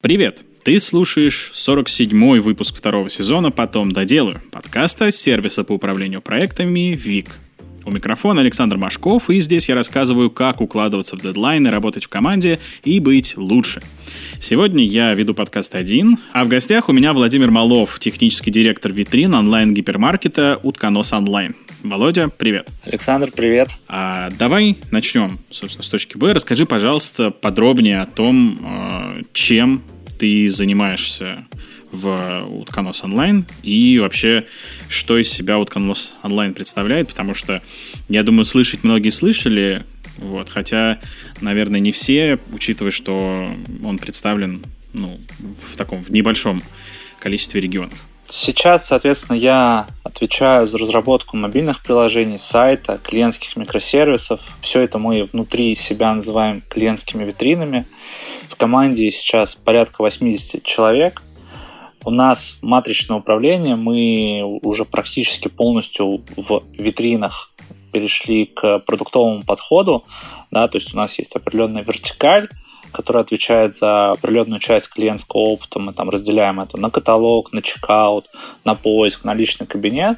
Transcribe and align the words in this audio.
Привет! 0.00 0.44
Ты 0.62 0.78
слушаешь 0.78 1.50
47-й 1.56 2.38
выпуск 2.38 2.76
второго 2.76 3.10
сезона 3.10 3.50
«Потом 3.50 3.90
доделаю» 3.90 4.40
подкаста 4.52 5.10
сервиса 5.10 5.64
по 5.64 5.72
управлению 5.72 6.22
проектами 6.22 6.92
ВИК. 6.92 7.30
У 7.88 7.90
микрофона 7.90 8.42
Александр 8.42 8.76
Машков, 8.76 9.30
и 9.30 9.40
здесь 9.40 9.70
я 9.70 9.74
рассказываю, 9.74 10.28
как 10.28 10.60
укладываться 10.60 11.16
в 11.16 11.22
дедлайны, 11.22 11.70
работать 11.70 12.04
в 12.04 12.08
команде 12.08 12.58
и 12.84 13.00
быть 13.00 13.34
лучше. 13.38 13.80
Сегодня 14.38 14.84
я 14.84 15.14
веду 15.14 15.32
подкаст 15.32 15.74
один, 15.74 16.18
а 16.34 16.44
в 16.44 16.48
гостях 16.48 16.90
у 16.90 16.92
меня 16.92 17.14
Владимир 17.14 17.50
Малов, 17.50 17.98
технический 17.98 18.50
директор 18.50 18.92
витрин 18.92 19.34
онлайн-гипермаркета 19.34 20.60
«Утконос 20.62 21.14
онлайн». 21.14 21.56
Володя, 21.82 22.28
привет. 22.28 22.68
Александр, 22.84 23.32
привет. 23.34 23.70
А, 23.88 24.28
давай 24.38 24.76
начнем, 24.90 25.38
собственно, 25.50 25.82
с 25.82 25.88
точки 25.88 26.18
Б. 26.18 26.34
Расскажи, 26.34 26.66
пожалуйста, 26.66 27.30
подробнее 27.30 28.02
о 28.02 28.06
том, 28.06 28.58
а, 28.64 29.20
чем 29.32 29.82
ты 30.18 30.50
занимаешься 30.50 31.46
в 31.92 32.46
Утконос 32.50 33.04
онлайн 33.04 33.46
и 33.62 33.98
вообще, 33.98 34.46
что 34.88 35.18
из 35.18 35.30
себя 35.30 35.58
Утконос 35.58 36.14
онлайн 36.22 36.54
представляет, 36.54 37.08
потому 37.08 37.34
что, 37.34 37.62
я 38.08 38.22
думаю, 38.22 38.44
слышать 38.44 38.84
многие 38.84 39.10
слышали, 39.10 39.84
вот, 40.18 40.48
хотя, 40.48 41.00
наверное, 41.40 41.80
не 41.80 41.92
все, 41.92 42.38
учитывая, 42.52 42.90
что 42.90 43.48
он 43.84 43.98
представлен 43.98 44.62
ну, 44.92 45.18
в 45.38 45.76
таком 45.76 46.02
в 46.02 46.10
небольшом 46.10 46.62
количестве 47.20 47.60
регионов. 47.60 47.98
Сейчас, 48.30 48.86
соответственно, 48.86 49.36
я 49.36 49.86
отвечаю 50.02 50.66
за 50.66 50.76
разработку 50.76 51.36
мобильных 51.36 51.82
приложений, 51.82 52.38
сайта, 52.40 53.00
клиентских 53.02 53.56
микросервисов. 53.56 54.40
Все 54.60 54.80
это 54.80 54.98
мы 54.98 55.24
внутри 55.24 55.74
себя 55.76 56.12
называем 56.12 56.62
клиентскими 56.68 57.24
витринами. 57.24 57.86
В 58.50 58.56
команде 58.56 59.10
сейчас 59.12 59.56
порядка 59.56 60.02
80 60.02 60.62
человек. 60.62 61.22
У 62.08 62.10
нас 62.10 62.56
матричное 62.62 63.18
управление, 63.18 63.76
мы 63.76 64.42
уже 64.62 64.86
практически 64.86 65.48
полностью 65.48 66.22
в 66.38 66.62
витринах 66.72 67.52
перешли 67.92 68.46
к 68.46 68.78
продуктовому 68.78 69.42
подходу, 69.42 70.04
да, 70.50 70.68
то 70.68 70.78
есть 70.78 70.94
у 70.94 70.96
нас 70.96 71.18
есть 71.18 71.36
определенная 71.36 71.84
вертикаль, 71.84 72.48
которая 72.92 73.24
отвечает 73.24 73.76
за 73.76 74.12
определенную 74.12 74.58
часть 74.58 74.88
клиентского 74.88 75.40
опыта. 75.40 75.80
Мы 75.80 75.92
там 75.92 76.08
разделяем 76.08 76.60
это 76.60 76.80
на 76.80 76.88
каталог, 76.88 77.52
на 77.52 77.60
чекаут, 77.60 78.24
на 78.64 78.74
поиск, 78.74 79.24
на 79.24 79.34
личный 79.34 79.66
кабинет. 79.66 80.16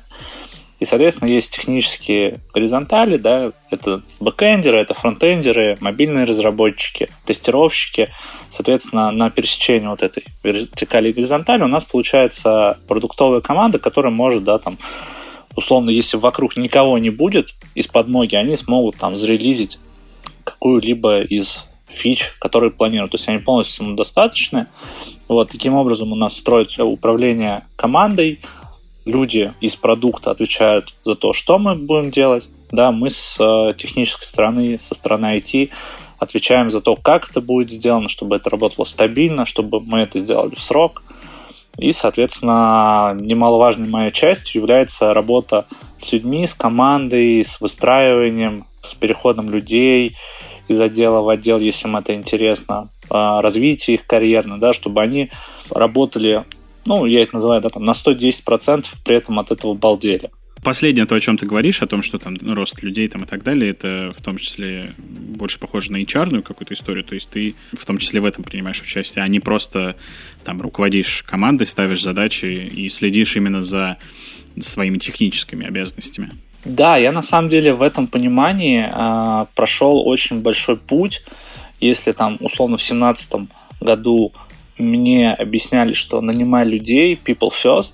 И, 0.80 0.86
соответственно, 0.86 1.28
есть 1.28 1.52
технические 1.52 2.40
горизонтали, 2.54 3.18
да, 3.18 3.52
это 3.70 4.02
бэкэндеры, 4.18 4.78
это 4.78 4.94
фронтендеры, 4.94 5.76
мобильные 5.80 6.24
разработчики, 6.24 7.08
тестировщики. 7.26 8.08
Соответственно, 8.50 9.10
на 9.10 9.28
пересечении 9.28 9.86
вот 9.86 10.02
этой 10.02 10.24
вертикали 10.42 11.10
и 11.10 11.12
горизонтали 11.12 11.62
у 11.62 11.68
нас 11.68 11.84
получается 11.84 12.78
продуктовая 12.88 13.42
команда, 13.42 13.78
которая 13.78 14.10
может, 14.10 14.42
да, 14.42 14.58
там, 14.58 14.78
условно, 15.54 15.90
если 15.90 16.16
вокруг 16.16 16.56
никого 16.56 16.96
не 16.96 17.10
будет 17.10 17.54
из-под 17.74 18.08
ноги, 18.08 18.34
они 18.34 18.56
смогут 18.56 18.96
там 18.96 19.18
зарелизить 19.18 19.78
какую-либо 20.44 21.20
из 21.20 21.62
фич, 21.88 22.32
которые 22.38 22.70
планируют. 22.70 23.12
То 23.12 23.18
есть 23.18 23.28
они 23.28 23.38
полностью 23.38 23.84
самодостаточны. 23.84 24.68
Вот, 25.28 25.50
таким 25.50 25.74
образом 25.74 26.12
у 26.12 26.16
нас 26.16 26.36
строится 26.36 26.86
управление 26.86 27.66
командой, 27.76 28.40
люди 29.04 29.52
из 29.60 29.76
продукта 29.76 30.30
отвечают 30.30 30.94
за 31.04 31.14
то, 31.14 31.32
что 31.32 31.58
мы 31.58 31.74
будем 31.74 32.10
делать. 32.10 32.48
Да, 32.70 32.92
мы 32.92 33.10
с 33.10 33.36
э, 33.40 33.74
технической 33.76 34.26
стороны, 34.26 34.78
со 34.80 34.94
стороны 34.94 35.38
IT 35.38 35.70
отвечаем 36.18 36.70
за 36.70 36.80
то, 36.80 36.94
как 36.96 37.30
это 37.30 37.40
будет 37.40 37.70
сделано, 37.70 38.08
чтобы 38.08 38.36
это 38.36 38.50
работало 38.50 38.84
стабильно, 38.84 39.46
чтобы 39.46 39.80
мы 39.80 40.00
это 40.00 40.20
сделали 40.20 40.54
в 40.54 40.62
срок. 40.62 41.02
И, 41.78 41.92
соответственно, 41.92 43.16
немаловажной 43.18 43.88
моей 43.88 44.12
частью 44.12 44.60
является 44.60 45.14
работа 45.14 45.66
с 45.98 46.12
людьми, 46.12 46.46
с 46.46 46.54
командой, 46.54 47.42
с 47.42 47.60
выстраиванием, 47.60 48.66
с 48.82 48.94
переходом 48.94 49.50
людей 49.50 50.16
из 50.68 50.78
отдела 50.78 51.20
в 51.22 51.28
отдел, 51.28 51.58
если 51.58 51.88
им 51.88 51.96
это 51.96 52.14
интересно, 52.14 52.90
а, 53.08 53.42
развитие 53.42 53.96
их 53.96 54.06
карьерно, 54.06 54.60
да, 54.60 54.72
чтобы 54.72 55.00
они 55.00 55.30
работали 55.70 56.44
ну, 56.84 57.06
я 57.06 57.22
это 57.22 57.34
называю, 57.34 57.60
да, 57.60 57.68
там, 57.68 57.84
на 57.84 57.92
110% 57.92 58.86
при 59.04 59.16
этом 59.16 59.38
от 59.38 59.50
этого 59.50 59.74
балдели. 59.74 60.30
Последнее, 60.62 61.06
то, 61.06 61.14
о 61.14 61.20
чем 61.20 61.38
ты 61.38 61.46
говоришь, 61.46 61.80
о 61.80 61.86
том, 61.86 62.02
что 62.02 62.18
там 62.18 62.36
ну, 62.38 62.54
рост 62.54 62.82
людей 62.82 63.08
там 63.08 63.24
и 63.24 63.26
так 63.26 63.42
далее, 63.42 63.70
это 63.70 64.12
в 64.14 64.20
том 64.20 64.36
числе 64.36 64.92
больше 64.98 65.58
похоже 65.58 65.90
на 65.90 66.02
hr 66.02 66.42
какую-то 66.42 66.74
историю, 66.74 67.02
то 67.02 67.14
есть 67.14 67.30
ты 67.30 67.54
в 67.72 67.86
том 67.86 67.96
числе 67.96 68.20
в 68.20 68.26
этом 68.26 68.44
принимаешь 68.44 68.82
участие, 68.82 69.24
а 69.24 69.28
не 69.28 69.40
просто 69.40 69.96
там 70.44 70.60
руководишь 70.60 71.22
командой, 71.26 71.64
ставишь 71.64 72.02
задачи 72.02 72.44
и 72.44 72.90
следишь 72.90 73.36
именно 73.36 73.62
за 73.62 73.96
своими 74.58 74.98
техническими 74.98 75.66
обязанностями. 75.66 76.32
Да, 76.64 76.98
я 76.98 77.10
на 77.10 77.22
самом 77.22 77.48
деле 77.48 77.72
в 77.72 77.80
этом 77.80 78.06
понимании 78.06 78.86
э, 78.92 79.46
прошел 79.54 80.06
очень 80.06 80.40
большой 80.40 80.76
путь. 80.76 81.22
Если 81.80 82.12
там 82.12 82.36
условно 82.40 82.76
в 82.76 82.82
семнадцатом 82.82 83.48
году 83.80 84.32
мне 84.80 85.32
объясняли, 85.32 85.94
что 85.94 86.20
нанимай 86.20 86.64
людей, 86.64 87.18
people 87.22 87.50
first, 87.50 87.92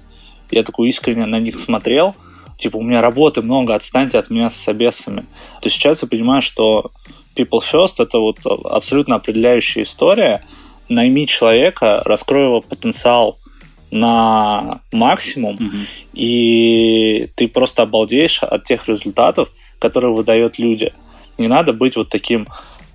я 0.50 0.62
такой 0.62 0.88
искренне 0.88 1.26
на 1.26 1.40
них 1.40 1.58
смотрел, 1.58 2.14
типа, 2.58 2.76
у 2.76 2.82
меня 2.82 3.00
работы 3.00 3.42
много, 3.42 3.74
отстаньте 3.74 4.18
от 4.18 4.30
меня 4.30 4.50
с 4.50 4.56
собесами. 4.56 5.24
То 5.60 5.68
сейчас 5.68 6.02
я 6.02 6.08
понимаю, 6.08 6.42
что 6.42 6.90
people 7.34 7.60
first— 7.60 7.94
это 7.98 8.18
вот 8.18 8.38
абсолютно 8.64 9.16
определяющая 9.16 9.82
история. 9.82 10.44
Найми 10.88 11.26
человека, 11.26 12.02
раскрой 12.04 12.44
его 12.44 12.60
потенциал 12.60 13.38
на 13.90 14.80
максимум, 14.92 15.56
mm-hmm. 15.56 15.86
и 16.14 17.28
ты 17.34 17.48
просто 17.48 17.82
обалдеешь 17.82 18.42
от 18.42 18.64
тех 18.64 18.88
результатов, 18.88 19.48
которые 19.78 20.12
выдают 20.12 20.58
люди. 20.58 20.92
Не 21.38 21.48
надо 21.48 21.72
быть 21.72 21.96
вот 21.96 22.08
таким 22.08 22.46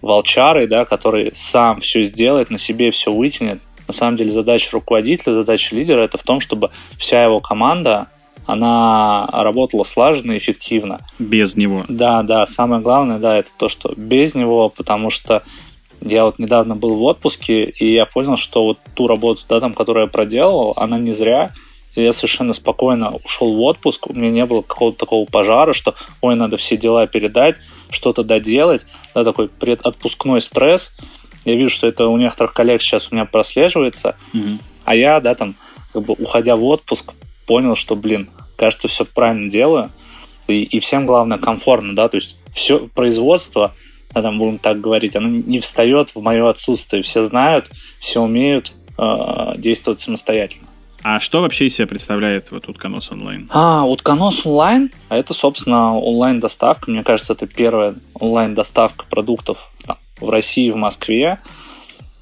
волчарой, 0.02 0.68
да, 0.68 0.86
который 0.86 1.32
сам 1.36 1.82
все 1.82 2.04
сделает, 2.06 2.50
на 2.50 2.58
себе 2.58 2.92
все 2.92 3.12
вытянет. 3.14 3.62
На 3.92 3.98
самом 3.98 4.16
деле 4.16 4.32
задача 4.32 4.70
руководителя, 4.72 5.34
задача 5.34 5.76
лидера 5.76 6.00
это 6.00 6.18
в 6.18 6.24
том, 6.24 6.40
чтобы 6.40 6.72
вся 6.98 7.26
его 7.26 7.42
команда 7.42 8.08
она 8.46 9.28
работала 9.34 9.84
слаженно 9.84 10.32
и 10.32 10.38
эффективно. 10.38 11.02
Без 11.20 11.58
него. 11.58 11.84
Да, 11.90 12.24
да. 12.24 12.46
Самое 12.46 12.82
главное, 12.82 13.20
да, 13.20 13.38
это 13.38 13.50
то, 13.58 13.68
что 13.68 13.92
без 13.98 14.34
него, 14.34 14.70
потому 14.70 15.10
что 15.10 15.44
я 16.00 16.24
вот 16.24 16.40
недавно 16.40 16.78
был 16.78 16.96
в 16.96 17.04
отпуске, 17.04 17.66
и 17.66 17.94
я 17.94 18.06
понял, 18.06 18.38
что 18.38 18.64
вот 18.64 18.80
ту 18.96 19.08
работу, 19.08 19.42
да, 19.50 19.60
там, 19.60 19.74
которую 19.74 20.06
я 20.06 20.10
проделывал, 20.10 20.72
она 20.78 20.98
не 20.98 21.12
зря. 21.12 21.52
И 21.94 22.02
я 22.02 22.14
совершенно 22.14 22.54
спокойно 22.54 23.12
ушел 23.26 23.54
в 23.54 23.60
отпуск, 23.60 24.08
у 24.08 24.14
меня 24.14 24.32
не 24.32 24.46
было 24.46 24.62
какого-то 24.62 25.00
такого 25.00 25.26
пожара, 25.26 25.74
что, 25.74 25.96
ой, 26.22 26.38
надо 26.38 26.56
все 26.56 26.78
дела 26.78 27.08
передать, 27.08 27.58
что-то 27.90 28.24
доделать, 28.24 28.86
да, 29.14 29.26
такой 29.26 29.50
предотпускной 29.50 30.40
стресс 30.40 30.92
я 31.46 31.56
вижу, 31.56 31.70
что 31.70 31.88
это 31.88 32.08
у 32.08 32.18
некоторых 32.18 32.54
коллег 32.54 32.82
сейчас 32.82 33.10
у 33.12 33.16
меня 33.16 33.26
прослеживается, 33.26 34.16
mm-hmm. 34.34 34.60
а 34.86 34.96
я, 34.96 35.20
да, 35.20 35.36
там, 35.36 35.56
как 35.94 36.04
бы 36.04 36.14
уходя 36.14 36.56
в 36.56 36.64
отпуск, 36.64 37.14
понял, 37.46 37.76
что, 37.76 37.96
блин, 37.96 38.30
кажется, 38.56 38.88
все 38.88 39.06
правильно 39.06 39.50
делаю, 39.50 39.92
и, 40.48 40.64
и 40.64 40.80
всем 40.80 41.06
главное 41.06 41.38
комфортно, 41.38 41.96
да, 41.96 42.08
то 42.08 42.18
есть 42.18 42.38
все 42.54 42.88
производство, 42.88 43.74
да, 44.14 44.22
там 44.22 44.38
будем 44.38 44.58
так 44.58 44.80
говорить, 44.82 45.16
оно 45.16 45.28
не 45.28 45.60
встает 45.60 46.14
в 46.14 46.22
мое 46.22 46.50
отсутствие, 46.50 47.02
все 47.04 47.24
знают, 47.24 47.70
все 48.00 48.22
умеют 48.22 48.74
э, 48.98 49.54
действовать 49.58 50.02
самостоятельно. 50.02 50.68
А 51.04 51.20
что 51.20 51.42
вообще 51.42 51.66
из 51.66 51.76
себя 51.76 51.88
представляет 51.88 52.52
вот 52.52 52.70
Утконос 52.70 53.12
онлайн? 53.12 53.50
А, 53.52 53.84
Утконос 53.86 54.46
онлайн, 54.46 54.92
это, 55.10 55.34
собственно, 55.34 55.98
онлайн-доставка. 55.98 56.92
Мне 56.92 57.04
кажется, 57.04 57.34
это 57.34 57.48
первая 57.48 57.96
онлайн-доставка 58.14 59.06
продуктов 59.10 59.58
в 60.22 60.30
России, 60.30 60.70
в 60.70 60.76
Москве. 60.76 61.40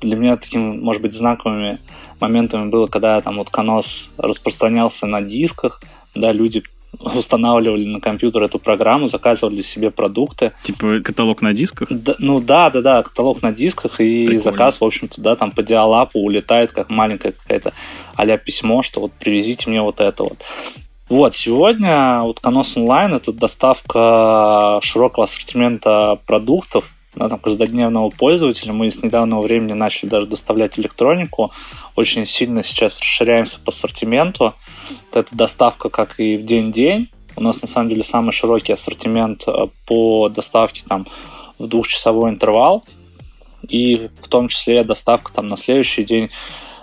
Для 0.02 0.16
меня 0.16 0.38
таким, 0.38 0.82
может 0.82 1.02
быть, 1.02 1.14
знаковыми 1.14 1.80
моментами 2.20 2.70
было, 2.70 2.88
когда 2.88 3.20
там 3.22 3.38
вот 3.38 3.50
Канос 3.50 4.10
распространялся 4.18 5.06
на 5.06 5.22
дисках, 5.22 5.82
да, 6.16 6.32
люди 6.32 6.64
устанавливали 7.00 7.86
на 7.86 8.00
компьютер 8.02 8.44
эту 8.44 8.60
программу, 8.60 9.08
заказывали 9.08 9.62
себе 9.62 9.92
продукты. 9.92 10.54
Типа 10.64 11.00
каталог 11.02 11.42
на 11.42 11.54
дисках? 11.54 11.88
Да, 11.92 12.16
ну 12.20 12.40
да, 12.40 12.70
да, 12.70 12.82
да, 12.82 13.04
каталог 13.04 13.42
на 13.42 13.52
дисках, 13.52 14.02
и 14.02 14.26
Прикольно. 14.26 14.40
заказ, 14.40 14.82
в 14.82 14.84
общем-то, 14.84 15.22
да, 15.22 15.36
там 15.36 15.52
по 15.52 15.64
диалапу 15.64 16.20
улетает, 16.20 16.72
как 16.72 16.90
маленькая 16.90 17.32
какая-то 17.34 17.74
а 18.16 18.38
письмо, 18.38 18.84
что 18.84 19.02
вот 19.02 19.12
привезите 19.14 19.70
мне 19.70 19.82
вот 19.82 20.00
это 20.00 20.24
вот. 20.24 20.40
Вот, 21.08 21.36
сегодня 21.36 22.22
вот 22.22 22.40
Канос 22.40 22.78
онлайн 22.78 23.16
это 23.16 23.32
доставка 23.32 24.80
широкого 24.84 25.24
ассортимента 25.24 26.20
продуктов, 26.28 26.86
да, 27.16 27.30
там, 27.30 27.40
каждодневного 27.40 28.10
пользователя. 28.10 28.74
Мы 28.74 28.92
с 28.92 29.02
недавнего 29.02 29.42
времени 29.42 29.74
начали 29.74 30.10
даже 30.10 30.28
доставлять 30.28 30.78
электронику. 30.78 31.52
Очень 31.96 32.26
сильно 32.26 32.64
сейчас 32.64 33.00
расширяемся 33.00 33.60
по 33.60 33.70
ассортименту. 33.70 34.54
Это 35.12 35.36
доставка 35.36 35.90
как 35.90 36.20
и 36.20 36.38
в 36.38 36.46
день-день. 36.46 37.10
У 37.36 37.42
нас 37.42 37.62
на 37.62 37.68
самом 37.68 37.90
деле 37.90 38.04
самый 38.04 38.32
широкий 38.32 38.74
ассортимент 38.74 39.48
э, 39.48 39.52
по 39.86 40.30
доставке 40.30 40.84
там 40.88 41.08
в 41.58 41.68
двухчасовой 41.68 42.32
интервал. 42.32 42.84
и 43.68 44.10
в 44.22 44.28
том 44.28 44.48
числе 44.48 44.84
доставка 44.84 45.32
там 45.34 45.48
на 45.48 45.58
следующий 45.58 46.04
день 46.04 46.30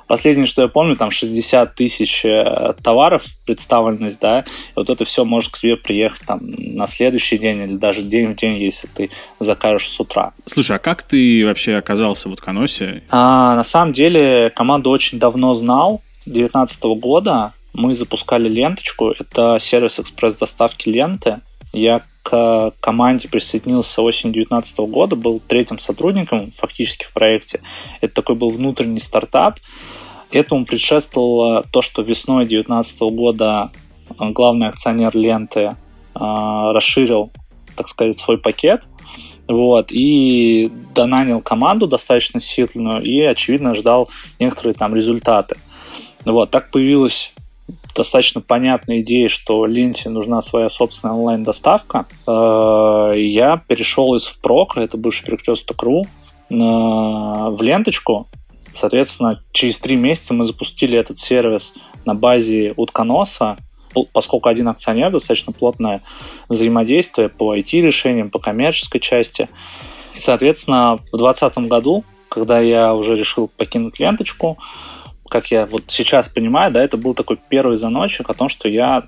Последнее, 0.07 0.47
что 0.47 0.63
я 0.63 0.69
помню, 0.69 0.97
там 0.97 1.11
60 1.11 1.75
тысяч 1.75 2.25
э, 2.25 2.75
товаров 2.83 3.25
представленность, 3.45 4.19
да, 4.21 4.41
и 4.41 4.45
вот 4.77 4.91
это 4.91 5.05
все 5.05 5.25
может 5.25 5.53
к 5.53 5.59
тебе 5.59 5.77
приехать 5.77 6.23
там 6.27 6.41
на 6.43 6.87
следующий 6.87 7.39
день 7.39 7.63
или 7.63 7.77
даже 7.77 8.03
день 8.03 8.33
в 8.33 8.37
день, 8.37 8.57
если 8.59 8.87
ты 8.87 9.11
закажешь 9.41 9.89
с 9.89 9.99
утра. 9.99 10.33
Слушай, 10.47 10.77
а 10.77 10.79
как 10.79 11.03
ты 11.03 11.45
вообще 11.45 11.77
оказался 11.77 12.29
в 12.29 12.33
Утконосе? 12.33 13.03
А, 13.11 13.57
на 13.57 13.65
самом 13.65 13.93
деле 13.93 14.51
команду 14.51 14.91
очень 14.91 15.19
давно 15.19 15.55
знал, 15.55 16.03
2019 16.27 16.83
года 17.01 17.53
мы 17.73 17.95
запускали 17.95 18.49
ленточку, 18.49 19.11
это 19.11 19.59
сервис 19.61 19.99
экспресс-доставки 19.99 20.89
ленты. 20.89 21.41
Я 21.73 22.01
к 22.27 22.73
команде 22.81 23.29
присоединился 23.29 24.03
осенью 24.03 24.35
2019 24.35 24.79
года, 24.91 25.15
был 25.15 25.41
третьим 25.47 25.79
сотрудником 25.79 26.51
фактически 26.57 27.05
в 27.05 27.13
проекте. 27.13 27.61
Это 28.01 28.15
такой 28.15 28.35
был 28.35 28.51
внутренний 28.51 28.99
стартап. 28.99 29.61
Этому 30.33 30.67
предшествовало 30.67 31.65
то, 31.71 31.83
что 31.83 32.03
весной 32.03 32.43
2019 32.43 33.01
года 33.15 33.71
главный 34.19 34.67
акционер 34.67 35.17
ленты 35.17 35.61
э, 35.61 35.75
расширил, 36.15 37.31
так 37.77 37.87
сказать, 37.87 38.19
свой 38.19 38.39
пакет. 38.39 38.83
Вот, 39.47 39.93
и 39.93 40.69
донанил 40.97 41.41
команду 41.41 41.87
достаточно 41.87 42.41
сильную 42.41 43.03
и, 43.03 43.21
очевидно, 43.21 43.77
ждал 43.77 44.11
некоторые 44.41 44.75
там 44.75 44.97
результаты. 44.97 45.59
Вот, 46.25 46.51
так 46.51 46.73
появилась 46.73 47.33
достаточно 47.97 48.41
понятная 48.41 49.01
идея, 49.01 49.29
что 49.29 49.67
ленте 49.67 50.09
нужна 50.11 50.41
своя 50.43 50.71
собственная 50.71 51.15
онлайн-доставка. 51.15 52.07
Э, 52.27 53.11
я 53.15 53.61
перешел 53.67 54.15
из 54.15 54.27
впрок, 54.27 54.77
это 54.77 54.97
бывший 54.97 55.25
перекресток.ру, 55.25 56.05
в 56.49 57.59
ленточку. 57.61 58.29
Соответственно, 58.73 59.43
через 59.53 59.79
три 59.79 59.97
месяца 59.97 60.33
мы 60.33 60.47
запустили 60.47 60.97
этот 60.97 61.19
сервис 61.19 61.73
на 62.05 62.15
базе 62.15 62.73
утконоса, 62.77 63.57
поскольку 64.13 64.49
один 64.49 64.69
акционер, 64.69 65.11
достаточно 65.11 65.53
плотное 65.53 66.03
взаимодействие 66.49 67.29
по 67.29 67.57
IT-решениям, 67.57 68.31
по 68.31 68.39
коммерческой 68.39 69.01
части. 69.01 69.49
И, 70.15 70.21
соответственно, 70.21 70.99
в 71.13 71.17
2020 71.17 71.59
году, 71.69 72.05
когда 72.29 72.61
я 72.61 72.95
уже 72.95 73.17
решил 73.17 73.49
покинуть 73.49 73.99
ленточку, 73.99 74.59
как 75.29 75.51
я 75.51 75.67
вот 75.67 75.85
сейчас 75.89 76.29
понимаю, 76.29 76.73
да, 76.73 76.83
это 76.83 76.97
был 76.97 77.15
такой 77.15 77.39
первый 77.49 77.77
заночек 77.79 78.31
о 78.31 78.35
том, 78.35 78.49
что 78.49 78.69
я 78.69 79.05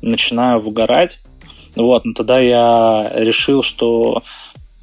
начинаю 0.00 0.60
выгорать. 0.60 1.18
Вот, 1.74 2.04
но 2.04 2.12
тогда 2.12 2.38
я 2.38 3.10
решил, 3.14 3.62
что 3.62 4.22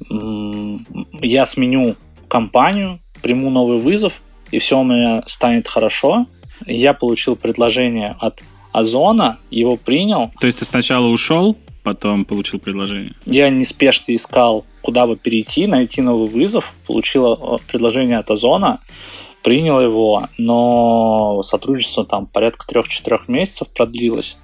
я 0.08 1.46
сменю 1.46 1.96
компанию, 2.28 3.00
приму 3.22 3.50
новый 3.50 3.78
вызов, 3.78 4.20
и 4.50 4.58
все 4.58 4.80
у 4.80 4.84
меня 4.84 5.22
станет 5.26 5.68
хорошо. 5.68 6.26
Я 6.66 6.94
получил 6.94 7.36
предложение 7.36 8.16
от 8.18 8.42
Озона, 8.72 9.38
его 9.50 9.76
принял. 9.76 10.30
То 10.40 10.46
есть 10.46 10.58
ты 10.58 10.64
сначала 10.64 11.06
ушел, 11.06 11.56
потом 11.82 12.24
получил 12.24 12.58
предложение? 12.60 13.14
Я 13.26 13.50
неспешно 13.50 14.14
искал, 14.14 14.64
куда 14.82 15.06
бы 15.06 15.16
перейти, 15.16 15.66
найти 15.66 16.00
новый 16.00 16.28
вызов, 16.28 16.72
получил 16.86 17.32
э, 17.32 17.56
предложение 17.66 18.18
от 18.18 18.30
Озона 18.30 18.80
принял 19.42 19.80
его, 19.80 20.24
но 20.38 21.42
сотрудничество 21.42 22.04
там 22.04 22.26
порядка 22.26 22.66
трех-четырех 22.66 23.28
месяцев 23.28 23.68
продлилось. 23.68 24.36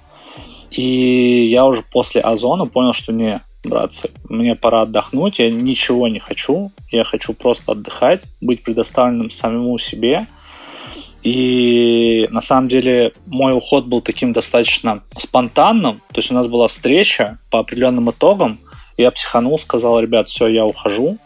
И 0.71 1.47
я 1.49 1.65
уже 1.65 1.83
после 1.83 2.21
Озона 2.21 2.65
понял, 2.65 2.93
что 2.93 3.13
не, 3.13 3.41
братцы, 3.63 4.11
мне 4.29 4.55
пора 4.55 4.81
отдохнуть, 4.81 5.39
я 5.39 5.49
ничего 5.49 6.07
не 6.07 6.19
хочу, 6.19 6.71
я 6.91 7.03
хочу 7.03 7.33
просто 7.33 7.73
отдыхать, 7.73 8.23
быть 8.41 8.63
предоставленным 8.63 9.31
самому 9.31 9.77
себе. 9.77 10.27
И 11.23 12.27
на 12.31 12.41
самом 12.41 12.69
деле 12.69 13.11
мой 13.25 13.53
уход 13.55 13.85
был 13.85 14.01
таким 14.01 14.31
достаточно 14.33 15.03
спонтанным. 15.17 16.01
То 16.13 16.19
есть 16.19 16.31
у 16.31 16.33
нас 16.33 16.47
была 16.47 16.67
встреча 16.67 17.37
по 17.49 17.59
определенным 17.59 18.09
итогам. 18.11 18.59
Я 18.95 19.11
психанул, 19.11 19.59
сказал, 19.59 19.99
ребят, 19.99 20.29
все, 20.29 20.47
я 20.47 20.65
ухожу. 20.65 21.17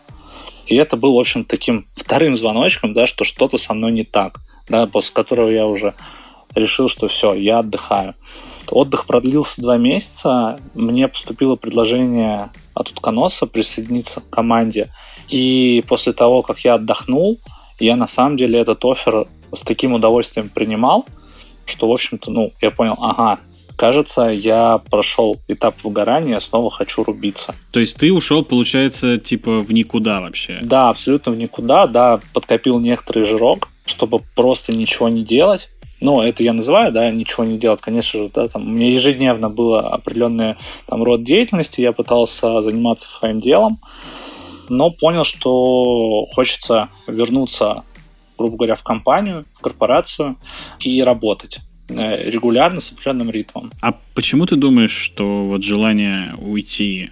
И 0.71 0.75
это 0.77 0.95
был, 0.95 1.15
в 1.15 1.19
общем, 1.19 1.43
таким 1.43 1.85
вторым 1.97 2.37
звоночком, 2.37 2.93
да, 2.93 3.05
что 3.05 3.25
что-то 3.25 3.57
со 3.57 3.73
мной 3.73 3.91
не 3.91 4.05
так, 4.05 4.39
да, 4.69 4.87
после 4.87 5.13
которого 5.13 5.49
я 5.49 5.67
уже 5.67 5.95
решил, 6.55 6.87
что 6.87 7.09
все, 7.09 7.33
я 7.33 7.59
отдыхаю. 7.59 8.15
Отдых 8.69 9.05
продлился 9.05 9.61
два 9.61 9.75
месяца. 9.75 10.61
Мне 10.73 11.09
поступило 11.09 11.57
предложение 11.57 12.51
от 12.73 12.89
утконоса 12.89 13.47
присоединиться 13.47 14.21
к 14.21 14.29
команде. 14.29 14.93
И 15.27 15.83
после 15.89 16.13
того, 16.13 16.41
как 16.41 16.59
я 16.59 16.75
отдохнул, 16.75 17.37
я 17.77 17.97
на 17.97 18.07
самом 18.07 18.37
деле 18.37 18.57
этот 18.57 18.85
офер 18.85 19.27
с 19.53 19.59
таким 19.59 19.91
удовольствием 19.91 20.47
принимал, 20.47 21.05
что, 21.65 21.89
в 21.89 21.91
общем-то, 21.91 22.31
ну, 22.31 22.53
я 22.61 22.71
понял, 22.71 22.95
ага, 22.97 23.41
кажется, 23.81 24.25
я 24.25 24.79
прошел 24.91 25.37
этап 25.47 25.83
выгорания, 25.83 26.39
снова 26.39 26.69
хочу 26.69 27.03
рубиться. 27.03 27.55
То 27.71 27.79
есть 27.79 27.97
ты 27.97 28.13
ушел, 28.13 28.45
получается, 28.45 29.17
типа 29.17 29.61
в 29.61 29.73
никуда 29.73 30.21
вообще? 30.21 30.59
Да, 30.61 30.89
абсолютно 30.89 31.31
в 31.31 31.35
никуда, 31.35 31.87
да, 31.87 32.19
подкопил 32.31 32.77
некоторый 32.77 33.23
жирок, 33.23 33.69
чтобы 33.87 34.19
просто 34.35 34.71
ничего 34.71 35.09
не 35.09 35.23
делать. 35.23 35.67
Ну, 35.99 36.21
это 36.21 36.43
я 36.43 36.53
называю, 36.53 36.91
да, 36.91 37.09
ничего 37.09 37.43
не 37.43 37.57
делать, 37.57 37.81
конечно 37.81 38.19
же, 38.19 38.29
да, 38.31 38.47
там, 38.47 38.67
у 38.67 38.69
меня 38.69 38.91
ежедневно 38.91 39.49
было 39.49 39.79
определенный 39.89 40.57
там, 40.85 41.01
род 41.01 41.23
деятельности, 41.23 41.81
я 41.81 41.91
пытался 41.91 42.61
заниматься 42.61 43.09
своим 43.09 43.41
делом, 43.41 43.81
но 44.69 44.91
понял, 44.91 45.23
что 45.23 46.27
хочется 46.35 46.89
вернуться, 47.07 47.81
грубо 48.37 48.57
говоря, 48.57 48.75
в 48.75 48.83
компанию, 48.83 49.45
в 49.55 49.61
корпорацию 49.61 50.35
и 50.79 51.01
работать. 51.01 51.61
Э, 51.97 52.29
регулярно 52.29 52.79
с 52.79 52.91
определенным 52.91 53.29
ритмом. 53.29 53.71
А 53.81 53.93
почему 54.13 54.45
ты 54.45 54.55
думаешь, 54.55 54.91
что 54.91 55.45
вот 55.45 55.63
желание 55.63 56.33
уйти 56.37 57.11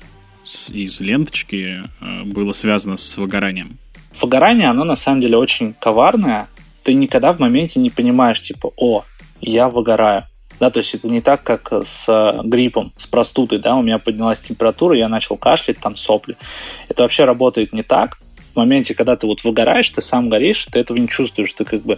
из 0.70 1.00
ленточки 1.02 1.84
э, 2.02 2.24
было 2.24 2.54
связано 2.54 2.98
с 2.98 3.18
выгоранием? 3.18 3.78
Выгорание, 4.20 4.70
оно 4.70 4.84
на 4.84 4.96
самом 4.96 5.22
деле 5.22 5.38
очень 5.38 5.74
коварное. 5.74 6.48
Ты 6.84 6.94
никогда 6.94 7.34
в 7.34 7.40
моменте 7.40 7.80
не 7.80 7.90
понимаешь, 7.90 8.42
типа, 8.42 8.72
о, 8.76 9.04
я 9.42 9.70
выгораю. 9.70 10.26
Да, 10.60 10.70
то 10.70 10.80
есть 10.80 10.94
это 10.94 11.08
не 11.08 11.22
так, 11.22 11.44
как 11.44 11.72
с 11.72 12.42
гриппом, 12.44 12.92
с 12.98 13.08
простудой, 13.08 13.60
да, 13.60 13.75
у 13.75 13.82
меня 13.82 13.98
поднялась 13.98 14.42
температура, 14.42 14.96
я 14.96 15.08
начал 15.08 15.38
кашлять, 15.38 15.80
там 15.80 15.96
сопли. 15.96 16.36
Это 16.90 17.04
вообще 17.04 17.24
работает 17.24 17.72
не 17.72 17.82
так 17.82 18.18
в 18.54 18.58
моменте, 18.58 18.94
когда 18.94 19.16
ты 19.16 19.25
вот 19.25 19.44
выгораешь, 19.46 19.89
ты 19.89 20.01
сам 20.01 20.27
горишь, 20.27 20.68
ты 20.70 20.80
этого 20.80 20.98
не 20.98 21.08
чувствуешь, 21.08 21.53
ты 21.53 21.63
как 21.63 21.82
бы 21.84 21.98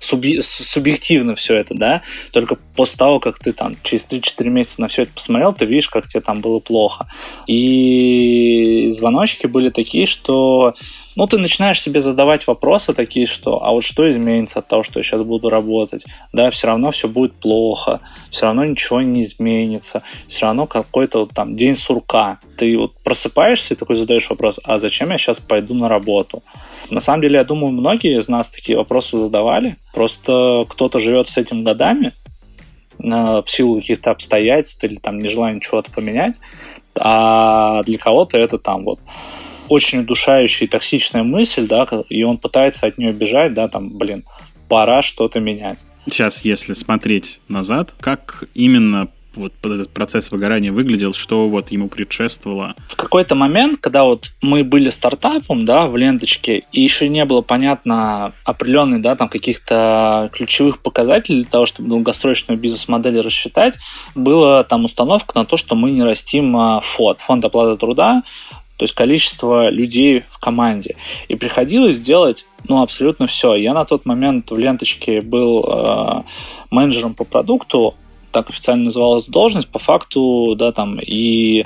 субъ... 0.00 0.42
субъективно 0.42 1.34
все 1.34 1.56
это, 1.56 1.74
да, 1.74 2.02
только 2.32 2.56
после 2.76 2.98
того, 2.98 3.20
как 3.20 3.38
ты 3.38 3.52
там 3.52 3.74
через 3.82 4.06
3-4 4.06 4.48
месяца 4.48 4.80
на 4.80 4.88
все 4.88 5.02
это 5.02 5.12
посмотрел, 5.14 5.52
ты 5.52 5.64
видишь, 5.64 5.88
как 5.88 6.08
тебе 6.08 6.20
там 6.20 6.40
было 6.40 6.58
плохо. 6.58 7.08
И 7.46 8.88
звоночки 8.90 9.46
были 9.46 9.70
такие, 9.70 10.06
что 10.06 10.74
ну, 11.18 11.26
ты 11.26 11.36
начинаешь 11.36 11.82
себе 11.82 12.00
задавать 12.00 12.46
вопросы 12.46 12.92
такие, 12.92 13.26
что 13.26 13.64
а 13.64 13.72
вот 13.72 13.82
что 13.82 14.08
изменится 14.08 14.60
от 14.60 14.68
того, 14.68 14.84
что 14.84 15.00
я 15.00 15.02
сейчас 15.02 15.22
буду 15.22 15.50
работать? 15.50 16.04
Да, 16.32 16.48
все 16.52 16.68
равно 16.68 16.92
все 16.92 17.08
будет 17.08 17.32
плохо, 17.32 17.98
все 18.30 18.46
равно 18.46 18.64
ничего 18.64 19.02
не 19.02 19.24
изменится, 19.24 20.04
все 20.28 20.46
равно 20.46 20.68
какой-то 20.68 21.18
вот 21.18 21.30
там 21.34 21.56
день 21.56 21.74
сурка. 21.74 22.38
Ты 22.56 22.78
вот 22.78 22.94
просыпаешься 23.02 23.74
и 23.74 23.76
такой 23.76 23.96
задаешь 23.96 24.30
вопрос, 24.30 24.60
а 24.62 24.78
зачем 24.78 25.10
я 25.10 25.18
сейчас 25.18 25.40
пойду 25.40 25.74
на 25.74 25.88
работу? 25.88 26.44
На 26.88 27.00
самом 27.00 27.22
деле, 27.22 27.38
я 27.38 27.44
думаю, 27.44 27.72
многие 27.72 28.16
из 28.16 28.28
нас 28.28 28.46
такие 28.46 28.78
вопросы 28.78 29.18
задавали, 29.18 29.76
просто 29.92 30.66
кто-то 30.68 31.00
живет 31.00 31.28
с 31.28 31.36
этим 31.36 31.64
годами, 31.64 32.12
э, 33.02 33.42
в 33.44 33.44
силу 33.46 33.80
каких-то 33.80 34.12
обстоятельств 34.12 34.84
или 34.84 34.94
там 35.00 35.18
нежелания 35.18 35.58
чего-то 35.58 35.90
поменять, 35.90 36.36
а 36.94 37.82
для 37.82 37.98
кого-то 37.98 38.38
это 38.38 38.58
там 38.58 38.84
вот 38.84 39.00
очень 39.68 40.00
удушающая 40.00 40.66
и 40.66 40.70
токсичная 40.70 41.22
мысль, 41.22 41.66
да, 41.66 41.86
и 42.08 42.22
он 42.22 42.38
пытается 42.38 42.86
от 42.86 42.98
нее 42.98 43.12
бежать, 43.12 43.54
да, 43.54 43.68
там, 43.68 43.96
блин, 43.96 44.24
пора 44.68 45.02
что-то 45.02 45.40
менять. 45.40 45.78
Сейчас, 46.06 46.44
если 46.44 46.72
смотреть 46.72 47.40
назад, 47.48 47.94
как 48.00 48.44
именно 48.54 49.08
вот 49.38 49.52
этот 49.62 49.90
процесс 49.90 50.30
выгорания 50.30 50.72
выглядел, 50.72 51.14
что 51.14 51.48
вот 51.48 51.70
ему 51.70 51.88
предшествовало? 51.88 52.74
В 52.88 52.96
какой-то 52.96 53.34
момент, 53.34 53.78
когда 53.80 54.04
вот 54.04 54.32
мы 54.42 54.64
были 54.64 54.90
стартапом, 54.90 55.64
да, 55.64 55.86
в 55.86 55.96
ленточке, 55.96 56.64
и 56.72 56.82
еще 56.82 57.08
не 57.08 57.24
было 57.24 57.40
понятно 57.40 58.32
определенных, 58.44 59.00
да, 59.00 59.16
там 59.16 59.28
каких-то 59.28 60.30
ключевых 60.32 60.80
показателей 60.80 61.42
для 61.42 61.50
того, 61.50 61.66
чтобы 61.66 61.88
долгосрочную 61.88 62.58
бизнес-модель 62.58 63.20
рассчитать, 63.20 63.74
была 64.14 64.64
там 64.64 64.84
установка 64.84 65.38
на 65.38 65.44
то, 65.44 65.56
что 65.56 65.74
мы 65.74 65.90
не 65.90 66.02
растим 66.02 66.56
а, 66.56 66.80
фонд, 66.80 67.20
фонд 67.20 67.44
оплаты 67.44 67.78
труда, 67.78 68.22
то 68.78 68.84
есть 68.84 68.94
количество 68.94 69.70
людей 69.70 70.24
в 70.30 70.38
команде. 70.38 70.94
И 71.26 71.34
приходилось 71.34 71.98
делать 71.98 72.46
ну, 72.68 72.80
абсолютно 72.80 73.26
все. 73.26 73.54
Я 73.56 73.74
на 73.74 73.84
тот 73.84 74.06
момент 74.06 74.50
в 74.50 74.58
ленточке 74.58 75.20
был 75.20 75.64
э, 75.64 76.22
менеджером 76.70 77.14
по 77.14 77.24
продукту, 77.24 77.94
так 78.30 78.50
официально 78.50 78.84
называлась 78.84 79.26
должность, 79.26 79.68
по 79.68 79.80
факту, 79.80 80.54
да, 80.56 80.70
там 80.70 81.00
и 81.00 81.64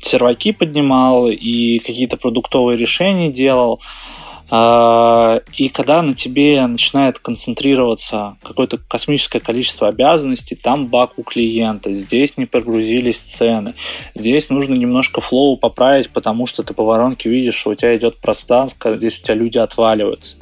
серваки 0.00 0.52
поднимал, 0.52 1.28
и 1.28 1.78
какие-то 1.78 2.16
продуктовые 2.16 2.76
решения 2.76 3.30
делал. 3.30 3.80
А, 3.80 4.07
и 4.50 5.68
когда 5.68 6.00
на 6.00 6.14
тебе 6.14 6.66
начинает 6.66 7.18
концентрироваться 7.18 8.36
какое-то 8.42 8.78
космическое 8.78 9.40
количество 9.40 9.88
обязанностей, 9.88 10.54
там 10.54 10.86
баг 10.86 11.18
у 11.18 11.22
клиента, 11.22 11.92
здесь 11.92 12.38
не 12.38 12.46
прогрузились 12.46 13.18
цены, 13.18 13.74
здесь 14.14 14.48
нужно 14.48 14.74
немножко 14.74 15.20
флоу 15.20 15.58
поправить, 15.58 16.08
потому 16.10 16.46
что 16.46 16.62
ты 16.62 16.72
по 16.72 16.82
воронке 16.82 17.28
видишь, 17.28 17.56
что 17.56 17.70
у 17.70 17.74
тебя 17.74 17.94
идет 17.96 18.20
пространство, 18.20 18.96
здесь 18.96 19.18
у 19.18 19.22
тебя 19.22 19.34
люди 19.34 19.58
отваливаются. 19.58 20.36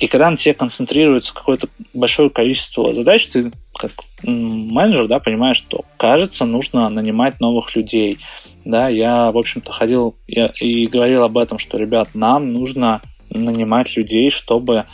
И 0.00 0.06
когда 0.06 0.30
на 0.30 0.38
тебе 0.38 0.54
концентрируется 0.54 1.34
какое-то 1.34 1.68
большое 1.92 2.30
количество 2.30 2.94
задач, 2.94 3.26
ты 3.26 3.52
как 3.74 3.92
менеджер, 4.22 5.08
да, 5.08 5.18
понимаешь, 5.18 5.56
что, 5.58 5.84
кажется, 5.96 6.44
нужно 6.44 6.88
нанимать 6.88 7.40
новых 7.40 7.76
людей. 7.76 8.18
Да, 8.64 8.88
я, 8.88 9.32
в 9.32 9.38
общем-то, 9.38 9.72
ходил 9.72 10.14
и 10.26 10.86
говорил 10.86 11.24
об 11.24 11.36
этом, 11.36 11.58
что, 11.58 11.78
ребят, 11.78 12.10
нам 12.14 12.52
нужно 12.52 13.02
нанимать 13.32 13.96
людей, 13.96 14.30
чтобы 14.30 14.84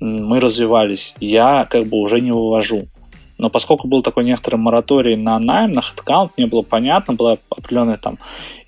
мы 0.00 0.40
развивались. 0.40 1.14
Я 1.20 1.66
как 1.68 1.86
бы 1.86 1.98
уже 1.98 2.20
не 2.20 2.32
вывожу. 2.32 2.88
Но 3.38 3.50
поскольку 3.50 3.88
был 3.88 4.02
такой 4.02 4.24
некоторый 4.24 4.56
мораторий 4.56 5.16
на 5.16 5.38
найм, 5.38 5.72
на 5.72 5.82
хедкаунт, 5.82 6.38
не 6.38 6.46
было 6.46 6.62
понятно, 6.62 7.14
была 7.14 7.38
определенная 7.50 7.96
там 7.96 8.18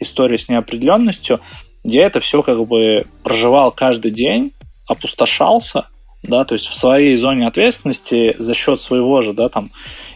история 0.00 0.38
с 0.38 0.49
неопределенностью, 0.49 1.40
я 1.85 2.06
это 2.06 2.18
все 2.18 2.42
как 2.42 2.66
бы 2.66 3.06
проживал 3.23 3.70
каждый 3.70 4.11
день, 4.11 4.52
опустошался, 4.88 5.87
да, 6.25 6.44
то 6.44 6.54
есть 6.54 6.66
в 6.66 6.75
своей 6.75 7.14
зоне 7.16 7.46
ответственности 7.46 8.35
за 8.38 8.54
счет 8.54 8.80
своего 8.80 9.23
же, 9.23 9.32
да, 9.32 9.49
там, 9.49 9.70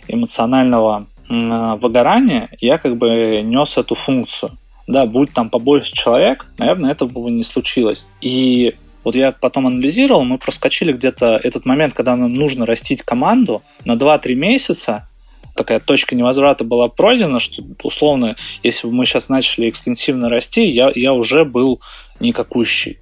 эмоционального 0.09 1.07
выгорания 1.29 2.49
я 2.61 2.79
как 2.79 2.97
бы 2.97 3.41
нес 3.43 3.79
эту 3.79 3.95
функцию. 3.95 4.51
Да, 4.89 5.07
будь 5.07 5.33
там 5.33 5.51
побольше 5.51 5.93
человек, 5.93 6.47
наверное, 6.59 6.91
этого 6.91 7.09
бы 7.09 7.31
не 7.31 7.45
случилось. 7.45 8.05
И 8.21 8.75
вот 9.05 9.15
я 9.15 9.33
потом 9.33 9.67
анализировал, 9.67 10.25
мы 10.25 10.39
проскочили 10.39 10.93
где-то 10.93 11.41
этот 11.43 11.65
момент, 11.65 11.95
когда 11.95 12.17
нам 12.17 12.33
нужно 12.33 12.67
растить 12.67 13.03
команду 13.03 13.63
на 13.85 13.93
2-3 13.93 14.35
месяца, 14.35 15.09
такая 15.57 15.81
точка 15.81 16.15
невозврата 16.15 16.65
была 16.65 16.89
пройдена, 16.89 17.41
что 17.41 17.63
условно, 17.83 18.37
если 18.63 18.87
бы 18.87 18.95
мы 18.95 19.07
сейчас 19.07 19.29
начали 19.29 19.69
экстенсивно 19.69 20.29
расти, 20.29 20.69
я, 20.69 20.91
я 20.95 21.13
уже 21.13 21.45
был 21.45 21.81
никакущий. 22.21 22.99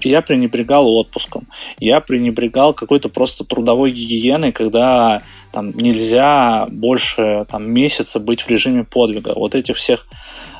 Я 0.00 0.20
пренебрегал 0.20 0.88
отпуском. 0.88 1.46
Я 1.78 2.00
пренебрегал 2.00 2.74
какой-то 2.74 3.08
просто 3.08 3.44
трудовой 3.44 3.92
гигиеной, 3.92 4.50
когда 4.52 5.22
там 5.52 5.70
нельзя 5.70 6.66
больше 6.70 7.46
там, 7.48 7.70
месяца 7.70 8.18
быть 8.18 8.42
в 8.42 8.48
режиме 8.48 8.84
подвига. 8.84 9.32
Вот 9.36 9.54
этих 9.54 9.76
всех 9.76 10.06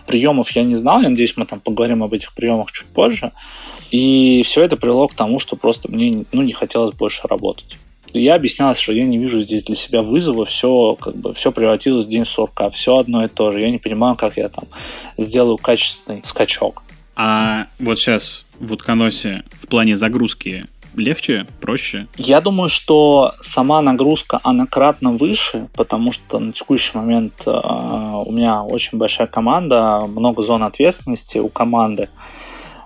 приемов 0.07 0.51
я 0.53 0.65
не 0.65 0.75
знал. 0.75 1.01
Я 1.03 1.11
надеюсь, 1.11 1.37
мы 1.37 1.47
там 1.47 1.61
поговорим 1.61 2.03
об 2.03 2.13
этих 2.13 2.35
приемах 2.35 2.73
чуть 2.73 2.89
позже. 2.89 3.33
И 3.91 4.43
все 4.45 4.63
это 4.63 4.77
привело 4.77 5.09
к 5.09 5.15
тому, 5.15 5.39
что 5.39 5.57
просто 5.57 5.91
мне 5.91 6.25
ну, 6.33 6.43
не 6.43 6.53
хотелось 6.53 6.95
больше 6.95 7.29
работать. 7.29 7.77
Я 8.15 8.35
объяснял, 8.35 8.75
что 8.75 8.93
я 8.93 9.05
не 9.05 9.19
вижу 9.19 9.43
здесь 9.43 9.65
для 9.65 9.77
себя 9.77 10.03
вызова, 10.03 10.45
все 10.45 10.97
как 11.01 11.17
бы 11.17 11.33
все 11.33 11.51
превратилось 11.51 12.07
в 12.07 12.09
день 12.11 12.27
сурка, 12.27 12.69
все 12.71 12.97
одно 12.97 13.25
и 13.25 13.29
то 13.29 13.53
же. 13.53 13.61
Я 13.61 13.71
не 13.71 13.79
понимаю, 13.79 14.17
как 14.17 14.37
я 14.37 14.49
там 14.49 14.65
сделаю 15.17 15.57
качественный 15.57 16.23
скачок. 16.25 16.83
А 17.17 17.67
вот 17.79 17.99
сейчас 17.99 18.45
в 18.59 18.73
утконосе 18.73 19.45
в 19.51 19.67
плане 19.67 19.97
загрузки 19.97 20.67
легче, 20.97 21.47
проще? 21.61 22.07
Я 22.17 22.41
думаю, 22.41 22.69
что 22.69 23.35
сама 23.41 23.81
нагрузка, 23.83 24.41
она 24.43 24.67
кратно 24.67 25.13
выше, 25.13 25.69
потому 25.75 26.13
что 26.13 26.39
на 26.39 26.53
текущий 26.53 26.97
момент 26.97 27.35
э, 27.47 27.51
у 27.51 28.33
меня 28.33 28.63
очень 28.63 28.99
большая 28.99 29.27
команда, 29.27 30.03
много 30.07 30.43
зон 30.43 30.63
ответственности 30.63 31.39
у 31.39 31.49
команды. 31.49 32.09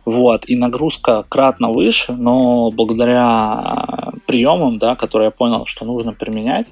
Вот, 0.05 0.49
и 0.49 0.57
нагрузка 0.57 1.25
кратно 1.29 1.71
выше, 1.71 2.13
но 2.13 2.71
благодаря 2.71 4.13
приемам, 4.27 4.79
да, 4.79 4.95
которые 4.95 5.27
я 5.27 5.31
понял, 5.33 5.67
что 5.67 5.85
нужно 5.85 6.13
применять, 6.13 6.69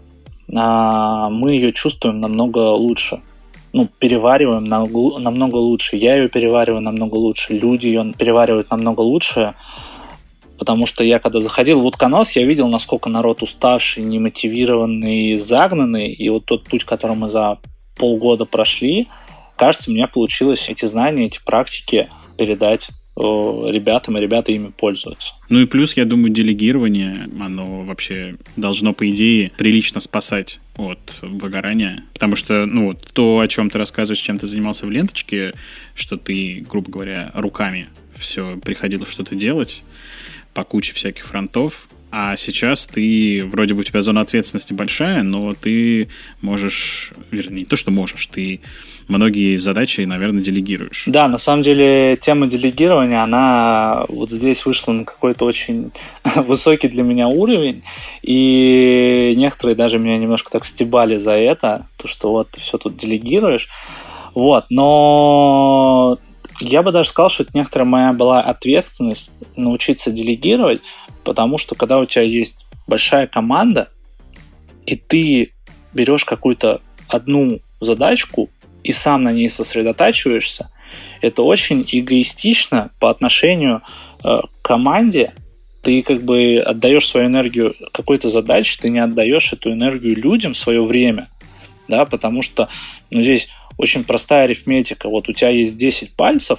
а, 0.54 1.28
мы 1.30 1.52
ее 1.52 1.72
чувствуем 1.72 2.20
намного 2.20 2.58
лучше. 2.58 3.20
Ну, 3.72 3.88
перевариваем 3.98 4.64
намного 4.64 5.56
лучше. 5.56 5.96
Я 5.96 6.14
ее 6.14 6.28
перевариваю 6.28 6.80
намного 6.80 7.16
лучше. 7.16 7.54
Люди 7.54 7.88
ее 7.88 8.12
переваривают 8.16 8.70
намного 8.70 9.00
лучше. 9.00 9.54
Потому 10.58 10.86
что 10.86 11.02
я, 11.02 11.18
когда 11.18 11.40
заходил 11.40 11.80
в 11.80 11.86
утконос, 11.86 12.32
я 12.32 12.44
видел, 12.44 12.68
насколько 12.68 13.08
народ 13.08 13.42
уставший, 13.42 14.04
немотивированный, 14.04 15.38
загнанный. 15.38 16.12
И 16.12 16.28
вот 16.28 16.46
тот 16.46 16.64
путь, 16.64 16.84
который 16.84 17.16
мы 17.16 17.30
за 17.30 17.58
полгода 17.96 18.44
прошли, 18.44 19.08
кажется, 19.56 19.90
мне 19.90 20.06
получилось 20.06 20.68
эти 20.68 20.86
знания, 20.86 21.26
эти 21.26 21.40
практики 21.44 22.08
передать 22.38 22.88
ребятам, 23.16 24.18
и 24.18 24.20
ребята 24.20 24.50
ими 24.50 24.72
пользуются. 24.76 25.34
Ну 25.48 25.60
и 25.60 25.66
плюс, 25.66 25.96
я 25.96 26.04
думаю, 26.04 26.30
делегирование, 26.30 27.28
оно 27.40 27.84
вообще 27.84 28.34
должно, 28.56 28.92
по 28.92 29.08
идее, 29.08 29.52
прилично 29.56 30.00
спасать 30.00 30.58
от 30.76 30.98
выгорания. 31.22 32.02
Потому 32.12 32.34
что, 32.34 32.66
ну, 32.66 32.88
вот 32.88 33.08
то, 33.12 33.38
о 33.38 33.46
чем 33.46 33.70
ты 33.70 33.78
рассказываешь, 33.78 34.20
чем 34.20 34.38
ты 34.38 34.46
занимался 34.46 34.86
в 34.86 34.90
ленточке, 34.90 35.52
что 35.94 36.16
ты, 36.16 36.64
грубо 36.68 36.90
говоря, 36.90 37.30
руками 37.34 37.88
все 38.18 38.56
приходилось 38.56 39.10
что-то 39.10 39.36
делать 39.36 39.84
по 40.54 40.64
куче 40.64 40.94
всяких 40.94 41.26
фронтов, 41.26 41.88
а 42.16 42.36
сейчас 42.36 42.86
ты, 42.86 43.44
вроде 43.44 43.74
бы 43.74 43.80
у 43.80 43.82
тебя 43.82 44.00
зона 44.00 44.20
ответственности 44.20 44.72
большая, 44.72 45.24
но 45.24 45.52
ты 45.52 46.08
можешь, 46.42 47.12
вернее, 47.32 47.62
не 47.62 47.64
то, 47.64 47.74
что 47.74 47.90
можешь, 47.90 48.28
ты 48.28 48.60
многие 49.08 49.56
задачи, 49.56 50.02
наверное, 50.02 50.40
делегируешь. 50.40 51.04
Да, 51.06 51.26
на 51.26 51.38
самом 51.38 51.64
деле 51.64 52.16
тема 52.16 52.46
делегирования, 52.46 53.20
она 53.20 54.04
вот 54.08 54.30
здесь 54.30 54.64
вышла 54.64 54.92
на 54.92 55.04
какой-то 55.04 55.44
очень 55.44 55.90
высокий 56.36 56.86
для 56.86 57.02
меня 57.02 57.26
уровень, 57.26 57.82
и 58.22 59.34
некоторые 59.36 59.74
даже 59.74 59.98
меня 59.98 60.16
немножко 60.16 60.52
так 60.52 60.64
стебали 60.64 61.16
за 61.16 61.32
это, 61.32 61.88
то, 61.96 62.06
что 62.06 62.30
вот 62.30 62.50
ты 62.50 62.60
все 62.60 62.78
тут 62.78 62.96
делегируешь. 62.96 63.68
Вот, 64.34 64.66
но 64.68 65.63
я 66.74 66.82
бы 66.82 66.90
даже 66.90 67.10
сказал, 67.10 67.30
что 67.30 67.44
это 67.44 67.52
некоторая 67.54 67.86
моя 67.86 68.12
была 68.12 68.40
ответственность 68.40 69.30
научиться 69.54 70.10
делегировать, 70.10 70.82
потому 71.22 71.56
что 71.56 71.76
когда 71.76 72.00
у 72.00 72.04
тебя 72.04 72.22
есть 72.22 72.56
большая 72.88 73.28
команда, 73.28 73.90
и 74.84 74.96
ты 74.96 75.52
берешь 75.92 76.24
какую-то 76.24 76.80
одну 77.06 77.60
задачку 77.78 78.50
и 78.82 78.90
сам 78.90 79.22
на 79.22 79.32
ней 79.32 79.48
сосредотачиваешься, 79.48 80.68
это 81.20 81.42
очень 81.42 81.86
эгоистично 81.88 82.90
по 82.98 83.08
отношению 83.08 83.82
э, 84.24 84.40
к 84.60 84.66
команде. 84.66 85.32
Ты 85.80 86.02
как 86.02 86.22
бы 86.22 86.58
отдаешь 86.58 87.06
свою 87.06 87.28
энергию 87.28 87.76
какой-то 87.92 88.30
задаче, 88.30 88.80
ты 88.82 88.88
не 88.88 88.98
отдаешь 88.98 89.52
эту 89.52 89.70
энергию 89.70 90.16
людям, 90.16 90.56
свое 90.56 90.84
время, 90.84 91.28
да, 91.86 92.04
потому 92.04 92.42
что 92.42 92.68
ну, 93.12 93.22
здесь 93.22 93.48
очень 93.78 94.04
простая 94.04 94.44
арифметика. 94.44 95.08
Вот 95.08 95.28
у 95.28 95.32
тебя 95.32 95.50
есть 95.50 95.76
10 95.76 96.12
пальцев, 96.12 96.58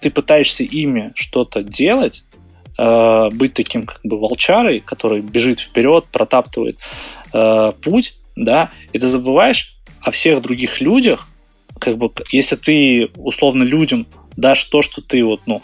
ты 0.00 0.10
пытаешься 0.10 0.62
ими 0.62 1.12
что-то 1.14 1.62
делать, 1.62 2.24
э, 2.78 3.28
быть 3.32 3.54
таким 3.54 3.86
как 3.86 4.00
бы 4.04 4.18
волчарой, 4.18 4.80
который 4.80 5.20
бежит 5.20 5.60
вперед, 5.60 6.04
протаптывает 6.12 6.78
э, 7.32 7.72
путь, 7.82 8.14
да, 8.36 8.70
и 8.92 8.98
ты 8.98 9.06
забываешь 9.06 9.76
о 10.00 10.10
всех 10.10 10.42
других 10.42 10.80
людях, 10.80 11.28
как 11.78 11.96
бы, 11.98 12.10
если 12.30 12.56
ты 12.56 13.10
условно 13.16 13.62
людям 13.62 14.06
дашь 14.36 14.64
то, 14.64 14.82
что 14.82 15.02
ты 15.02 15.24
вот, 15.24 15.40
ну, 15.46 15.62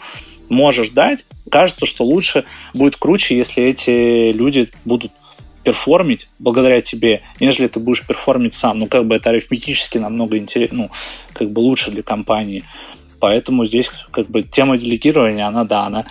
можешь 0.49 0.89
дать, 0.89 1.25
кажется, 1.49 1.85
что 1.85 2.03
лучше 2.03 2.45
будет 2.73 2.97
круче, 2.97 3.37
если 3.37 3.63
эти 3.63 4.31
люди 4.31 4.69
будут 4.85 5.11
перформить 5.63 6.27
благодаря 6.39 6.81
тебе, 6.81 7.21
нежели 7.39 7.67
ты 7.67 7.79
будешь 7.79 8.05
перформить 8.05 8.53
сам. 8.53 8.79
Ну, 8.79 8.87
как 8.87 9.05
бы 9.05 9.15
это 9.15 9.29
арифметически 9.29 9.97
намного 9.97 10.37
интереснее, 10.37 10.83
ну, 10.83 10.91
как 11.33 11.51
бы 11.51 11.59
лучше 11.59 11.91
для 11.91 12.03
компании. 12.03 12.63
Поэтому 13.19 13.65
здесь 13.65 13.89
как 14.11 14.27
бы 14.27 14.43
тема 14.43 14.77
делегирования, 14.77 15.47
она, 15.47 15.63
да, 15.63 15.85
она 15.85 16.05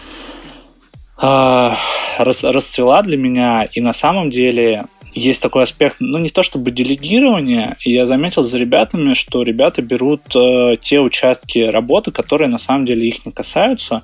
э, 1.21 1.71
рас, 2.19 2.45
расцвела 2.45 3.03
для 3.03 3.17
меня, 3.17 3.65
и 3.65 3.81
на 3.81 3.93
самом 3.93 4.31
деле 4.31 4.87
есть 5.15 5.43
такой 5.43 5.65
аспект, 5.65 5.97
ну 6.01 6.19
не 6.19 6.31
то 6.31 6.43
чтобы 6.43 6.71
делегирование, 6.71 7.77
я 7.85 8.07
заметил 8.07 8.45
за 8.45 8.59
ребятами, 8.59 9.15
что 9.15 9.43
ребята 9.43 9.83
берут 9.83 10.23
э, 10.35 10.77
те 10.81 11.01
участки 11.01 11.59
работы, 11.59 12.11
которые 12.11 12.49
на 12.49 12.59
самом 12.59 12.87
деле 12.87 13.07
их 13.07 13.27
не 13.27 13.33
касаются, 13.33 14.03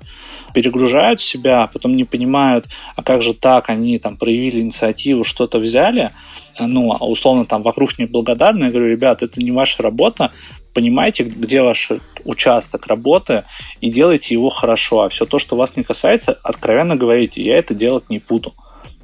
перегружают 0.52 1.20
себя, 1.20 1.62
а 1.62 1.66
потом 1.66 1.96
не 1.96 2.04
понимают, 2.04 2.66
а 2.96 3.02
как 3.02 3.22
же 3.22 3.34
так, 3.34 3.70
они 3.70 3.98
там 3.98 4.16
проявили 4.16 4.60
инициативу, 4.60 5.24
что-то 5.24 5.58
взяли, 5.58 6.10
ну, 6.58 6.92
а 6.92 7.06
условно 7.06 7.46
там 7.46 7.62
вокруг 7.62 7.98
неблагодарны, 7.98 8.64
я 8.64 8.70
говорю, 8.70 8.90
ребят, 8.90 9.22
это 9.22 9.40
не 9.40 9.52
ваша 9.52 9.82
работа, 9.82 10.32
понимаете, 10.74 11.24
где 11.24 11.62
ваш 11.62 11.90
участок 12.24 12.86
работы 12.86 13.44
и 13.80 13.90
делайте 13.90 14.34
его 14.34 14.50
хорошо, 14.50 15.02
а 15.02 15.08
все 15.08 15.24
то, 15.24 15.38
что 15.38 15.56
вас 15.56 15.76
не 15.76 15.84
касается, 15.84 16.38
откровенно 16.42 16.96
говорите, 16.96 17.42
я 17.42 17.56
это 17.56 17.74
делать 17.74 18.10
не 18.10 18.18
буду. 18.18 18.54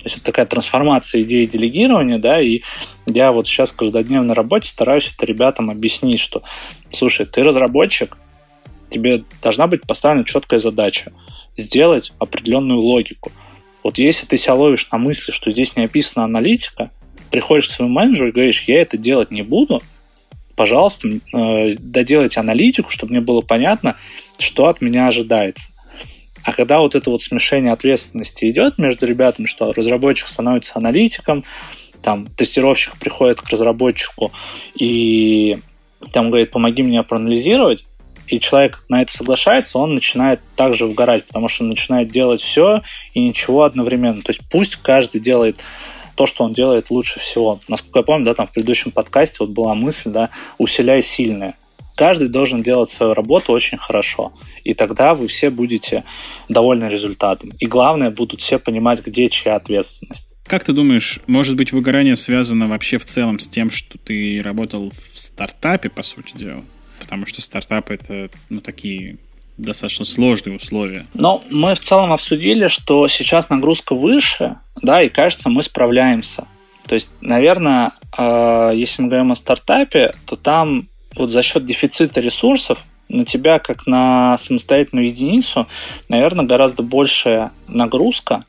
То 0.05 0.09
есть 0.09 0.19
это 0.19 0.27
такая 0.27 0.45
трансформация 0.45 1.23
идеи 1.23 1.47
делегирования, 1.47 2.19
да, 2.19 2.39
и 2.39 2.61
я 3.07 3.33
вот 3.33 3.49
сейчас 3.49 3.73
каждодневно 3.73 4.29
на 4.29 4.35
работе 4.35 4.69
стараюсь 4.69 5.11
это 5.11 5.25
ребятам 5.25 5.71
объяснить, 5.71 6.21
что, 6.21 6.43
слушай, 6.93 7.25
ты 7.25 7.43
разработчик, 7.43 8.19
тебе 8.91 9.25
должна 9.43 9.67
быть 9.67 9.81
поставлена 9.87 10.27
четкая 10.27 10.61
задача. 10.61 11.11
сделать 11.57 12.13
определенную 12.19 12.81
логику. 12.81 13.33
Вот 13.83 13.97
если 13.97 14.27
ты 14.27 14.37
себя 14.37 14.55
ловишь 14.57 14.87
на 14.93 14.99
мысли, 14.99 15.33
что 15.33 15.51
здесь 15.51 15.75
не 15.75 15.85
описана 15.85 16.27
аналитика, 16.27 16.91
приходишь 17.31 17.69
к 17.69 17.71
своему 17.71 17.95
менеджеру 17.95 18.29
и 18.29 18.33
говоришь, 18.33 18.65
я 18.67 18.83
это 18.83 18.99
делать 18.99 19.31
не 19.31 19.41
буду, 19.41 19.83
пожалуйста, 20.55 21.09
э, 21.09 21.77
доделайте 21.79 22.41
аналитику, 22.41 22.91
чтобы 22.91 23.13
мне 23.13 23.23
было 23.23 23.41
понятно, 23.41 23.97
что 24.39 24.67
от 24.67 24.83
меня 24.83 25.09
ожидается. 25.09 25.71
А 26.45 26.53
когда 26.53 26.81
вот 26.81 26.95
это 26.95 27.11
вот 27.11 27.23
смешение 27.23 27.73
ответственности 27.73 28.51
идет 28.51 28.79
между 28.79 29.07
ребятами, 29.07 29.47
что 29.47 29.73
разработчик 29.73 30.29
становится 30.29 30.73
аналитиком, 30.77 31.45
там 32.03 32.27
тестировщик 32.27 32.99
приходит 32.99 33.41
к 33.41 33.49
разработчику 33.49 34.31
и 34.79 35.57
там 36.13 36.29
говорит, 36.29 36.51
помоги 36.51 36.83
мне 36.83 37.03
проанализировать, 37.03 37.87
и 38.27 38.41
человек 38.41 38.85
на 38.89 39.03
это 39.03 39.13
соглашается, 39.13 39.79
он 39.79 39.95
начинает 39.95 40.41
также 40.55 40.87
вгорать, 40.87 41.27
потому 41.27 41.49
что 41.49 41.65
он 41.65 41.71
начинает 41.71 42.09
делать 42.09 42.43
все 42.43 42.83
и 43.15 43.21
ничего 43.21 43.65
одновременно. 43.65 44.23
То 44.23 44.31
есть 44.31 44.43
пусть 44.51 44.77
каждый 44.77 45.21
делает 45.21 45.63
то, 46.15 46.27
что 46.27 46.45
он 46.45 46.53
делает 46.53 46.91
лучше 46.91 47.21
всего. 47.21 47.61
Насколько 47.69 48.01
я 48.01 48.03
помню, 48.05 48.27
да, 48.27 48.35
там 48.35 48.47
в 48.47 48.53
предыдущем 48.53 48.91
подкасте 48.91 49.39
вот 49.41 49.51
была 49.51 49.75
мысль, 49.75 50.11
да, 50.11 50.31
усиляй 50.59 51.03
сильное. 51.03 51.57
Каждый 51.95 52.29
должен 52.29 52.63
делать 52.63 52.91
свою 52.91 53.15
работу 53.15 53.53
очень 53.53 53.79
хорошо. 53.79 54.33
И 54.65 54.75
тогда 54.75 55.15
вы 55.15 55.29
все 55.29 55.51
будете 55.51 56.05
довольны 56.49 56.85
результатом. 56.85 57.53
И 57.59 57.67
главное, 57.67 58.11
будут 58.11 58.41
все 58.41 58.59
понимать, 58.59 59.05
где 59.05 59.31
чья 59.31 59.57
ответственность. 59.57 60.27
Как 60.47 60.65
ты 60.65 60.73
думаешь, 60.73 61.21
может 61.27 61.57
быть, 61.57 61.73
выгорание 61.73 62.17
связано 62.17 62.69
вообще 62.69 62.99
в 62.99 63.07
целом 63.07 63.39
с 63.39 63.49
тем, 63.49 63.71
что 63.71 63.97
ты 63.99 64.43
работал 64.45 64.93
в 65.13 65.19
стартапе, 65.19 65.89
по 65.89 66.03
сути 66.03 66.37
дела? 66.37 66.63
Потому 67.01 67.27
что 67.27 67.41
стартап 67.41 67.91
это 67.91 68.29
ну, 68.51 68.61
такие 68.61 69.19
достаточно 69.57 70.05
сложные 70.05 70.57
условия. 70.57 71.07
Но 71.15 71.43
мы 71.51 71.75
в 71.75 71.81
целом 71.81 72.13
обсудили, 72.13 72.69
что 72.69 73.09
сейчас 73.09 73.49
нагрузка 73.51 73.95
выше, 73.95 74.57
да, 74.83 75.03
и 75.03 75.09
кажется, 75.09 75.49
мы 75.49 75.63
справляемся. 75.63 76.47
То 76.87 76.95
есть, 76.95 77.11
наверное, 77.21 77.93
э, 78.17 78.73
если 78.75 79.03
мы 79.03 79.09
говорим 79.09 79.33
о 79.33 79.37
стартапе, 79.37 80.13
то 80.27 80.37
там 80.37 80.89
вот 81.17 81.31
за 81.31 81.43
счет 81.43 81.65
дефицита 81.65 82.21
ресурсов 82.21 82.79
на 83.09 83.25
тебя, 83.25 83.59
как 83.59 83.87
на 83.87 84.39
самостоятельную 84.39 85.09
единицу, 85.09 85.67
наверное, 86.09 86.45
гораздо 86.45 86.83
большая 86.83 87.53
нагрузка, 87.69 88.45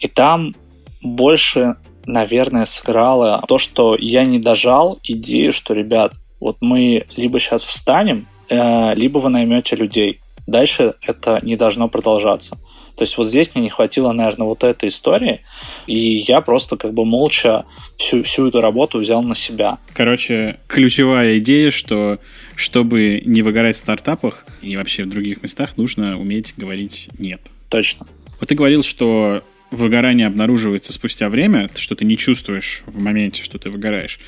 и 0.00 0.08
там 0.08 0.54
больше, 1.02 1.76
наверное, 2.06 2.64
сыграло 2.64 3.42
то, 3.46 3.58
что 3.58 3.96
я 3.98 4.24
не 4.24 4.38
дожал 4.38 4.98
идею, 5.02 5.52
что, 5.52 5.74
ребят, 5.74 6.14
вот 6.40 6.58
мы 6.60 7.06
либо 7.16 7.38
сейчас 7.38 7.64
встанем, 7.64 8.26
э, 8.48 8.94
либо 8.94 9.18
вы 9.18 9.30
наймете 9.30 9.76
людей. 9.76 10.20
Дальше 10.46 10.94
это 11.02 11.38
не 11.42 11.56
должно 11.56 11.88
продолжаться. 11.88 12.58
То 12.96 13.02
есть 13.02 13.16
вот 13.16 13.28
здесь 13.28 13.50
мне 13.54 13.64
не 13.64 13.70
хватило, 13.70 14.12
наверное, 14.12 14.46
вот 14.46 14.62
этой 14.62 14.88
истории, 14.88 15.40
и 15.86 16.24
я 16.26 16.40
просто 16.40 16.76
как 16.76 16.94
бы 16.94 17.04
молча 17.04 17.64
всю, 17.98 18.22
всю 18.22 18.48
эту 18.48 18.60
работу 18.60 18.98
взял 18.98 19.22
на 19.22 19.34
себя. 19.34 19.78
Короче, 19.94 20.58
ключевая 20.66 21.38
идея, 21.38 21.70
что 21.70 22.18
чтобы 22.56 23.22
не 23.24 23.42
выгорать 23.42 23.76
в 23.76 23.80
стартапах 23.80 24.46
и 24.62 24.76
вообще 24.76 25.04
в 25.04 25.08
других 25.08 25.42
местах, 25.42 25.76
нужно 25.76 26.18
уметь 26.18 26.54
говорить 26.56 27.08
«нет». 27.18 27.40
Точно. 27.68 28.06
Вот 28.40 28.48
ты 28.48 28.54
говорил, 28.54 28.82
что 28.82 29.42
выгорание 29.70 30.26
обнаруживается 30.26 30.92
спустя 30.92 31.28
время, 31.28 31.68
что 31.74 31.94
ты 31.94 32.04
не 32.04 32.16
чувствуешь 32.16 32.82
в 32.86 33.02
моменте, 33.02 33.42
что 33.42 33.58
ты 33.58 33.70
выгораешь. 33.70 34.18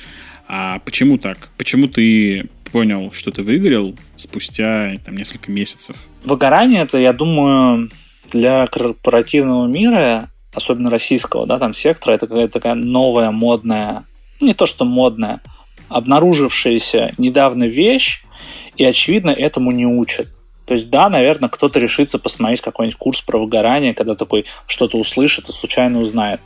А 0.47 0.79
почему 0.79 1.17
так? 1.17 1.49
Почему 1.57 1.87
ты 1.87 2.49
понял, 2.71 3.11
что 3.13 3.31
ты 3.31 3.43
выгорел 3.43 3.95
спустя 4.15 4.93
там, 5.05 5.17
несколько 5.17 5.51
месяцев? 5.51 5.95
Выгорание 6.23 6.83
это, 6.83 6.97
я 6.97 7.13
думаю, 7.13 7.89
для 8.31 8.67
корпоративного 8.67 9.67
мира, 9.67 10.29
особенно 10.57 10.89
российского, 10.89 11.45
да, 11.45 11.59
там 11.59 11.73
сектора, 11.73 12.15
это 12.15 12.27
какая-то 12.27 12.53
такая 12.53 12.75
новая, 12.75 13.31
модная, 13.31 14.05
не 14.41 14.53
то 14.53 14.65
что 14.65 14.83
модная, 14.85 15.41
обнаружившаяся 15.87 17.13
недавно 17.17 17.65
вещь, 17.65 18.23
и, 18.75 18.83
очевидно, 18.83 19.29
этому 19.29 19.71
не 19.71 19.85
учат. 19.85 20.27
То 20.65 20.73
есть, 20.73 20.89
да, 20.89 21.09
наверное, 21.09 21.49
кто-то 21.49 21.79
решится 21.79 22.19
посмотреть 22.19 22.61
какой-нибудь 22.61 22.97
курс 22.97 23.21
про 23.21 23.37
выгорание, 23.37 23.93
когда 23.93 24.15
такой 24.15 24.45
что-то 24.67 24.97
услышит 24.97 25.47
и 25.47 25.53
случайно 25.53 26.01
узнает. 26.01 26.41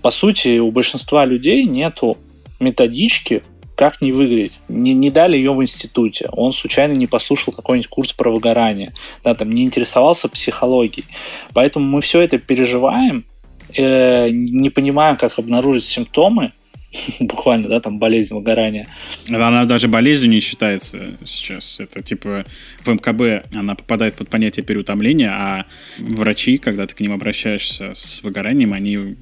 По 0.00 0.10
сути, 0.10 0.58
у 0.58 0.70
большинства 0.70 1.24
людей 1.24 1.64
нету 1.64 2.18
методички, 2.60 3.42
как 3.74 4.00
не 4.00 4.12
выиграть. 4.12 4.52
Не, 4.68 4.92
не 4.92 5.10
дали 5.10 5.36
ее 5.36 5.52
в 5.52 5.62
институте. 5.62 6.28
Он 6.32 6.52
случайно 6.52 6.92
не 6.92 7.06
послушал 7.06 7.52
какой-нибудь 7.52 7.88
курс 7.88 8.12
про 8.12 8.30
выгорание. 8.30 8.92
Да, 9.22 9.34
там 9.34 9.50
не 9.50 9.64
интересовался 9.64 10.28
психологией. 10.28 11.06
Поэтому 11.54 11.84
мы 11.86 12.00
все 12.00 12.20
это 12.20 12.38
переживаем, 12.38 13.24
э, 13.74 14.28
не 14.30 14.70
понимаем, 14.70 15.16
как 15.16 15.38
обнаружить 15.38 15.84
симптомы, 15.84 16.52
буквально, 17.20 17.68
да, 17.68 17.80
там 17.80 17.98
болезнь 17.98 18.34
выгорания. 18.34 18.86
Она 19.28 19.64
даже 19.66 19.88
болезнью 19.88 20.30
не 20.30 20.40
считается 20.40 21.16
сейчас. 21.26 21.80
Это 21.80 22.02
типа 22.02 22.44
в 22.84 22.88
МКБ 22.88 23.54
она 23.54 23.74
попадает 23.74 24.14
под 24.14 24.28
понятие 24.28 24.64
переутомления, 24.64 25.30
а 25.30 25.66
врачи, 25.98 26.56
когда 26.58 26.86
ты 26.86 26.94
к 26.94 27.00
ним 27.00 27.12
обращаешься 27.12 27.92
с 27.94 28.22
выгоранием, 28.22 28.72
они 28.72 29.16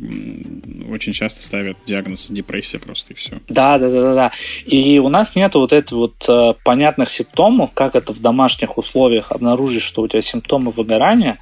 очень 0.88 1.12
часто 1.12 1.42
ставят 1.42 1.76
диагноз 1.86 2.28
депрессия 2.30 2.78
просто 2.78 3.14
и 3.14 3.16
все. 3.16 3.38
Да, 3.48 3.78
да, 3.78 3.90
да, 3.90 4.02
да, 4.02 4.14
да. 4.14 4.32
И 4.64 4.98
у 4.98 5.08
нас 5.08 5.34
нет 5.34 5.54
вот 5.54 5.72
этих 5.72 5.92
вот 5.92 6.24
э, 6.28 6.54
понятных 6.62 7.10
симптомов, 7.10 7.72
как 7.74 7.96
это 7.96 8.12
в 8.12 8.20
домашних 8.20 8.78
условиях 8.78 9.32
обнаружить, 9.32 9.82
что 9.82 10.02
у 10.02 10.08
тебя 10.08 10.22
симптомы 10.22 10.70
выгорания. 10.70 11.38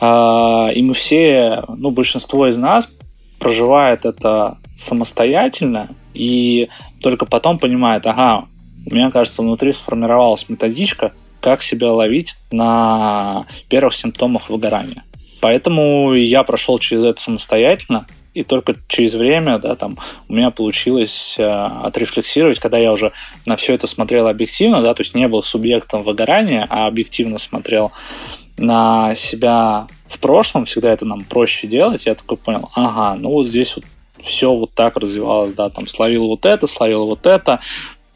Э, 0.00 0.68
и 0.74 0.82
мы 0.82 0.94
все, 0.94 1.64
ну, 1.68 1.90
большинство 1.90 2.46
из 2.48 2.58
нас 2.58 2.88
проживает 3.38 4.04
это 4.04 4.58
самостоятельно 4.76 5.90
и 6.14 6.68
только 7.00 7.26
потом 7.26 7.58
понимает, 7.58 8.06
ага, 8.06 8.46
у 8.90 8.94
меня, 8.94 9.10
кажется, 9.10 9.42
внутри 9.42 9.72
сформировалась 9.72 10.48
методичка, 10.48 11.12
как 11.40 11.62
себя 11.62 11.92
ловить 11.92 12.34
на 12.50 13.46
первых 13.68 13.94
симптомах 13.94 14.48
выгорания. 14.48 15.04
Поэтому 15.40 16.14
я 16.14 16.42
прошел 16.42 16.78
через 16.78 17.04
это 17.04 17.20
самостоятельно, 17.20 18.06
и 18.34 18.42
только 18.42 18.74
через 18.88 19.14
время, 19.14 19.58
да, 19.58 19.76
там, 19.76 19.96
у 20.28 20.34
меня 20.34 20.50
получилось 20.50 21.36
э, 21.38 21.42
отрефлексировать, 21.42 22.58
когда 22.58 22.76
я 22.76 22.92
уже 22.92 23.12
на 23.46 23.56
все 23.56 23.72
это 23.74 23.86
смотрел 23.86 24.28
объективно, 24.28 24.82
да, 24.82 24.92
то 24.92 25.02
есть 25.02 25.14
не 25.14 25.26
был 25.26 25.42
субъектом 25.42 26.02
выгорания, 26.02 26.66
а 26.68 26.86
объективно 26.86 27.38
смотрел 27.38 27.92
на 28.56 29.14
себя 29.14 29.86
в 30.08 30.18
прошлом, 30.18 30.64
всегда 30.64 30.92
это 30.92 31.04
нам 31.04 31.22
проще 31.24 31.66
делать, 31.66 32.06
я 32.06 32.14
такой 32.14 32.36
понял, 32.36 32.70
ага, 32.74 33.18
ну 33.18 33.30
вот 33.30 33.48
здесь 33.48 33.74
вот 33.76 33.84
все 34.22 34.54
вот 34.54 34.72
так 34.72 34.96
развивалось, 34.96 35.52
да, 35.52 35.68
там 35.68 35.86
словил 35.86 36.26
вот 36.26 36.46
это, 36.46 36.66
словил 36.66 37.06
вот 37.06 37.26
это, 37.26 37.60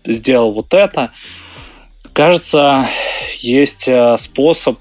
сделал 0.05 0.53
вот 0.53 0.72
это. 0.74 1.12
Кажется, 2.12 2.88
есть 3.40 3.87
э, 3.87 4.16
способ 4.18 4.79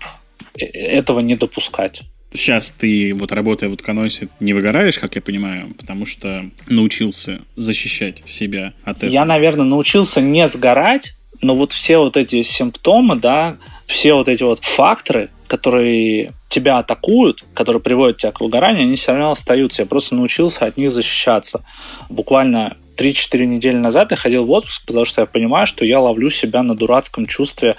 э, 0.57 0.65
этого 0.65 1.19
не 1.19 1.35
допускать. 1.35 2.01
Сейчас 2.31 2.71
ты, 2.71 3.13
вот 3.13 3.31
работая 3.31 3.69
в 3.69 3.73
Утконосе, 3.73 4.29
не 4.39 4.53
выгораешь, 4.53 4.99
как 4.99 5.15
я 5.15 5.21
понимаю, 5.21 5.73
потому 5.75 6.05
что 6.05 6.49
научился 6.67 7.41
защищать 7.55 8.21
себя 8.25 8.73
от 8.83 8.97
этого. 8.97 9.09
Я, 9.09 9.25
наверное, 9.25 9.65
научился 9.65 10.21
не 10.21 10.47
сгорать, 10.47 11.13
но 11.41 11.55
вот 11.55 11.71
все 11.71 11.97
вот 11.97 12.17
эти 12.17 12.43
симптомы, 12.43 13.15
да, 13.15 13.57
все 13.87 14.13
вот 14.13 14.27
эти 14.27 14.43
вот 14.43 14.63
факторы, 14.63 15.29
которые 15.49 16.31
тебя 16.47 16.77
атакуют, 16.77 17.43
которые 17.53 17.81
приводят 17.81 18.17
тебя 18.17 18.31
к 18.31 18.39
выгоранию, 18.39 18.83
они 18.83 18.95
все 18.95 19.11
равно 19.11 19.31
остаются. 19.31 19.81
Я 19.81 19.87
просто 19.87 20.15
научился 20.15 20.65
от 20.65 20.77
них 20.77 20.91
защищаться. 20.91 21.63
Буквально 22.09 22.77
3-4 22.97 23.45
недели 23.45 23.75
назад 23.75 24.11
я 24.11 24.17
ходил 24.17 24.45
в 24.45 24.51
отпуск, 24.51 24.85
потому 24.85 25.05
что 25.05 25.21
я 25.21 25.25
понимаю, 25.25 25.67
что 25.67 25.85
я 25.85 25.99
ловлю 25.99 26.29
себя 26.29 26.63
на 26.63 26.75
дурацком 26.75 27.25
чувстве, 27.25 27.75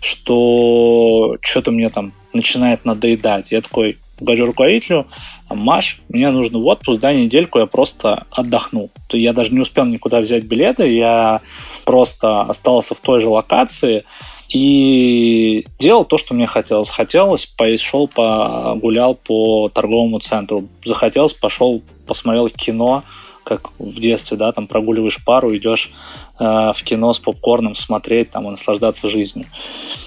что 0.00 1.36
что-то 1.40 1.70
мне 1.70 1.90
там 1.90 2.12
начинает 2.32 2.84
надоедать. 2.84 3.50
Я 3.50 3.62
такой 3.62 3.98
говорю 4.20 4.46
руководителю, 4.46 5.06
Маш, 5.50 6.00
мне 6.08 6.30
нужно 6.30 6.58
в 6.58 6.66
отпуск, 6.66 7.00
дай 7.00 7.16
недельку, 7.16 7.58
я 7.58 7.66
просто 7.66 8.26
отдохну. 8.30 8.90
То 9.08 9.16
я 9.16 9.32
даже 9.32 9.52
не 9.52 9.60
успел 9.60 9.86
никуда 9.86 10.20
взять 10.20 10.44
билеты, 10.44 10.92
я 10.92 11.40
просто 11.84 12.42
остался 12.42 12.94
в 12.94 13.00
той 13.00 13.20
же 13.20 13.28
локации, 13.28 14.04
и 14.48 15.66
делал 15.78 16.04
то, 16.04 16.18
что 16.18 16.34
мне 16.34 16.46
хотелось. 16.46 16.88
Хотелось, 16.88 17.46
пошел, 17.46 18.08
погулял 18.08 19.14
по 19.14 19.68
торговому 19.68 20.18
центру. 20.20 20.68
Захотелось, 20.84 21.34
пошел, 21.34 21.82
посмотрел 22.06 22.48
кино, 22.48 23.04
как 23.44 23.70
в 23.78 24.00
детстве, 24.00 24.36
да, 24.36 24.52
там 24.52 24.66
прогуливаешь 24.66 25.24
пару, 25.24 25.54
идешь 25.56 25.90
э, 26.38 26.44
в 26.44 26.82
кино 26.84 27.12
с 27.12 27.18
попкорном 27.18 27.76
смотреть 27.76 28.30
там 28.30 28.46
и 28.46 28.50
наслаждаться 28.50 29.08
жизнью. 29.08 29.46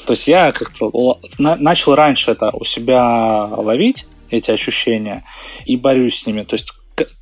То 0.05 0.13
есть 0.13 0.27
я 0.27 0.51
как-то 0.51 1.19
на, 1.37 1.55
начал 1.55 1.95
раньше 1.95 2.31
это 2.31 2.51
у 2.53 2.63
себя 2.63 3.45
ловить, 3.45 4.05
эти 4.29 4.51
ощущения, 4.51 5.23
и 5.65 5.75
борюсь 5.75 6.19
с 6.19 6.25
ними. 6.25 6.43
То 6.43 6.55
есть 6.55 6.71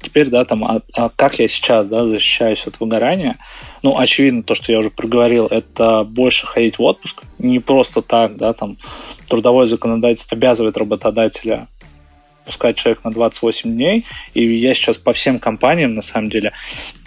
теперь, 0.01 0.27
да, 0.27 0.45
там, 0.45 0.63
а, 0.63 0.81
а 0.93 1.09
как 1.09 1.39
я 1.39 1.47
сейчас, 1.47 1.87
да, 1.87 2.05
защищаюсь 2.05 2.67
от 2.67 2.79
выгорания? 2.79 3.37
Ну, 3.81 3.97
очевидно, 3.97 4.43
то, 4.43 4.55
что 4.55 4.71
я 4.71 4.79
уже 4.79 4.89
проговорил, 4.89 5.47
это 5.47 6.03
больше 6.03 6.45
ходить 6.45 6.79
в 6.79 6.83
отпуск. 6.83 7.23
Не 7.37 7.59
просто 7.59 8.01
так, 8.01 8.35
да, 8.37 8.53
там, 8.53 8.77
трудовое 9.27 9.65
законодательство 9.65 10.37
обязывает 10.37 10.77
работодателя 10.77 11.67
пускать 12.45 12.77
человек 12.77 13.03
на 13.03 13.11
28 13.11 13.71
дней. 13.71 14.05
И 14.33 14.43
я 14.43 14.73
сейчас 14.73 14.97
по 14.97 15.13
всем 15.13 15.39
компаниям, 15.39 15.93
на 15.93 16.01
самом 16.01 16.29
деле, 16.29 16.51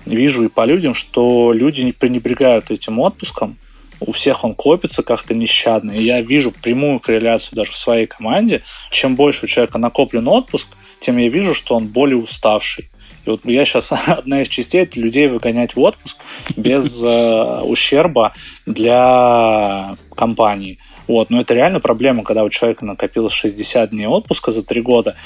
вижу 0.06 0.44
и 0.44 0.48
по 0.48 0.64
людям, 0.64 0.94
что 0.94 1.52
люди 1.52 1.80
не 1.82 1.92
пренебрегают 1.92 2.70
этим 2.70 3.00
отпуском. 3.00 3.58
У 3.98 4.12
всех 4.12 4.44
он 4.44 4.54
копится 4.54 5.02
как-то 5.02 5.34
нещадно. 5.34 5.92
И 5.92 6.02
я 6.02 6.20
вижу 6.20 6.52
прямую 6.52 7.00
корреляцию 7.00 7.56
даже 7.56 7.72
в 7.72 7.76
своей 7.76 8.06
команде. 8.06 8.62
Чем 8.90 9.14
больше 9.16 9.46
у 9.46 9.48
человека 9.48 9.78
накоплен 9.78 10.28
отпуск, 10.28 10.68
тем 11.00 11.16
я 11.18 11.28
вижу, 11.28 11.54
что 11.54 11.74
он 11.74 11.88
более 11.88 12.16
уставший. 12.16 12.88
И 13.24 13.30
вот 13.30 13.40
я 13.44 13.64
сейчас 13.64 13.92
одна 14.06 14.42
из 14.42 14.48
частей 14.48 14.82
это 14.82 15.00
людей 15.00 15.28
выгонять 15.28 15.76
в 15.76 15.80
отпуск 15.80 16.16
без 16.56 17.02
э, 17.04 17.60
ущерба 17.62 18.32
для 18.66 19.96
компании. 20.14 20.78
Вот, 21.08 21.30
но 21.30 21.40
это 21.40 21.54
реально 21.54 21.80
проблема, 21.80 22.22
когда 22.22 22.44
у 22.44 22.50
человека 22.50 22.84
накопилось 22.84 23.32
60 23.32 23.90
дней 23.90 24.06
отпуска 24.06 24.52
за 24.52 24.62
три 24.62 24.80
года, 24.80 25.16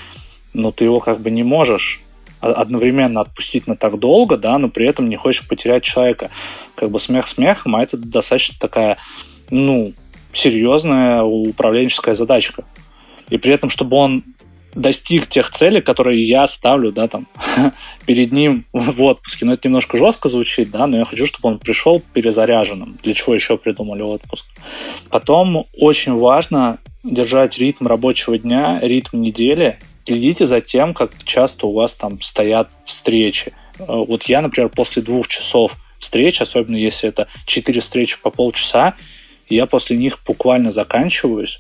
но 0.54 0.72
ты 0.72 0.84
его 0.84 1.00
как 1.00 1.20
бы 1.20 1.30
не 1.30 1.42
можешь 1.42 2.00
одновременно 2.40 3.20
отпустить 3.20 3.66
на 3.66 3.76
так 3.76 3.98
долго, 3.98 4.36
да, 4.36 4.58
но 4.58 4.68
при 4.68 4.86
этом 4.86 5.08
не 5.08 5.16
хочешь 5.16 5.46
потерять 5.46 5.84
человека. 5.84 6.30
Как 6.74 6.90
бы 6.90 7.00
смех 7.00 7.28
смехом, 7.28 7.76
а 7.76 7.82
это 7.82 7.96
достаточно 7.96 8.56
такая, 8.58 8.98
ну, 9.50 9.92
серьезная 10.32 11.22
управленческая 11.22 12.14
задачка. 12.14 12.64
И 13.30 13.38
при 13.38 13.52
этом, 13.52 13.70
чтобы 13.70 13.96
он 13.96 14.22
достиг 14.76 15.26
тех 15.26 15.50
целей, 15.50 15.80
которые 15.80 16.22
я 16.22 16.46
ставлю, 16.46 16.92
да, 16.92 17.08
там, 17.08 17.26
перед 18.06 18.30
ним 18.30 18.66
в 18.72 19.02
отпуске. 19.02 19.44
Но 19.44 19.54
это 19.54 19.66
немножко 19.66 19.96
жестко 19.96 20.28
звучит, 20.28 20.70
да, 20.70 20.86
но 20.86 20.98
я 20.98 21.04
хочу, 21.04 21.26
чтобы 21.26 21.48
он 21.48 21.58
пришел 21.58 22.02
перезаряженным. 22.12 22.98
Для 23.02 23.14
чего 23.14 23.34
еще 23.34 23.56
придумали 23.56 24.02
отпуск? 24.02 24.44
Потом 25.08 25.66
очень 25.76 26.14
важно 26.14 26.78
держать 27.02 27.58
ритм 27.58 27.86
рабочего 27.86 28.38
дня, 28.38 28.78
ритм 28.80 29.20
недели. 29.20 29.78
Следите 30.04 30.46
за 30.46 30.60
тем, 30.60 30.94
как 30.94 31.12
часто 31.24 31.66
у 31.66 31.72
вас 31.72 31.94
там 31.94 32.20
стоят 32.20 32.68
встречи. 32.84 33.52
Э, 33.78 33.84
вот 33.88 34.24
я, 34.24 34.42
например, 34.42 34.68
после 34.68 35.02
двух 35.02 35.26
часов 35.26 35.76
встреч, 35.98 36.40
особенно 36.40 36.76
если 36.76 37.08
это 37.08 37.28
четыре 37.46 37.80
встречи 37.80 38.18
по 38.22 38.30
полчаса, 38.30 38.94
я 39.48 39.66
после 39.66 39.96
них 39.96 40.18
буквально 40.26 40.70
заканчиваюсь, 40.70 41.58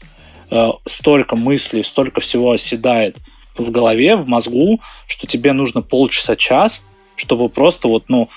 Э, 0.50 0.70
столько 0.84 1.36
мыслей, 1.36 1.82
столько 1.82 2.20
всего 2.20 2.52
оседает 2.52 3.16
в 3.56 3.70
голове, 3.70 4.16
в 4.16 4.28
мозгу, 4.28 4.80
что 5.08 5.26
тебе 5.26 5.52
нужно 5.52 5.82
полчаса-час, 5.82 6.84
чтобы 7.16 7.48
просто 7.48 7.88
вот, 7.88 8.04
ну, 8.08 8.28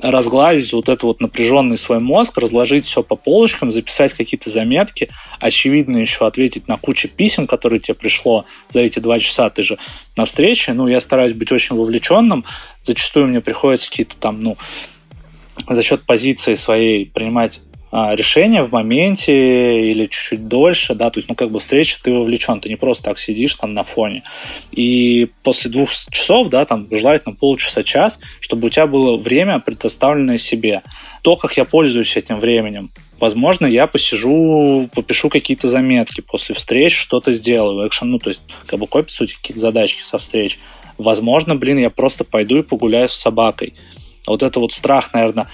разгладить 0.00 0.72
вот 0.72 0.88
этот 0.88 1.04
вот 1.04 1.20
напряженный 1.20 1.76
свой 1.76 2.00
мозг, 2.00 2.38
разложить 2.38 2.86
все 2.86 3.02
по 3.02 3.14
полочкам, 3.14 3.70
записать 3.70 4.12
какие-то 4.12 4.50
заметки, 4.50 5.10
очевидно 5.38 5.98
еще 5.98 6.26
ответить 6.26 6.66
на 6.66 6.76
кучу 6.78 7.08
писем, 7.08 7.46
которые 7.46 7.80
тебе 7.80 7.94
пришло 7.94 8.44
за 8.72 8.80
эти 8.80 8.98
два 8.98 9.18
часа. 9.18 9.50
Ты 9.50 9.62
же 9.62 9.78
на 10.16 10.24
встрече, 10.24 10.72
ну, 10.72 10.88
я 10.88 11.00
стараюсь 11.00 11.34
быть 11.34 11.52
очень 11.52 11.76
вовлеченным, 11.76 12.44
зачастую 12.82 13.28
мне 13.28 13.40
приходится 13.40 13.88
какие-то 13.88 14.16
там, 14.16 14.40
ну, 14.42 14.56
за 15.68 15.82
счет 15.82 16.02
позиции 16.02 16.54
своей 16.56 17.06
принимать 17.06 17.60
решение 17.94 18.64
в 18.64 18.72
моменте 18.72 19.90
или 19.90 20.06
чуть-чуть 20.06 20.48
дольше, 20.48 20.94
да, 20.94 21.10
то 21.10 21.18
есть, 21.18 21.28
ну, 21.28 21.36
как 21.36 21.50
бы 21.50 21.60
встреча, 21.60 21.98
ты 22.02 22.12
вовлечен, 22.12 22.60
ты 22.60 22.68
не 22.68 22.76
просто 22.76 23.04
так 23.04 23.18
сидишь 23.18 23.54
там 23.54 23.72
на 23.72 23.84
фоне. 23.84 24.24
И 24.72 25.28
после 25.44 25.70
двух 25.70 25.90
часов, 26.10 26.48
да, 26.48 26.64
там, 26.64 26.88
желательно 26.90 27.36
полчаса-час, 27.36 28.18
чтобы 28.40 28.66
у 28.66 28.70
тебя 28.70 28.86
было 28.88 29.16
время, 29.16 29.60
предоставленное 29.60 30.38
себе. 30.38 30.82
То, 31.22 31.36
как 31.36 31.56
я 31.56 31.64
пользуюсь 31.64 32.16
этим 32.16 32.40
временем, 32.40 32.90
Возможно, 33.20 33.66
я 33.66 33.86
посижу, 33.86 34.90
попишу 34.92 35.28
какие-то 35.28 35.68
заметки 35.68 36.20
после 36.20 36.54
встреч, 36.54 36.96
что-то 36.96 37.32
сделаю, 37.32 37.86
экшен, 37.86 38.10
ну, 38.10 38.18
то 38.18 38.30
есть, 38.30 38.42
как 38.66 38.80
бы 38.80 38.86
копятся 38.86 39.26
какие-то 39.26 39.60
задачки 39.60 40.02
со 40.02 40.18
встреч. 40.18 40.58
Возможно, 40.98 41.54
блин, 41.54 41.78
я 41.78 41.90
просто 41.90 42.24
пойду 42.24 42.58
и 42.58 42.62
погуляю 42.62 43.08
с 43.08 43.14
собакой. 43.14 43.74
Вот 44.26 44.42
это 44.42 44.58
вот 44.58 44.72
страх, 44.72 45.12
наверное, 45.12 45.48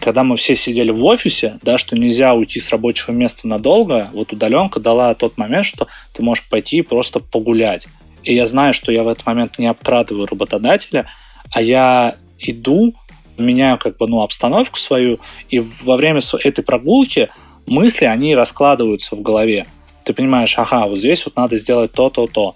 когда 0.00 0.24
мы 0.24 0.36
все 0.36 0.56
сидели 0.56 0.90
в 0.90 1.04
офисе, 1.04 1.58
да, 1.62 1.78
что 1.78 1.96
нельзя 1.96 2.34
уйти 2.34 2.60
с 2.60 2.70
рабочего 2.70 3.12
места 3.12 3.48
надолго, 3.48 4.10
вот 4.12 4.32
удаленка 4.32 4.80
дала 4.80 5.14
тот 5.14 5.38
момент, 5.38 5.66
что 5.66 5.88
ты 6.12 6.22
можешь 6.22 6.48
пойти 6.48 6.78
и 6.78 6.82
просто 6.82 7.20
погулять. 7.20 7.86
И 8.22 8.34
я 8.34 8.46
знаю, 8.46 8.74
что 8.74 8.92
я 8.92 9.02
в 9.02 9.08
этот 9.08 9.24
момент 9.26 9.58
не 9.58 9.66
обкрадываю 9.66 10.26
работодателя, 10.26 11.06
а 11.50 11.62
я 11.62 12.16
иду, 12.38 12.94
меняю 13.38 13.78
как 13.78 13.96
бы, 13.96 14.06
ну, 14.08 14.22
обстановку 14.22 14.78
свою, 14.78 15.20
и 15.48 15.60
во 15.60 15.96
время 15.96 16.20
этой 16.42 16.62
прогулки 16.62 17.30
мысли, 17.66 18.04
они 18.04 18.34
раскладываются 18.34 19.16
в 19.16 19.22
голове. 19.22 19.66
Ты 20.04 20.12
понимаешь, 20.12 20.54
ага, 20.58 20.86
вот 20.86 20.98
здесь 20.98 21.24
вот 21.24 21.36
надо 21.36 21.58
сделать 21.58 21.92
то, 21.92 22.10
то, 22.10 22.26
то. 22.26 22.54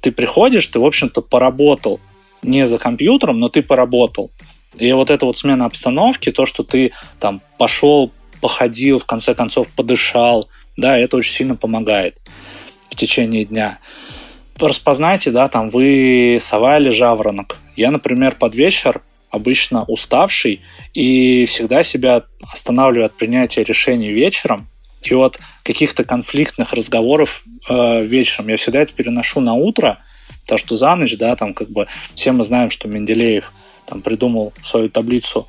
Ты 0.00 0.12
приходишь, 0.12 0.66
ты, 0.66 0.78
в 0.78 0.84
общем-то, 0.84 1.22
поработал 1.22 2.00
не 2.42 2.66
за 2.66 2.78
компьютером, 2.78 3.38
но 3.38 3.48
ты 3.48 3.62
поработал. 3.62 4.30
И 4.78 4.92
вот 4.92 5.10
эта 5.10 5.26
вот 5.26 5.36
смена 5.36 5.66
обстановки, 5.66 6.30
то, 6.30 6.46
что 6.46 6.62
ты 6.62 6.92
там 7.20 7.42
пошел, 7.58 8.12
походил, 8.40 8.98
в 8.98 9.06
конце 9.06 9.34
концов 9.34 9.68
подышал, 9.68 10.48
да, 10.76 10.96
это 10.96 11.16
очень 11.16 11.32
сильно 11.32 11.56
помогает 11.56 12.18
в 12.90 12.96
течение 12.96 13.44
дня. 13.44 13.78
Распознайте, 14.58 15.30
да, 15.30 15.48
там 15.48 15.70
вы 15.70 16.38
сова 16.40 16.78
или 16.78 16.90
жаворонок. 16.90 17.56
Я, 17.76 17.90
например, 17.90 18.36
под 18.36 18.54
вечер 18.54 19.02
обычно 19.30 19.84
уставший 19.84 20.60
и 20.92 21.46
всегда 21.46 21.82
себя 21.82 22.22
останавливаю 22.52 23.06
от 23.06 23.16
принятия 23.16 23.64
решений 23.64 24.12
вечером. 24.12 24.68
И 25.02 25.14
от 25.14 25.40
каких-то 25.64 26.04
конфликтных 26.04 26.72
разговоров 26.72 27.42
э, 27.68 28.04
вечером 28.04 28.48
я 28.48 28.56
всегда 28.56 28.82
это 28.82 28.92
переношу 28.92 29.40
на 29.40 29.54
утро, 29.54 29.98
потому 30.42 30.58
что 30.58 30.76
за 30.76 30.94
ночь, 30.94 31.16
да, 31.16 31.34
там 31.34 31.54
как 31.54 31.70
бы 31.70 31.88
все 32.14 32.30
мы 32.30 32.44
знаем, 32.44 32.70
что 32.70 32.86
Менделеев 32.86 33.52
там, 33.92 34.00
придумал 34.00 34.54
свою 34.62 34.88
таблицу 34.88 35.46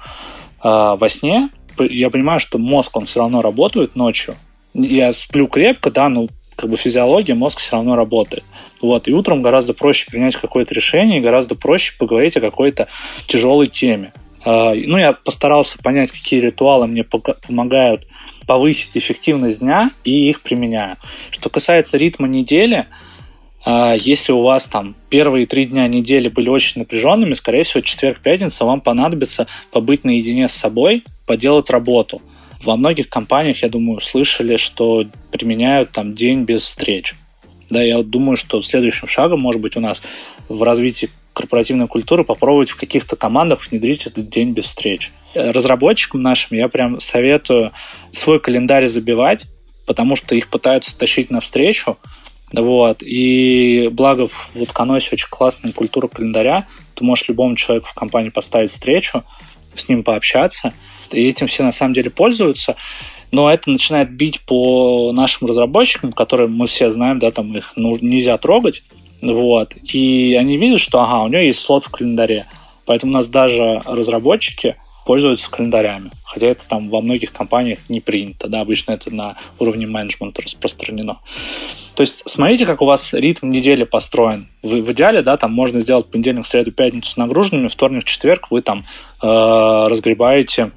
э, 0.64 0.68
во 0.68 1.10
сне, 1.10 1.50
я 1.80 2.10
понимаю, 2.10 2.40
что 2.40 2.58
мозг, 2.58 2.96
он 2.98 3.06
все 3.06 3.22
равно 3.22 3.42
работает 3.42 3.96
ночью. 3.96 4.36
Я 4.74 5.14
сплю 5.14 5.48
крепко, 5.48 5.90
да, 5.92 6.10
но 6.10 6.28
как 6.56 6.70
бы 6.70 6.76
физиология, 6.76 7.34
мозг 7.36 7.60
все 7.60 7.78
равно 7.78 7.96
работает. 7.96 8.44
Вот, 8.82 9.08
и 9.08 9.14
утром 9.14 9.42
гораздо 9.42 9.74
проще 9.74 10.08
принять 10.12 10.36
какое-то 10.36 10.74
решение, 10.74 11.22
гораздо 11.22 11.56
проще 11.56 11.94
поговорить 11.98 12.36
о 12.36 12.42
какой-то 12.42 12.88
тяжелой 13.28 13.68
теме. 13.68 14.14
Э, 14.46 14.74
ну, 14.76 14.98
я 14.98 15.14
постарался 15.14 15.78
понять, 15.80 16.12
какие 16.12 16.42
ритуалы 16.42 16.88
мне 16.88 17.06
помогают 17.06 18.06
повысить 18.46 18.92
эффективность 18.96 19.60
дня, 19.60 19.92
и 20.04 20.30
их 20.30 20.42
применяю. 20.42 20.98
Что 21.32 21.50
касается 21.50 21.98
ритма 21.98 22.28
недели, 22.28 22.88
если 23.66 24.32
у 24.34 24.42
вас 24.42 24.66
там 24.66 24.96
первые 25.10 25.46
три 25.46 25.66
дня 25.66 25.88
недели 25.88 26.28
были 26.28 26.50
очень 26.50 26.82
напряженными, 26.82 27.34
скорее 27.34 27.64
всего, 27.64 27.82
четверг-пятница 27.82 28.66
вам 28.66 28.82
понадобится 28.82 29.48
побыть 29.72 30.04
наедине 30.04 30.50
с 30.50 30.54
собой, 30.54 31.04
поделать 31.26 31.70
работу. 31.70 32.22
Во 32.62 32.76
многих 32.76 33.10
компаниях, 33.10 33.62
я 33.62 33.70
думаю, 33.70 34.02
слышали, 34.02 34.58
что 34.58 35.06
применяют 35.32 35.92
там 35.92 36.14
день 36.14 36.44
без 36.44 36.64
встреч. 36.64 37.16
Да, 37.70 37.82
я 37.82 38.04
думаю, 38.04 38.38
что 38.38 38.62
следующим 38.62 39.08
шагом, 39.08 39.42
может 39.42 39.62
быть, 39.62 39.76
у 39.76 39.80
нас 39.80 40.02
в 40.50 40.62
развитии 40.64 41.10
корпоративной 41.34 41.88
культуры 41.88 42.24
попробовать 42.24 42.70
в 42.70 42.76
каких-то 42.76 43.16
командах 43.16 43.68
внедрить 43.70 44.06
этот 44.06 44.30
день 44.30 44.52
без 44.52 44.66
встреч. 44.66 45.12
Разработчикам 45.34 46.22
нашим 46.22 46.58
я 46.58 46.68
прям 46.68 47.00
советую 47.00 47.72
свой 48.12 48.40
календарь 48.40 48.86
забивать, 48.86 49.46
потому 49.86 50.16
что 50.16 50.36
их 50.36 50.50
пытаются 50.50 50.98
тащить 50.98 51.32
навстречу, 51.32 51.98
вот. 52.54 53.02
И 53.02 53.90
благо 53.92 54.28
в 54.28 54.52
Утконосе 54.56 55.10
очень 55.14 55.28
классная 55.30 55.74
культура 55.74 56.08
календаря. 56.08 56.68
Ты 56.96 57.04
можешь 57.04 57.28
любому 57.28 57.56
человеку 57.56 57.88
в 57.88 57.94
компании 57.94 58.30
поставить 58.30 58.72
встречу, 58.72 59.24
с 59.76 59.90
ним 59.90 60.04
пообщаться. 60.04 60.72
И 61.12 61.28
этим 61.28 61.48
все 61.48 61.64
на 61.64 61.72
самом 61.72 61.94
деле 61.94 62.10
пользуются. 62.10 62.76
Но 63.32 63.52
это 63.52 63.72
начинает 63.72 64.12
бить 64.12 64.42
по 64.42 65.12
нашим 65.12 65.48
разработчикам, 65.48 66.14
которые 66.14 66.48
мы 66.48 66.68
все 66.68 66.92
знаем, 66.92 67.18
да, 67.18 67.32
там 67.32 67.56
их 67.58 67.74
ну, 67.76 67.98
нельзя 68.00 68.38
трогать. 68.38 68.84
Вот. 69.22 69.74
И 69.82 70.38
они 70.40 70.58
видят, 70.58 70.80
что 70.80 71.02
ага, 71.02 71.24
у 71.24 71.28
него 71.28 71.42
есть 71.42 71.60
слот 71.60 71.86
в 71.86 71.90
календаре. 71.90 72.46
Поэтому 72.86 73.14
у 73.14 73.16
нас 73.16 73.28
даже 73.28 73.82
разработчики 73.86 74.76
пользуются 75.06 75.50
календарями. 75.50 76.12
Хотя 76.24 76.48
это 76.48 76.68
там 76.68 76.90
во 76.90 77.02
многих 77.02 77.32
компаниях 77.32 77.80
не 77.90 78.02
принято. 78.02 78.48
Да, 78.48 78.62
обычно 78.62 78.92
это 78.92 79.14
на 79.14 79.36
уровне 79.60 79.88
менеджмента 79.88 80.42
распространено. 80.42 81.20
То 81.96 82.02
есть 82.02 82.24
смотрите, 82.26 82.66
как 82.66 82.82
у 82.82 82.86
вас 82.86 83.14
ритм 83.14 83.52
недели 83.52 83.84
построен. 83.84 84.48
В, 84.64 84.70
в 84.70 84.92
идеале, 84.92 85.22
да, 85.22 85.38
там 85.38 85.54
можно 85.54 85.80
сделать 85.80 86.08
понедельник, 86.08 86.46
среду, 86.46 86.72
пятницу 86.72 87.14
нагруженными, 87.18 87.68
вторник, 87.68 88.04
четверг 88.06 88.48
вы 88.50 88.62
там 88.62 88.86
э, 89.22 89.88
разгребаете 89.90 90.72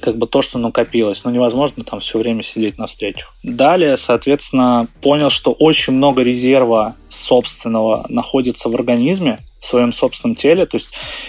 как 0.00 0.16
бы 0.16 0.26
то, 0.26 0.42
что 0.42 0.58
накопилось. 0.58 1.24
Но 1.24 1.30
невозможно 1.30 1.84
там 1.84 2.00
все 2.00 2.18
время 2.18 2.42
сидеть 2.42 2.78
на 2.78 2.86
встречах. 2.86 3.34
Далее, 3.42 3.96
соответственно, 3.96 4.86
понял, 5.00 5.30
что 5.30 5.52
очень 5.52 5.94
много 5.94 6.22
резерва 6.22 6.96
собственного 7.08 8.06
находится 8.08 8.68
в 8.68 8.74
организме, 8.74 9.38
в 9.60 9.66
своем 9.66 9.92
собственном 9.92 10.36
теле. 10.36 10.66
То 10.66 10.76
есть 10.76 10.88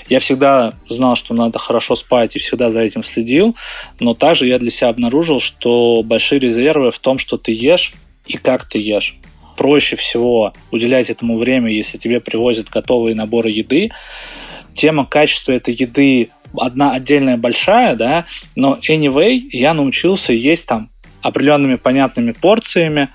я 0.10 0.20
всегда 0.20 0.74
знал, 0.88 1.16
что 1.16 1.34
надо 1.34 1.60
хорошо 1.60 1.96
спать 1.96 2.36
и 2.36 2.40
всегда 2.40 2.70
за 2.70 2.80
этим 2.80 3.04
следил, 3.04 3.56
но 4.00 4.14
также 4.14 4.48
я 4.48 4.58
для 4.60 4.72
себя 4.72 4.90
обнаружил, 4.90 5.40
что 5.40 6.02
большие 6.04 6.40
резервы 6.40 6.92
в 6.92 7.00
том, 7.00 7.18
что 7.18 7.38
ты 7.38 7.52
ешь 7.52 7.94
и 8.26 8.38
как 8.38 8.66
ты 8.66 8.80
ешь. 8.80 9.18
Проще 9.58 9.96
всего 9.96 10.54
уделять 10.72 11.10
этому 11.10 11.38
время, 11.38 11.70
если 11.72 11.98
тебе 11.98 12.20
привозят 12.20 12.70
готовые 12.70 13.16
наборы 13.16 13.50
еды. 13.50 13.92
Тема 14.74 15.06
качества 15.06 15.52
этой 15.52 15.74
еды 15.74 16.30
одна 16.58 16.94
отдельная 16.94 17.38
большая, 17.38 17.96
да, 17.96 18.26
но 18.56 18.80
anyway, 18.90 19.40
я 19.52 19.74
научился 19.74 20.34
есть 20.34 20.68
там 20.68 20.90
определенными 21.22 21.76
понятными 21.76 22.32
порциями, 22.32 23.10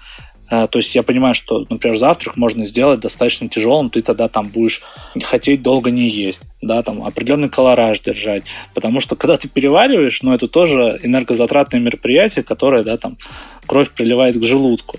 э, 0.50 0.68
то 0.70 0.78
есть 0.78 0.94
я 0.94 1.02
понимаю, 1.02 1.34
что, 1.34 1.66
например, 1.68 1.96
завтрак 1.98 2.36
можно 2.36 2.64
сделать 2.66 3.00
достаточно 3.00 3.48
тяжелым, 3.48 3.90
ты 3.90 4.02
тогда 4.02 4.28
там 4.28 4.48
будешь 4.48 4.82
хотеть 5.24 5.62
долго 5.62 5.90
не 5.90 6.08
есть, 6.08 6.42
да, 6.62 6.82
там 6.82 7.04
определенный 7.04 7.48
колораж 7.48 8.00
держать, 8.00 8.44
потому 8.74 9.00
что 9.00 9.16
когда 9.16 9.36
ты 9.36 9.48
перевариваешь, 9.48 10.22
ну, 10.22 10.32
это 10.32 10.46
тоже 10.48 11.00
энергозатратное 11.02 11.80
мероприятие, 11.80 12.44
которое, 12.44 12.84
да, 12.84 12.96
там 12.96 13.18
кровь 13.66 13.90
приливает 13.90 14.38
к 14.38 14.44
желудку. 14.44 14.98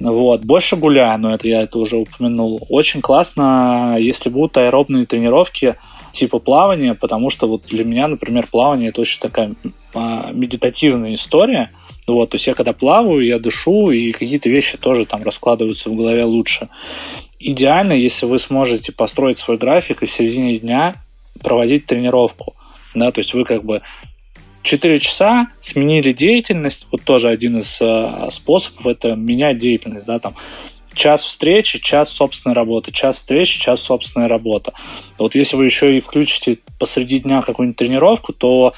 Вот. 0.00 0.44
Больше 0.44 0.76
гуляю, 0.76 1.18
но 1.20 1.34
это 1.34 1.48
я 1.48 1.62
это 1.62 1.78
уже 1.78 1.96
упомянул. 1.96 2.66
Очень 2.68 3.00
классно, 3.00 3.96
если 3.98 4.28
будут 4.28 4.56
аэробные 4.56 5.06
тренировки, 5.06 5.76
типа 6.16 6.38
плавания, 6.38 6.94
потому 6.94 7.30
что 7.30 7.46
вот 7.46 7.66
для 7.66 7.84
меня, 7.84 8.08
например, 8.08 8.48
плавание 8.50 8.88
это 8.88 9.00
очень 9.00 9.20
такая 9.20 9.54
а, 9.94 10.30
медитативная 10.32 11.14
история. 11.14 11.70
Вот, 12.06 12.30
то 12.30 12.36
есть 12.36 12.46
я 12.46 12.54
когда 12.54 12.72
плаваю, 12.72 13.24
я 13.24 13.38
дышу, 13.38 13.90
и 13.90 14.12
какие-то 14.12 14.48
вещи 14.48 14.78
тоже 14.78 15.06
там 15.06 15.22
раскладываются 15.22 15.90
в 15.90 15.96
голове 15.96 16.24
лучше. 16.24 16.68
Идеально, 17.38 17.92
если 17.92 18.26
вы 18.26 18.38
сможете 18.38 18.92
построить 18.92 19.38
свой 19.38 19.58
график 19.58 20.02
и 20.02 20.06
в 20.06 20.10
середине 20.10 20.58
дня 20.58 20.94
проводить 21.42 21.86
тренировку. 21.86 22.54
Да, 22.94 23.10
то 23.10 23.20
есть 23.20 23.34
вы 23.34 23.44
как 23.44 23.64
бы 23.64 23.82
4 24.62 24.98
часа 25.00 25.48
сменили 25.60 26.12
деятельность, 26.12 26.86
вот 26.90 27.02
тоже 27.02 27.28
один 27.28 27.58
из 27.58 27.78
э, 27.80 28.28
способов 28.30 28.86
это 28.86 29.14
менять 29.14 29.58
деятельность, 29.58 30.06
да, 30.06 30.18
там 30.18 30.34
час 30.96 31.24
встречи, 31.24 31.78
час 31.78 32.10
собственной 32.10 32.54
работы, 32.54 32.90
час 32.90 33.16
встречи, 33.16 33.60
час 33.60 33.80
собственной 33.80 34.26
работы. 34.26 34.72
Вот 35.18 35.34
если 35.34 35.56
вы 35.56 35.66
еще 35.66 35.96
и 35.96 36.00
включите 36.00 36.58
посреди 36.78 37.20
дня 37.20 37.42
какую-нибудь 37.42 37.78
тренировку, 37.78 38.32
то 38.32 38.74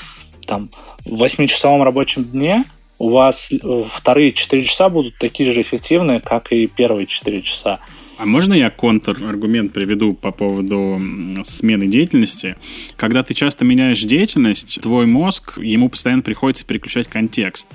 там 0.46 0.70
в 1.04 1.22
8-часовом 1.22 1.82
рабочем 1.82 2.24
дне 2.24 2.64
у 2.98 3.10
вас 3.10 3.50
э, 3.52 3.84
вторые 3.90 4.32
4 4.32 4.64
часа 4.64 4.88
будут 4.88 5.16
такие 5.18 5.52
же 5.52 5.62
эффективные, 5.62 6.20
как 6.20 6.52
и 6.52 6.66
первые 6.66 7.06
4 7.06 7.42
часа. 7.42 7.78
А 8.18 8.26
можно 8.26 8.52
я 8.52 8.68
контр-аргумент 8.68 9.72
приведу 9.72 10.12
по 10.12 10.32
поводу 10.32 11.00
смены 11.44 11.86
деятельности? 11.86 12.56
Когда 12.96 13.22
ты 13.22 13.32
часто 13.32 13.64
меняешь 13.64 14.02
деятельность, 14.02 14.80
твой 14.82 15.06
мозг, 15.06 15.56
ему 15.58 15.88
постоянно 15.88 16.22
приходится 16.22 16.66
переключать 16.66 17.06
контекст. 17.06 17.68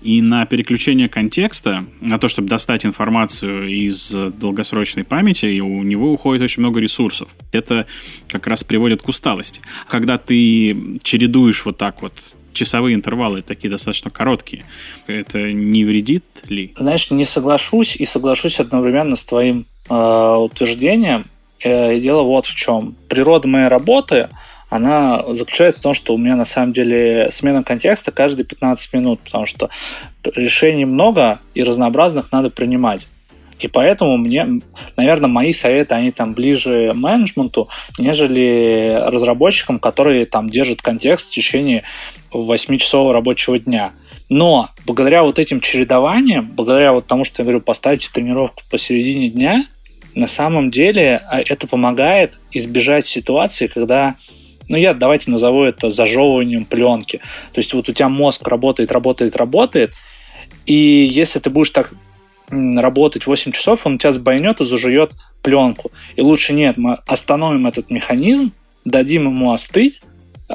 И 0.00 0.22
на 0.22 0.46
переключение 0.46 1.10
контекста, 1.10 1.84
на 2.00 2.18
то, 2.18 2.28
чтобы 2.28 2.48
достать 2.48 2.86
информацию 2.86 3.68
из 3.68 4.10
долгосрочной 4.10 5.04
памяти, 5.04 5.60
у 5.60 5.82
него 5.82 6.14
уходит 6.14 6.42
очень 6.42 6.62
много 6.62 6.80
ресурсов. 6.80 7.28
Это 7.52 7.86
как 8.26 8.46
раз 8.46 8.64
приводит 8.64 9.02
к 9.02 9.08
усталости. 9.08 9.60
Когда 9.86 10.16
ты 10.16 10.98
чередуешь 11.02 11.66
вот 11.66 11.76
так 11.76 12.00
вот 12.00 12.14
часовые 12.54 12.94
интервалы 12.94 13.42
такие 13.42 13.70
достаточно 13.70 14.10
короткие. 14.10 14.64
Это 15.06 15.52
не 15.52 15.84
вредит 15.84 16.24
ли? 16.48 16.72
Знаешь, 16.76 17.10
не 17.10 17.24
соглашусь 17.24 17.96
и 17.96 18.04
соглашусь 18.04 18.60
одновременно 18.60 19.14
с 19.14 19.22
твоим 19.22 19.66
Э, 19.90 20.36
утверждением. 20.36 21.24
Э, 21.62 21.98
дело 21.98 22.22
вот 22.22 22.46
в 22.46 22.54
чем. 22.54 22.94
Природа 23.08 23.48
моей 23.48 23.66
работы, 23.66 24.28
она 24.68 25.24
заключается 25.34 25.80
в 25.80 25.82
том, 25.82 25.94
что 25.94 26.14
у 26.14 26.18
меня 26.18 26.36
на 26.36 26.44
самом 26.44 26.72
деле 26.72 27.28
смена 27.32 27.64
контекста 27.64 28.12
каждые 28.12 28.46
15 28.46 28.92
минут, 28.92 29.20
потому 29.20 29.46
что 29.46 29.68
решений 30.36 30.84
много 30.84 31.40
и 31.54 31.64
разнообразных 31.64 32.30
надо 32.30 32.50
принимать. 32.50 33.08
И 33.58 33.66
поэтому 33.66 34.16
мне, 34.16 34.60
наверное, 34.96 35.28
мои 35.28 35.52
советы, 35.52 35.94
они 35.94 36.12
там 36.12 36.34
ближе 36.34 36.92
менеджменту, 36.94 37.68
нежели 37.98 38.96
разработчикам, 39.06 39.80
которые 39.80 40.24
там 40.24 40.48
держат 40.48 40.82
контекст 40.82 41.30
в 41.30 41.34
течение 41.34 41.82
8-часового 42.32 43.12
рабочего 43.12 43.58
дня. 43.58 43.92
Но 44.28 44.70
благодаря 44.86 45.24
вот 45.24 45.40
этим 45.40 45.60
чередованиям, 45.60 46.48
благодаря 46.54 46.92
вот 46.92 47.06
тому, 47.06 47.24
что 47.24 47.42
я 47.42 47.44
говорю, 47.44 47.60
поставьте 47.60 48.08
тренировку 48.10 48.62
посередине 48.70 49.28
дня, 49.28 49.64
на 50.14 50.26
самом 50.26 50.70
деле 50.70 51.22
а, 51.28 51.40
это 51.40 51.66
помогает 51.66 52.38
избежать 52.52 53.06
ситуации, 53.06 53.66
когда 53.66 54.16
ну, 54.68 54.76
я 54.76 54.94
давайте 54.94 55.30
назову 55.30 55.64
это 55.64 55.90
зажевыванием 55.90 56.64
пленки. 56.64 57.18
То 57.52 57.58
есть 57.58 57.74
вот 57.74 57.88
у 57.88 57.92
тебя 57.92 58.08
мозг 58.08 58.46
работает, 58.46 58.92
работает, 58.92 59.36
работает, 59.36 59.94
и 60.64 60.74
если 60.74 61.40
ты 61.40 61.50
будешь 61.50 61.70
так 61.70 61.92
работать 62.50 63.26
8 63.26 63.52
часов, 63.52 63.86
он 63.86 63.94
у 63.94 63.98
тебя 63.98 64.12
сбойнет 64.12 64.60
и 64.60 64.64
зажует 64.64 65.12
пленку. 65.42 65.90
И 66.16 66.20
лучше 66.20 66.52
нет, 66.52 66.76
мы 66.76 66.98
остановим 67.06 67.66
этот 67.66 67.90
механизм, 67.90 68.52
дадим 68.84 69.26
ему 69.26 69.52
остыть, 69.52 70.00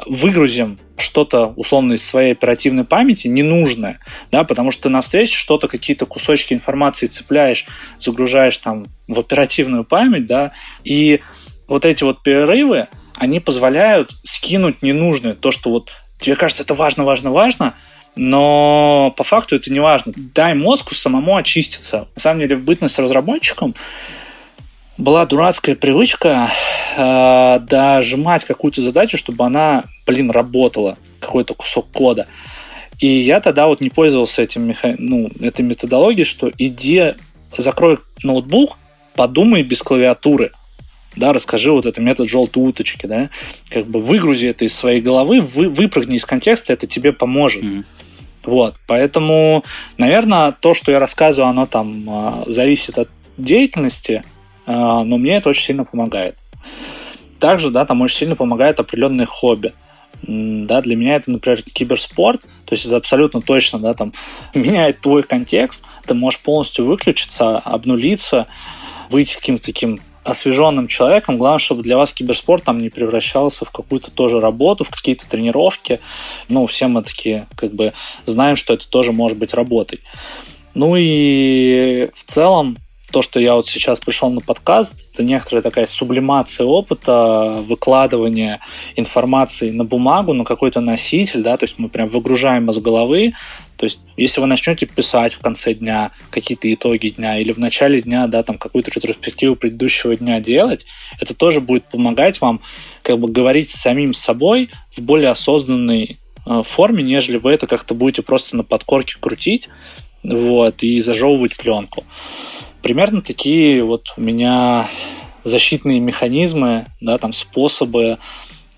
выгрузим 0.04 0.78
что-то 0.98 1.46
условно 1.56 1.94
из 1.94 2.04
своей 2.04 2.32
оперативной 2.32 2.84
памяти 2.84 3.28
ненужное, 3.28 4.00
да, 4.30 4.44
потому 4.44 4.70
что 4.70 4.84
ты 4.84 4.88
на 4.90 5.00
встрече 5.00 5.36
что-то, 5.36 5.68
какие-то 5.68 6.06
кусочки 6.06 6.52
информации 6.52 7.06
цепляешь, 7.06 7.66
загружаешь 7.98 8.58
там 8.58 8.86
в 9.08 9.18
оперативную 9.18 9.84
память, 9.84 10.26
да, 10.26 10.52
и 10.84 11.20
вот 11.66 11.84
эти 11.84 12.04
вот 12.04 12.22
перерывы, 12.22 12.88
они 13.16 13.40
позволяют 13.40 14.12
скинуть 14.22 14.82
ненужное, 14.82 15.34
то, 15.34 15.50
что 15.50 15.70
вот 15.70 15.92
тебе 16.20 16.36
кажется, 16.36 16.62
это 16.62 16.74
важно, 16.74 17.04
важно, 17.04 17.30
важно, 17.30 17.74
но 18.16 19.14
по 19.16 19.24
факту 19.24 19.56
это 19.56 19.70
не 19.70 19.78
важно. 19.78 20.12
Дай 20.16 20.54
мозгу 20.54 20.94
самому 20.94 21.36
очиститься. 21.36 22.08
На 22.14 22.20
самом 22.20 22.40
деле, 22.40 22.56
в 22.56 22.62
бытность 22.62 22.98
разработчиком 22.98 23.74
была 24.98 25.26
дурацкая 25.26 25.76
привычка 25.76 26.50
э, 26.96 27.58
дожимать 27.60 28.44
какую-то 28.44 28.80
задачу, 28.80 29.18
чтобы 29.18 29.44
она, 29.44 29.84
блин, 30.06 30.30
работала, 30.30 30.96
какой-то 31.20 31.54
кусок 31.54 31.86
кода. 31.92 32.26
И 32.98 33.06
я 33.06 33.40
тогда 33.40 33.66
вот 33.66 33.80
не 33.80 33.90
пользовался 33.90 34.42
этим, 34.42 34.74
ну, 34.98 35.30
этой 35.40 35.62
методологией, 35.62 36.24
что 36.24 36.50
иди, 36.56 37.14
закрой 37.56 37.98
ноутбук, 38.22 38.78
подумай 39.14 39.62
без 39.62 39.82
клавиатуры. 39.82 40.52
Да, 41.14 41.32
расскажи 41.32 41.72
вот 41.72 41.86
этот 41.86 42.02
метод 42.02 42.28
желтой 42.28 42.68
уточки, 42.68 43.06
да, 43.06 43.30
как 43.70 43.86
бы 43.86 44.00
выгрузи 44.00 44.48
это 44.48 44.66
из 44.66 44.74
своей 44.74 45.00
головы, 45.00 45.40
вы, 45.40 45.70
выпрыгни 45.70 46.16
из 46.16 46.26
контекста, 46.26 46.74
это 46.74 46.86
тебе 46.86 47.12
поможет. 47.12 47.64
Mm-hmm. 47.64 47.84
Вот, 48.44 48.76
поэтому, 48.86 49.64
наверное, 49.96 50.52
то, 50.52 50.74
что 50.74 50.92
я 50.92 50.98
рассказываю, 50.98 51.48
оно 51.48 51.66
там 51.66 52.04
а, 52.08 52.44
зависит 52.46 52.98
от 52.98 53.08
деятельности, 53.38 54.22
но 54.66 55.16
мне 55.16 55.36
это 55.36 55.48
очень 55.50 55.64
сильно 55.64 55.84
помогает. 55.84 56.36
Также, 57.38 57.70
да, 57.70 57.84
там 57.84 58.00
очень 58.00 58.16
сильно 58.16 58.36
помогает 58.36 58.80
определенные 58.80 59.26
хобби. 59.26 59.72
Да, 60.22 60.80
для 60.80 60.96
меня 60.96 61.16
это, 61.16 61.30
например, 61.30 61.62
киберспорт, 61.62 62.40
то 62.40 62.74
есть 62.74 62.86
это 62.86 62.96
абсолютно 62.96 63.42
точно, 63.42 63.78
да, 63.78 63.94
там 63.94 64.12
меняет 64.54 65.00
твой 65.00 65.22
контекст, 65.22 65.84
ты 66.06 66.14
можешь 66.14 66.40
полностью 66.40 66.86
выключиться, 66.86 67.58
обнулиться, 67.58 68.46
выйти 69.10 69.36
каким-то 69.36 69.66
таким 69.66 69.98
освеженным 70.24 70.88
человеком. 70.88 71.38
Главное, 71.38 71.60
чтобы 71.60 71.82
для 71.82 71.96
вас 71.96 72.12
киберспорт 72.12 72.64
там 72.64 72.82
не 72.82 72.88
превращался 72.88 73.64
в 73.64 73.70
какую-то 73.70 74.10
тоже 74.10 74.40
работу, 74.40 74.82
в 74.82 74.90
какие-то 74.90 75.28
тренировки. 75.28 76.00
Ну, 76.48 76.66
все 76.66 76.88
мы 76.88 77.02
такие 77.02 77.46
как 77.54 77.72
бы 77.72 77.92
знаем, 78.24 78.56
что 78.56 78.74
это 78.74 78.88
тоже 78.88 79.12
может 79.12 79.38
быть 79.38 79.54
работой. 79.54 80.00
Ну 80.74 80.94
и 80.98 82.10
в 82.14 82.24
целом 82.24 82.76
то, 83.10 83.22
что 83.22 83.38
я 83.38 83.54
вот 83.54 83.66
сейчас 83.66 84.00
пришел 84.00 84.30
на 84.30 84.40
подкаст, 84.40 84.94
это 85.12 85.22
некоторая 85.22 85.62
такая 85.62 85.86
сублимация 85.86 86.66
опыта, 86.66 87.64
выкладывание 87.66 88.60
информации 88.96 89.70
на 89.70 89.84
бумагу, 89.84 90.32
на 90.32 90.44
какой-то 90.44 90.80
носитель, 90.80 91.42
да, 91.42 91.56
то 91.56 91.64
есть 91.64 91.78
мы 91.78 91.88
прям 91.88 92.08
выгружаем 92.08 92.68
из 92.70 92.78
головы, 92.78 93.34
то 93.76 93.84
есть 93.84 94.00
если 94.16 94.40
вы 94.40 94.46
начнете 94.46 94.86
писать 94.86 95.34
в 95.34 95.40
конце 95.40 95.74
дня 95.74 96.10
какие-то 96.30 96.72
итоги 96.72 97.08
дня 97.10 97.38
или 97.38 97.52
в 97.52 97.58
начале 97.58 98.02
дня, 98.02 98.26
да, 98.26 98.42
там 98.42 98.58
какую-то 98.58 98.90
ретроспективу 98.90 99.56
предыдущего 99.56 100.16
дня 100.16 100.40
делать, 100.40 100.86
это 101.20 101.34
тоже 101.34 101.60
будет 101.60 101.84
помогать 101.84 102.40
вам 102.40 102.60
как 103.02 103.18
бы 103.18 103.28
говорить 103.28 103.70
с 103.70 103.80
самим 103.80 104.14
собой 104.14 104.70
в 104.90 105.00
более 105.00 105.30
осознанной 105.30 106.18
э, 106.44 106.62
форме, 106.64 107.02
нежели 107.02 107.36
вы 107.36 107.52
это 107.52 107.66
как-то 107.66 107.94
будете 107.94 108.22
просто 108.22 108.56
на 108.56 108.64
подкорке 108.64 109.16
крутить, 109.20 109.68
вот, 110.22 110.82
и 110.82 111.00
зажевывать 111.00 111.56
пленку. 111.56 112.04
Примерно 112.86 113.20
такие 113.20 113.82
вот 113.82 114.14
у 114.16 114.20
меня 114.20 114.88
защитные 115.42 115.98
механизмы, 115.98 116.86
да, 117.00 117.18
там 117.18 117.32
способы 117.32 118.18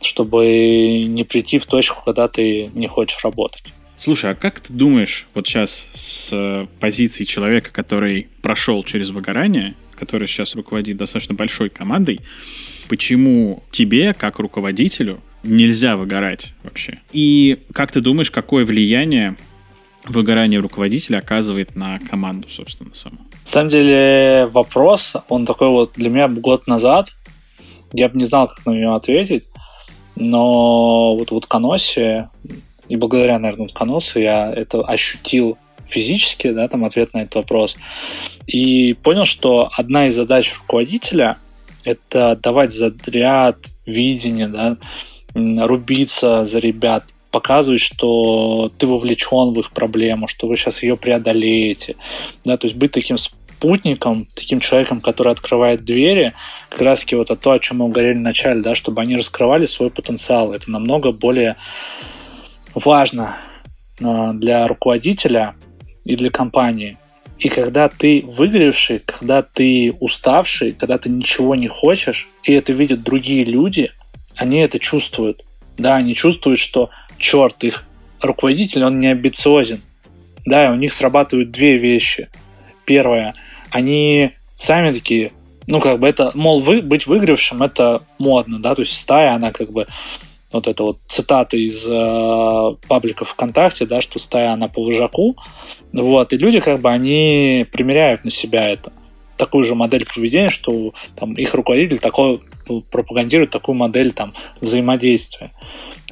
чтобы 0.01 1.03
не 1.05 1.25
прийти 1.25 1.59
в 1.59 1.67
точку, 1.67 2.03
когда 2.03 2.27
ты 2.27 2.71
не 2.73 2.87
хочешь 2.87 3.23
работать. 3.23 3.65
Слушай, 3.97 4.31
а 4.31 4.35
как 4.35 4.61
ты 4.61 4.73
думаешь, 4.73 5.27
вот 5.35 5.47
сейчас 5.47 5.91
с 5.93 6.31
э, 6.33 6.67
позиции 6.81 7.25
человека, 7.25 7.69
который 7.71 8.29
прошел 8.41 8.83
через 8.83 9.11
выгорание, 9.11 9.75
который 9.95 10.27
сейчас 10.27 10.55
руководит 10.55 10.97
достаточно 10.97 11.35
большой 11.35 11.69
командой, 11.69 12.21
почему 12.89 13.63
тебе, 13.71 14.15
как 14.15 14.39
руководителю, 14.39 15.21
нельзя 15.43 15.99
выгорать 15.99 16.55
вообще? 16.63 17.01
И 17.13 17.59
как 17.75 17.93
ты 17.93 18.01
думаешь, 18.01 18.31
какое 18.31 18.65
влияние 18.65 19.37
выгорание 20.05 20.61
руководителя 20.61 21.19
оказывает 21.19 21.77
на 21.77 21.99
команду, 21.99 22.49
собственно, 22.49 22.95
саму? 22.95 23.19
На 23.19 23.51
самом 23.51 23.71
деле 23.71 24.49
вопрос, 24.53 25.15
он 25.29 25.47
такой 25.47 25.69
вот 25.69 25.93
для 25.95 26.11
меня 26.11 26.29
год 26.29 26.67
назад, 26.67 27.13
я 27.93 28.09
бы 28.09 28.19
не 28.19 28.25
знал, 28.25 28.49
как 28.49 28.65
на 28.67 28.73
него 28.73 28.95
ответить, 28.95 29.45
но 30.17 31.17
вот 31.17 31.31
в 31.31 31.35
Утконосе 31.35 32.29
и 32.89 32.97
благодаря, 32.97 33.39
наверное, 33.39 33.67
утконосу 33.67 34.19
я 34.19 34.53
это 34.53 34.81
ощутил 34.81 35.59
физически, 35.87 36.51
да, 36.51 36.69
там 36.69 36.85
ответ 36.85 37.15
на 37.15 37.19
этот 37.19 37.37
вопрос. 37.37 37.77
И 38.47 38.95
понял, 38.95 39.25
что 39.25 39.71
одна 39.77 40.09
из 40.09 40.15
задач 40.15 40.55
руководителя– 40.59 41.37
это 41.85 42.39
давать 42.43 42.73
заряд, 42.73 43.59
видение, 43.87 44.49
да, 44.49 44.77
рубиться 45.35 46.47
за 46.47 46.59
ребят, 46.59 47.05
показывать, 47.31 47.81
что 47.81 48.73
ты 48.79 48.87
вовлечен 48.87 49.53
в 49.53 49.61
их 49.61 49.71
проблему, 49.73 50.29
что 50.29 50.47
вы 50.47 50.57
сейчас 50.57 50.83
ее 50.83 50.97
преодолеете, 50.97 51.97
да, 52.45 52.57
то 52.57 52.67
есть 52.67 52.77
быть 52.77 52.93
таким 52.93 53.19
спутником, 53.59 54.29
таким 54.35 54.61
человеком, 54.61 55.01
который 55.01 55.33
открывает 55.33 55.85
двери, 55.85 56.33
как 56.71 56.81
раз 56.83 57.01
таки 57.01 57.17
вот 57.17 57.29
то, 57.41 57.51
о 57.51 57.59
чем 57.59 57.79
мы 57.79 57.89
говорили 57.89 58.15
в 58.15 58.21
начале, 58.21 58.63
да, 58.63 58.75
чтобы 58.75 59.03
они 59.03 59.17
раскрывали 59.17 59.67
свой 59.67 59.91
потенциал. 59.91 60.53
Это 60.53 60.71
намного 60.71 61.13
более 61.13 61.57
важно 62.75 63.37
э, 64.01 64.31
для 64.35 64.67
руководителя 64.69 65.57
и 66.05 66.17
для 66.17 66.31
компании. 66.31 66.99
И 67.39 67.49
когда 67.49 67.89
ты 67.89 68.25
выгоревший, 68.27 69.01
когда 69.01 69.43
ты 69.43 69.95
уставший, 70.01 70.73
когда 70.73 70.99
ты 70.99 71.09
ничего 71.09 71.55
не 71.55 71.69
хочешь, 71.69 72.29
и 72.43 72.53
это 72.53 72.73
видят 72.73 73.03
другие 73.03 73.45
люди, 73.45 73.91
они 74.37 74.59
это 74.59 74.79
чувствуют. 74.79 75.45
Да, 75.79 75.97
они 75.97 76.15
чувствуют, 76.15 76.59
что 76.61 76.91
черт, 77.19 77.63
их 77.65 77.85
руководитель, 78.21 78.85
он 78.85 78.99
не 78.99 79.09
амбициозен. 79.09 79.81
Да, 80.45 80.67
и 80.67 80.71
у 80.71 80.75
них 80.75 80.93
срабатывают 80.93 81.51
две 81.51 81.79
вещи. 81.79 82.29
Первое, 82.85 83.35
они 83.71 84.33
сами 84.57 84.93
такие, 84.93 85.33
ну, 85.67 85.81
как 85.81 86.01
бы 86.01 86.09
это, 86.09 86.33
мол, 86.35 86.61
вы, 86.61 86.83
быть 86.83 87.07
выигравшим, 87.07 87.63
это 87.63 88.03
модно, 88.19 88.59
да, 88.59 88.75
то 88.75 88.83
есть 88.83 88.99
стая, 88.99 89.35
она 89.35 89.53
как 89.53 89.71
бы 89.71 89.87
вот 90.51 90.67
это 90.67 90.83
вот 90.83 90.99
цитата 91.07 91.59
из 91.59 91.87
э, 91.87 92.77
паблика 92.89 93.27
ВКонтакте, 93.27 93.85
да, 93.85 94.01
что 94.01 94.19
стая 94.19 94.53
она 94.53 94.69
по 94.69 94.83
вожаку, 94.83 95.37
вот, 95.93 96.33
и 96.33 96.39
люди 96.39 96.61
как 96.61 96.81
бы 96.81 96.91
они 96.91 97.67
примеряют 97.71 98.25
на 98.25 98.31
себя 98.31 98.71
это 98.71 98.93
такую 99.39 99.65
же 99.65 99.75
модель 99.75 100.05
поведения, 100.05 100.51
что 100.51 100.93
там 101.17 101.35
их 101.35 101.55
руководитель 101.55 101.99
такой 101.99 102.41
пропагандирует 102.91 103.51
такую 103.51 103.77
модель 103.77 104.13
там 104.13 104.35
взаимодействия. 104.61 105.53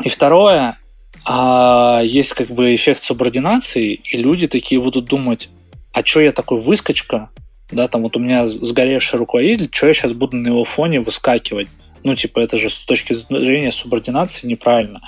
И 0.03 0.09
второе, 0.09 0.79
а 1.25 2.01
есть 2.03 2.33
как 2.33 2.49
бы 2.49 2.75
эффект 2.75 3.03
субординации, 3.03 3.95
и 3.95 4.17
люди 4.17 4.47
такие 4.47 4.81
будут 4.81 5.07
думать, 5.07 5.49
а 5.93 6.05
что 6.05 6.21
я 6.21 6.33
такой 6.33 6.61
выскочка, 6.61 7.31
да, 7.71 7.89
там 7.89 8.03
вот 8.03 8.17
у 8.17 8.21
меня 8.21 8.47
сгоревший 8.47 9.19
руководитель, 9.19 9.69
что 9.73 9.89
я 9.89 9.95
сейчас 9.95 10.12
буду 10.12 10.37
на 10.37 10.49
его 10.49 10.65
фоне 10.65 11.01
выскакивать? 11.01 11.69
Ну, 12.05 12.15
типа, 12.15 12.39
это 12.39 12.57
же 12.59 12.71
с 12.71 12.79
точки 12.85 13.15
зрения 13.15 13.73
субординации 13.73 14.47
неправильно. 14.47 15.01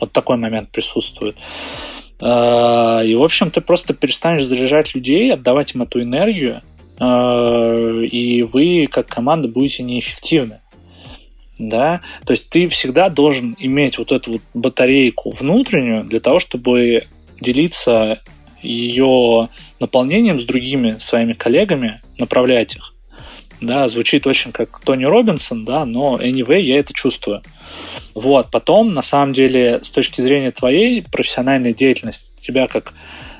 Вот 0.00 0.12
такой 0.12 0.38
момент 0.38 0.70
присутствует. 0.70 1.36
А, 2.20 3.02
и, 3.02 3.14
в 3.14 3.22
общем, 3.22 3.50
ты 3.50 3.60
просто 3.60 3.92
перестанешь 3.92 4.44
заряжать 4.44 4.94
людей, 4.94 5.32
отдавать 5.32 5.74
им 5.74 5.82
эту 5.82 6.02
энергию, 6.02 6.62
и 7.00 8.42
вы, 8.52 8.88
как 8.90 9.06
команда, 9.06 9.48
будете 9.48 9.82
неэффективны. 9.82 10.60
Да? 11.58 12.02
То 12.26 12.32
есть 12.32 12.50
ты 12.50 12.68
всегда 12.68 13.08
должен 13.08 13.56
иметь 13.58 13.98
вот 13.98 14.12
эту 14.12 14.32
вот 14.32 14.42
батарейку 14.54 15.30
внутреннюю 15.30 16.04
для 16.04 16.20
того, 16.20 16.38
чтобы 16.38 17.04
делиться 17.40 18.20
ее 18.62 19.48
наполнением 19.78 20.38
с 20.38 20.44
другими 20.44 20.96
своими 20.98 21.32
коллегами, 21.32 22.02
направлять 22.18 22.76
их 22.76 22.94
да, 23.60 23.88
звучит 23.88 24.26
очень 24.26 24.52
как 24.52 24.80
Тони 24.80 25.04
Робинсон, 25.04 25.64
да, 25.64 25.84
но 25.84 26.18
anyway, 26.20 26.60
я 26.60 26.78
это 26.78 26.92
чувствую. 26.92 27.42
Вот, 28.14 28.50
потом, 28.50 28.94
на 28.94 29.02
самом 29.02 29.34
деле, 29.34 29.80
с 29.82 29.88
точки 29.88 30.20
зрения 30.20 30.50
твоей 30.50 31.02
профессиональной 31.02 31.74
деятельности, 31.74 32.30
тебя 32.40 32.66
как 32.66 32.94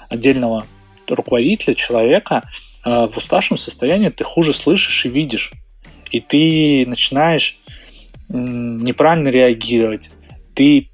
отдельного 0.09 0.66
руководителя, 1.09 1.75
человека, 1.75 2.49
э, 2.84 3.06
в 3.06 3.16
уставшем 3.16 3.56
состоянии 3.56 4.08
ты 4.08 4.24
хуже 4.24 4.52
слышишь 4.52 5.06
и 5.06 5.08
видишь. 5.08 5.52
И 6.10 6.20
ты 6.20 6.84
начинаешь 6.86 7.58
неправильно 8.28 9.28
реагировать. 9.28 10.10
Ты 10.54 10.90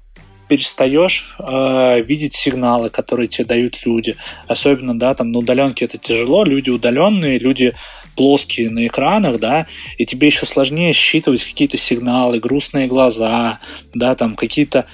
перестаешь 0.47 1.35
э, 1.39 2.01
видеть 2.01 2.35
сигналы, 2.35 2.89
которые 2.89 3.27
тебе 3.27 3.45
дают 3.45 3.85
люди. 3.85 4.15
Особенно, 4.47 4.97
да, 4.97 5.13
там 5.13 5.31
на 5.31 5.39
удаленке 5.39 5.85
это 5.85 5.97
тяжело, 5.97 6.45
люди 6.45 6.69
удаленные, 6.69 7.37
люди 7.37 7.73
плоские 8.15 8.69
на 8.69 8.87
экранах, 8.87 9.39
да, 9.39 9.67
и 9.97 10.05
тебе 10.05 10.27
еще 10.27 10.45
сложнее 10.45 10.93
считывать 10.93 11.45
какие-то 11.45 11.77
сигналы, 11.77 12.39
грустные 12.39 12.87
глаза, 12.87 13.59
да, 13.93 14.15
там 14.15 14.35
какие-то 14.35 14.87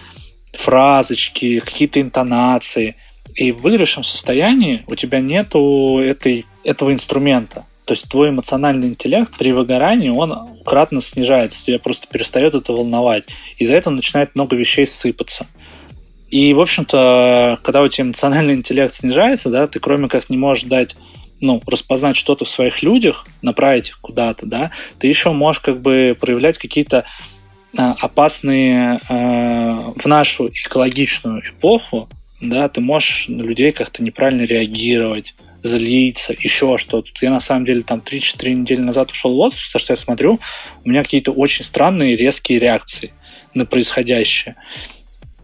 фразочки, 0.53 1.59
какие-то 1.59 2.01
интонации. 2.01 2.95
И 3.35 3.51
в 3.51 3.61
выигрышном 3.61 4.03
состоянии 4.03 4.83
у 4.87 4.95
тебя 4.95 5.19
нету 5.19 5.99
этой, 5.99 6.45
этого 6.63 6.93
инструмента. 6.93 7.65
То 7.85 7.93
есть 7.93 8.07
твой 8.07 8.29
эмоциональный 8.29 8.87
интеллект 8.87 9.35
при 9.37 9.51
выгорании, 9.51 10.09
он 10.09 10.33
кратно 10.65 11.01
снижается, 11.01 11.65
тебя 11.65 11.79
просто 11.79 12.07
перестает 12.07 12.55
это 12.55 12.71
волновать. 12.71 13.25
Из-за 13.57 13.73
этого 13.73 13.93
начинает 13.93 14.35
много 14.35 14.55
вещей 14.55 14.87
сыпаться. 14.87 15.47
И, 16.29 16.53
в 16.53 16.61
общем-то, 16.61 17.59
когда 17.61 17.81
у 17.81 17.87
тебя 17.87 18.05
эмоциональный 18.05 18.55
интеллект 18.55 18.93
снижается, 18.93 19.49
да, 19.49 19.67
ты 19.67 19.79
кроме 19.79 20.07
как 20.07 20.29
не 20.29 20.37
можешь 20.37 20.63
дать 20.63 20.95
ну, 21.41 21.61
распознать 21.67 22.15
что-то 22.15 22.45
в 22.45 22.49
своих 22.49 22.81
людях, 22.81 23.27
направить 23.41 23.89
их 23.89 23.99
куда-то, 23.99 24.45
да, 24.45 24.71
ты 24.97 25.07
еще 25.07 25.31
можешь 25.31 25.61
как 25.61 25.81
бы 25.81 26.17
проявлять 26.19 26.57
какие-то 26.57 27.05
а, 27.77 27.91
опасные 27.99 29.01
э, 29.09 29.81
в 29.95 30.05
нашу 30.05 30.47
экологичную 30.47 31.41
эпоху, 31.41 32.07
да, 32.49 32.69
ты 32.69 32.81
можешь 32.81 33.25
на 33.27 33.41
людей 33.41 33.71
как-то 33.71 34.03
неправильно 34.03 34.43
реагировать, 34.43 35.35
злиться, 35.63 36.33
еще 36.37 36.77
что-то. 36.77 37.09
Я 37.21 37.31
на 37.31 37.39
самом 37.39 37.65
деле 37.65 37.81
там 37.81 37.99
3-4 37.99 38.53
недели 38.53 38.81
назад 38.81 39.11
ушел 39.11 39.35
в 39.35 39.39
отпуск, 39.39 39.67
потому 39.67 39.81
что 39.81 39.93
я 39.93 39.97
смотрю, 39.97 40.39
у 40.83 40.89
меня 40.89 41.03
какие-то 41.03 41.31
очень 41.31 41.63
странные 41.63 42.15
резкие 42.15 42.59
реакции 42.59 43.13
на 43.53 43.65
происходящее. 43.65 44.55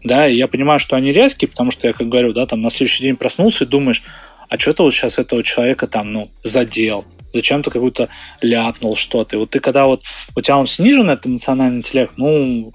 Да, 0.04 0.28
и 0.28 0.34
я 0.34 0.48
понимаю, 0.48 0.80
что 0.80 0.96
они 0.96 1.12
резкие, 1.12 1.48
потому 1.48 1.70
что 1.70 1.86
я, 1.86 1.92
как 1.92 2.08
говорю, 2.08 2.32
да, 2.32 2.46
там 2.46 2.62
на 2.62 2.70
следующий 2.70 3.02
день 3.02 3.16
проснулся 3.16 3.64
и 3.64 3.66
думаешь, 3.66 4.02
а 4.48 4.58
что 4.58 4.72
ты 4.72 4.82
вот 4.82 4.94
сейчас 4.94 5.18
этого 5.18 5.42
человека 5.42 5.86
там, 5.86 6.12
ну, 6.12 6.30
задел, 6.42 7.04
зачем 7.32 7.62
ты 7.62 7.70
какую-то 7.70 8.08
ляпнул 8.40 8.96
что-то. 8.96 9.36
И 9.36 9.38
вот 9.38 9.50
ты 9.50 9.60
когда 9.60 9.86
вот 9.86 10.02
у 10.34 10.40
тебя 10.40 10.58
он 10.58 10.66
снижен, 10.66 11.08
этот 11.08 11.26
эмоциональный 11.26 11.78
интеллект, 11.78 12.14
ну, 12.16 12.72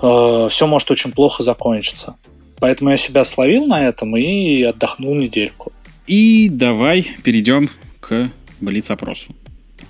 э, 0.00 0.48
все 0.50 0.66
может 0.66 0.90
очень 0.90 1.12
плохо 1.12 1.42
закончиться. 1.42 2.16
Поэтому 2.58 2.90
я 2.90 2.96
себя 2.96 3.24
словил 3.24 3.66
на 3.66 3.82
этом 3.82 4.16
и 4.16 4.62
отдохнул 4.62 5.14
недельку. 5.14 5.72
И 6.06 6.48
давай 6.50 7.06
перейдем 7.22 7.68
к 8.00 8.30
блиц-опросу. 8.60 9.34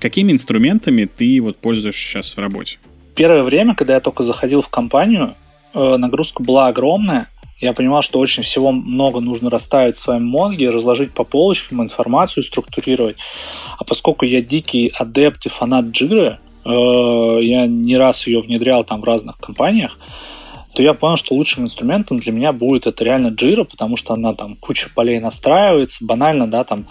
Какими 0.01 0.33
инструментами 0.33 1.05
ты 1.05 1.41
вот 1.41 1.57
пользуешься 1.57 2.01
сейчас 2.01 2.37
в 2.37 2.41
работе? 2.41 2.79
Первое 3.15 3.43
время, 3.43 3.75
когда 3.75 3.95
я 3.95 4.01
только 4.01 4.23
заходил 4.23 4.63
в 4.63 4.69
компанию, 4.69 5.35
э, 5.75 5.97
нагрузка 5.97 6.43
была 6.43 6.69
огромная, 6.69 7.29
я 7.61 7.73
понимал, 7.73 8.03
что 8.03 8.19
очень 8.19 8.43
всего 8.43 8.71
много 8.71 9.21
нужно 9.21 9.49
расставить 9.49 9.97
в 9.97 10.01
своем 10.01 10.27
мозге, 10.27 10.71
разложить 10.71 11.13
по 11.13 11.25
полочкам, 11.25 11.83
информацию 11.83 12.45
структурировать. 12.45 13.17
А 13.79 13.85
поскольку 13.85 14.27
я 14.27 14.43
дикий 14.43 14.93
адепт 14.95 15.47
и 15.47 15.49
фанат 15.49 15.87
Джиры, 15.87 16.39
э, 16.65 17.39
я 17.43 17.67
не 17.67 17.97
раз 17.97 18.27
ее 18.27 18.43
внедрял 18.43 18.85
там 18.85 19.01
в 19.01 19.05
разных 19.05 19.39
компаниях, 19.39 19.99
то 20.77 20.83
я 20.83 20.93
понял, 20.93 21.17
что 21.17 21.35
лучшим 21.35 21.65
инструментом 21.65 22.19
для 22.19 22.33
меня 22.33 22.53
будет 22.53 22.87
это 22.87 23.03
реально 23.03 23.29
Jira, 23.29 23.65
потому 23.65 23.97
что 23.97 24.13
она 24.13 24.35
там 24.35 24.57
куча 24.57 24.91
полей 24.95 25.19
настраивается, 25.21 26.05
банально, 26.05 26.47
да, 26.47 26.65
там 26.65 26.87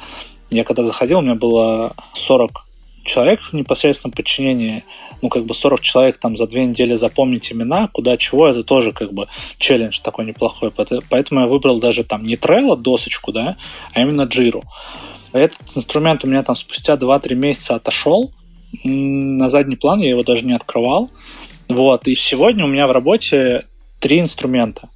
я 0.50 0.64
когда 0.64 0.82
заходил, 0.82 1.20
у 1.20 1.22
меня 1.22 1.36
было 1.36 1.94
40 2.16 2.66
человек 3.04 3.42
в 3.42 3.54
непосредственном 3.54 4.14
подчинении, 4.14 4.86
ну, 5.22 5.30
как 5.30 5.46
бы 5.46 5.54
40 5.54 5.82
человек 5.82 6.18
там 6.18 6.36
за 6.36 6.48
две 6.48 6.66
недели 6.66 6.96
запомнить 6.96 7.52
имена, 7.52 7.88
куда 7.94 8.18
чего, 8.18 8.48
это 8.48 8.64
тоже 8.64 8.92
как 8.92 9.14
бы 9.14 9.28
челлендж 9.60 10.00
такой 10.02 10.26
неплохой. 10.26 10.72
Поэтому 10.72 11.42
я 11.42 11.46
выбрал 11.46 11.80
даже 11.80 12.04
там 12.04 12.26
не 12.26 12.38
Trello 12.38 12.76
досочку, 12.76 13.32
да, 13.32 13.56
а 13.94 14.02
именно 14.02 14.24
Jira. 14.24 14.64
Этот 15.32 15.60
инструмент 15.76 16.24
у 16.24 16.28
меня 16.28 16.42
там 16.42 16.56
спустя 16.56 16.96
2-3 16.96 17.36
месяца 17.36 17.76
отошел, 17.76 18.32
на 18.84 19.48
задний 19.50 19.76
план 19.76 20.00
я 20.00 20.10
его 20.10 20.24
даже 20.24 20.44
не 20.44 20.54
открывал, 20.54 21.12
Вот, 21.70 22.08
и 22.08 22.16
сегодня 22.16 22.66
у 22.66 22.68
меня 22.68 22.88
в 22.88 22.92
работе 22.92 23.66
три 24.06 24.20
инструмента. 24.20 24.88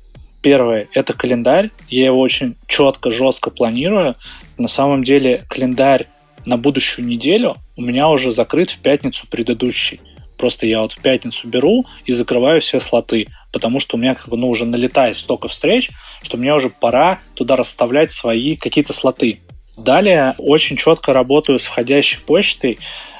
Первое– 0.43 0.87
это 0.93 1.13
календарь. 1.13 1.71
Я 1.87 2.05
его 2.05 2.19
очень 2.19 2.55
четко, 2.67 3.09
жестко 3.09 3.49
планирую. 3.49 4.13
На 4.59 4.67
самом 4.67 5.03
деле 5.03 5.45
календарь 5.49 6.05
на 6.45 6.57
будущую 6.57 7.07
неделю 7.07 7.55
у 7.75 7.81
меня 7.81 8.07
уже 8.07 8.31
закрыт 8.31 8.69
в 8.69 8.77
пятницу 8.77 9.25
предыдущий. 9.27 9.99
Просто 10.37 10.67
я 10.67 10.81
вот 10.81 10.93
в 10.93 11.01
пятницу 11.01 11.47
беру 11.47 11.87
и 12.05 12.13
закрываю 12.13 12.61
все 12.61 12.79
слоты, 12.79 13.29
потому 13.51 13.79
что 13.79 13.97
у 13.97 13.99
меня 13.99 14.13
как 14.13 14.27
бы 14.27 14.37
ну, 14.37 14.47
уже 14.47 14.65
налетает 14.65 15.17
столько 15.17 15.47
встреч, 15.47 15.89
что 16.21 16.37
мне 16.37 16.53
уже 16.53 16.69
пора 16.69 17.19
туда 17.33 17.55
расставлять 17.55 18.11
свои 18.11 18.57
какие-то 18.57 18.93
слоты. 18.93 19.39
Далее 19.75 20.35
очень 20.37 20.77
четко 20.77 21.13
работаю 21.13 21.57
с 21.57 21.63
входящей 21.63 22.19
почтой, 22.19 22.77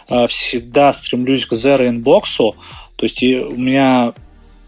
э, 0.08 0.28
всегда 0.28 0.94
стремлюсь 0.94 1.48
к 1.48 1.54
zero 1.54 1.88
инбоксу, 1.88 2.56
то 2.96 3.06
есть 3.08 3.24
у 3.24 3.56
меня 3.56 4.14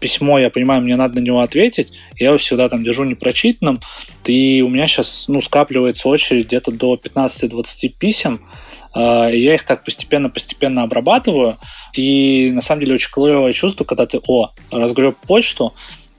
письмо, 0.02 0.38
я 0.40 0.50
понимаю, 0.50 0.82
мне 0.82 0.96
надо 0.96 1.14
на 1.14 1.20
него 1.20 1.40
ответить, 1.40 1.92
я 2.18 2.28
его 2.28 2.38
всегда 2.38 2.68
там 2.68 2.82
держу 2.82 3.04
непрочитанным, 3.04 3.80
и 4.26 4.60
у 4.60 4.68
меня 4.68 4.88
сейчас 4.88 5.26
ну, 5.28 5.40
скапливается 5.40 6.08
очередь 6.08 6.48
где-то 6.48 6.72
до 6.72 6.96
15-20 6.96 7.88
писем, 7.98 8.44
а, 8.92 9.28
я 9.28 9.54
их 9.54 9.62
так 9.62 9.84
постепенно-постепенно 9.84 10.82
обрабатываю, 10.82 11.58
и 11.94 12.50
на 12.52 12.60
самом 12.60 12.80
деле 12.80 12.96
очень 12.96 13.12
клевое 13.12 13.52
чувство, 13.52 13.84
когда 13.84 14.06
ты, 14.06 14.20
о, 14.26 14.50
разгреб 14.72 15.16
почту, 15.18 15.72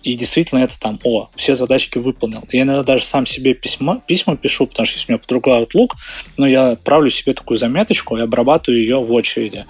и 0.04 0.16
действительно 0.16 0.60
это 0.60 0.80
там, 0.80 1.00
о, 1.04 1.30
все 1.36 1.56
задачки 1.56 1.98
выполнил. 1.98 2.44
Я 2.52 2.64
иногда 2.64 2.84
даже 2.84 3.06
сам 3.06 3.26
себе 3.26 3.54
письма, 3.54 4.02
письма 4.06 4.36
пишу, 4.36 4.68
потому 4.68 4.86
что 4.86 4.98
если 4.98 5.12
у 5.12 5.14
меня 5.14 5.20
по-другому 5.20 5.64
Outlook, 5.64 5.92
но 6.38 6.46
я 6.46 6.72
отправлю 6.72 7.10
себе 7.10 7.34
такую 7.34 7.58
заметочку 7.58 8.18
и 8.18 8.22
обрабатываю 8.22 8.82
ее 8.82 9.00
в 9.00 9.12
очереди. 9.12 9.66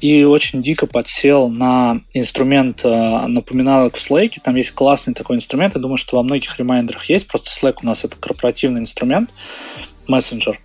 И 0.00 0.24
очень 0.24 0.62
дико 0.62 0.86
подсел 0.86 1.48
на 1.48 2.00
инструмент 2.14 2.84
э, 2.84 3.26
напоминалок 3.26 3.96
в 3.96 4.00
Slack. 4.00 4.34
Там 4.42 4.56
есть 4.56 4.72
классный 4.72 5.14
такой 5.14 5.36
инструмент. 5.36 5.74
Я 5.74 5.80
думаю, 5.80 5.98
что 5.98 6.16
во 6.16 6.22
многих 6.22 6.58
ремайдерах 6.58 7.04
есть. 7.10 7.26
Просто 7.28 7.50
Slack 7.50 7.78
у 7.82 7.86
нас 7.86 8.04
это 8.04 8.16
корпоративный 8.16 8.80
инструмент, 8.80 9.30
мессенджер. 10.06 10.58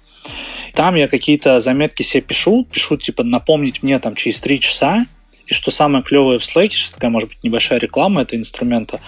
Там 0.73 0.95
я 0.95 1.07
какие-то 1.07 1.59
заметки 1.59 2.03
себе 2.03 2.21
пишу, 2.21 2.65
пишу, 2.71 2.95
типа, 2.95 3.23
напомнить 3.23 3.83
мне 3.83 3.99
там 3.99 4.15
через 4.15 4.39
три 4.39 4.59
часа, 4.59 5.05
и 5.51 5.53
что 5.53 5.69
самое 5.69 6.01
клевое 6.01 6.39
в 6.39 6.43
Slack, 6.43 6.69
сейчас 6.69 6.91
такая, 6.91 7.11
может 7.11 7.27
быть, 7.27 7.43
небольшая 7.43 7.77
реклама 7.77 8.21
этого 8.21 8.39
инструмента, 8.39 9.01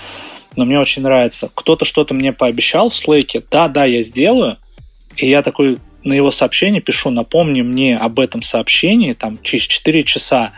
но 0.58 0.66
мне 0.66 0.78
очень 0.78 1.02
нравится. 1.02 1.50
Кто-то 1.56 1.86
что-то 1.86 2.14
мне 2.14 2.34
пообещал 2.34 2.90
в 2.90 2.94
Slack, 2.94 3.46
да, 3.50 3.70
да, 3.70 3.86
я 3.86 4.02
сделаю, 4.02 4.58
и 5.16 5.30
я 5.30 5.42
такой 5.42 5.78
на 6.04 6.12
его 6.12 6.32
сообщение 6.32 6.82
пишу, 6.82 7.12
напомни 7.12 7.62
мне 7.62 7.98
об 7.98 8.20
этом 8.20 8.42
сообщении 8.42 9.14
там 9.14 9.42
через 9.42 9.64
4 9.68 10.04
часа, 10.04 10.52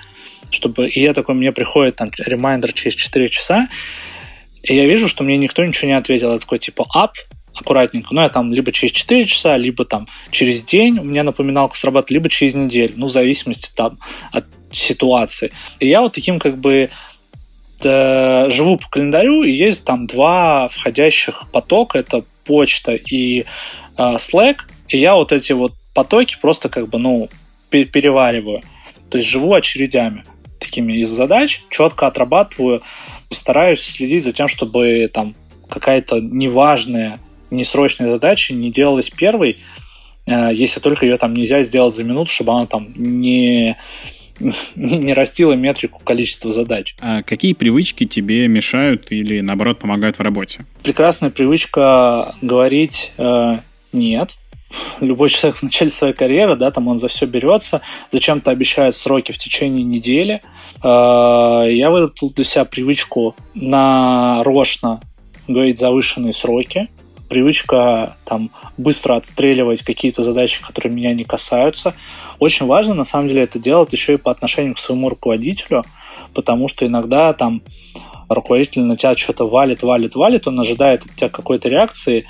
чтобы, 0.50 0.90
и 0.90 1.00
я 1.00 1.14
такой, 1.14 1.36
мне 1.36 1.52
приходит 1.52 1.98
там 1.98 2.10
ремайдер 2.18 2.74
через 2.74 2.96
4 2.96 3.30
часа, 3.30 3.70
и 4.64 4.74
я 4.74 4.88
вижу, 4.88 5.08
что 5.08 5.24
мне 5.24 5.38
никто 5.38 5.64
ничего 5.64 5.90
не 5.90 5.98
ответил. 5.98 6.34
Я 6.34 6.40
такой, 6.40 6.58
типа, 6.58 6.88
ап, 6.96 7.14
аккуратненько. 7.54 8.16
Ну, 8.16 8.22
я 8.22 8.30
там 8.30 8.52
либо 8.52 8.72
через 8.72 8.92
4 8.94 9.26
часа, 9.26 9.56
либо 9.56 9.86
там 9.86 10.08
через 10.32 10.64
день 10.64 10.98
у 10.98 11.04
меня 11.04 11.22
напоминалка 11.22 11.78
срабатывает, 11.78 12.10
либо 12.10 12.30
через 12.30 12.56
неделю. 12.56 12.94
Ну, 12.96 13.06
в 13.06 13.12
зависимости 13.12 13.70
там 13.76 14.00
от 14.32 14.46
ситуации. 14.76 15.52
И 15.80 15.88
я 15.88 16.02
вот 16.02 16.14
таким 16.14 16.40
как 16.40 16.58
бы 16.58 16.90
э, 17.84 18.50
живу 18.50 18.78
по 18.78 18.90
календарю, 18.90 19.44
и 19.44 19.52
есть 19.52 19.84
там 19.84 20.08
два 20.08 20.68
входящих 20.68 21.46
потока, 21.52 22.00
это 22.00 22.24
почта 22.46 22.94
и 22.94 23.42
э, 23.42 23.46
Slack, 23.98 24.58
и 24.90 24.98
я 24.98 25.16
вот 25.16 25.32
эти 25.32 25.54
вот 25.54 25.74
потоки 25.94 26.38
просто 26.42 26.70
как 26.70 26.90
бы, 26.90 26.98
ну, 27.00 27.30
перевариваю. 27.70 28.62
То 29.10 29.18
есть 29.18 29.30
живу 29.30 29.54
очередями 29.54 30.24
такими 30.60 30.94
из 30.94 31.10
задач, 31.10 31.62
четко 31.70 32.08
отрабатываю, 32.08 32.82
стараюсь 33.30 33.82
следить 33.82 34.24
за 34.24 34.32
тем, 34.32 34.48
чтобы 34.48 35.10
там 35.14 35.36
какая-то 35.70 36.20
неважная, 36.20 37.20
несрочная 37.52 38.10
задача 38.10 38.54
не 38.54 38.72
делалась 38.72 39.10
первой, 39.10 39.58
э, 40.26 40.52
если 40.54 40.80
только 40.80 41.06
ее 41.06 41.18
там 41.18 41.34
нельзя 41.34 41.64
сделать 41.64 41.96
за 41.96 42.04
минуту, 42.04 42.32
чтобы 42.32 42.54
она 42.54 42.66
там 42.66 42.88
не 42.96 43.78
не 44.76 45.14
растила 45.14 45.54
метрику 45.54 46.02
количества 46.04 46.52
задач. 46.52 46.96
А 47.02 47.24
какие 47.24 47.54
привычки 47.54 48.06
тебе 48.06 48.48
мешают 48.48 49.12
или, 49.12 49.42
наоборот, 49.42 49.80
помогают 49.80 50.18
в 50.18 50.22
работе? 50.22 50.66
Прекрасная 50.84 51.30
привычка 51.30 52.36
говорить 52.42 53.12
э, 53.18 53.56
«нет». 53.94 54.36
Любой 55.00 55.30
человек 55.30 55.58
в 55.58 55.64
начале 55.64 55.92
своей 55.92 56.14
карьеры, 56.14 56.56
да, 56.56 56.72
там 56.72 56.88
он 56.88 57.00
за 57.00 57.08
все 57.08 57.26
берется, 57.26 57.82
зачем-то 58.12 58.52
обещает 58.52 58.96
сроки 58.96 59.32
в 59.32 59.38
течение 59.38 59.84
недели. 59.84 60.42
Э, 60.84 61.68
я 61.70 61.90
выработал 61.90 62.32
для 62.32 62.44
себя 62.44 62.66
привычку 62.66 63.36
нарочно 63.54 65.02
говорить 65.48 65.80
завышенные 65.80 66.34
сроки, 66.34 66.90
привычка 67.28 68.18
там 68.26 68.52
быстро 68.78 69.16
отстреливать 69.16 69.84
какие-то 69.84 70.24
задачи, 70.24 70.62
которые 70.62 70.94
меня 70.94 71.14
не 71.14 71.24
касаются. 71.24 71.94
Очень 72.40 72.66
важно, 72.66 72.94
на 72.94 73.06
самом 73.06 73.28
деле, 73.28 73.44
это 73.44 73.60
делать 73.60 73.94
еще 73.94 74.14
и 74.14 74.18
по 74.18 74.32
отношению 74.32 74.76
к 74.76 74.80
своему 74.80 75.10
руководителю, 75.10 75.84
потому 76.34 76.68
что 76.68 76.86
иногда 76.86 77.34
там 77.34 77.62
руководитель 78.30 78.84
на 78.84 78.98
тебя 78.98 79.16
что-то 79.16 79.48
валит, 79.48 79.84
валит, 79.84 80.16
валит, 80.16 80.48
он 80.48 80.60
ожидает 80.60 81.06
от 81.06 81.16
тебя 81.16 81.30
какой-то 81.30 81.70
реакции, 81.70 82.20
э, 82.20 82.24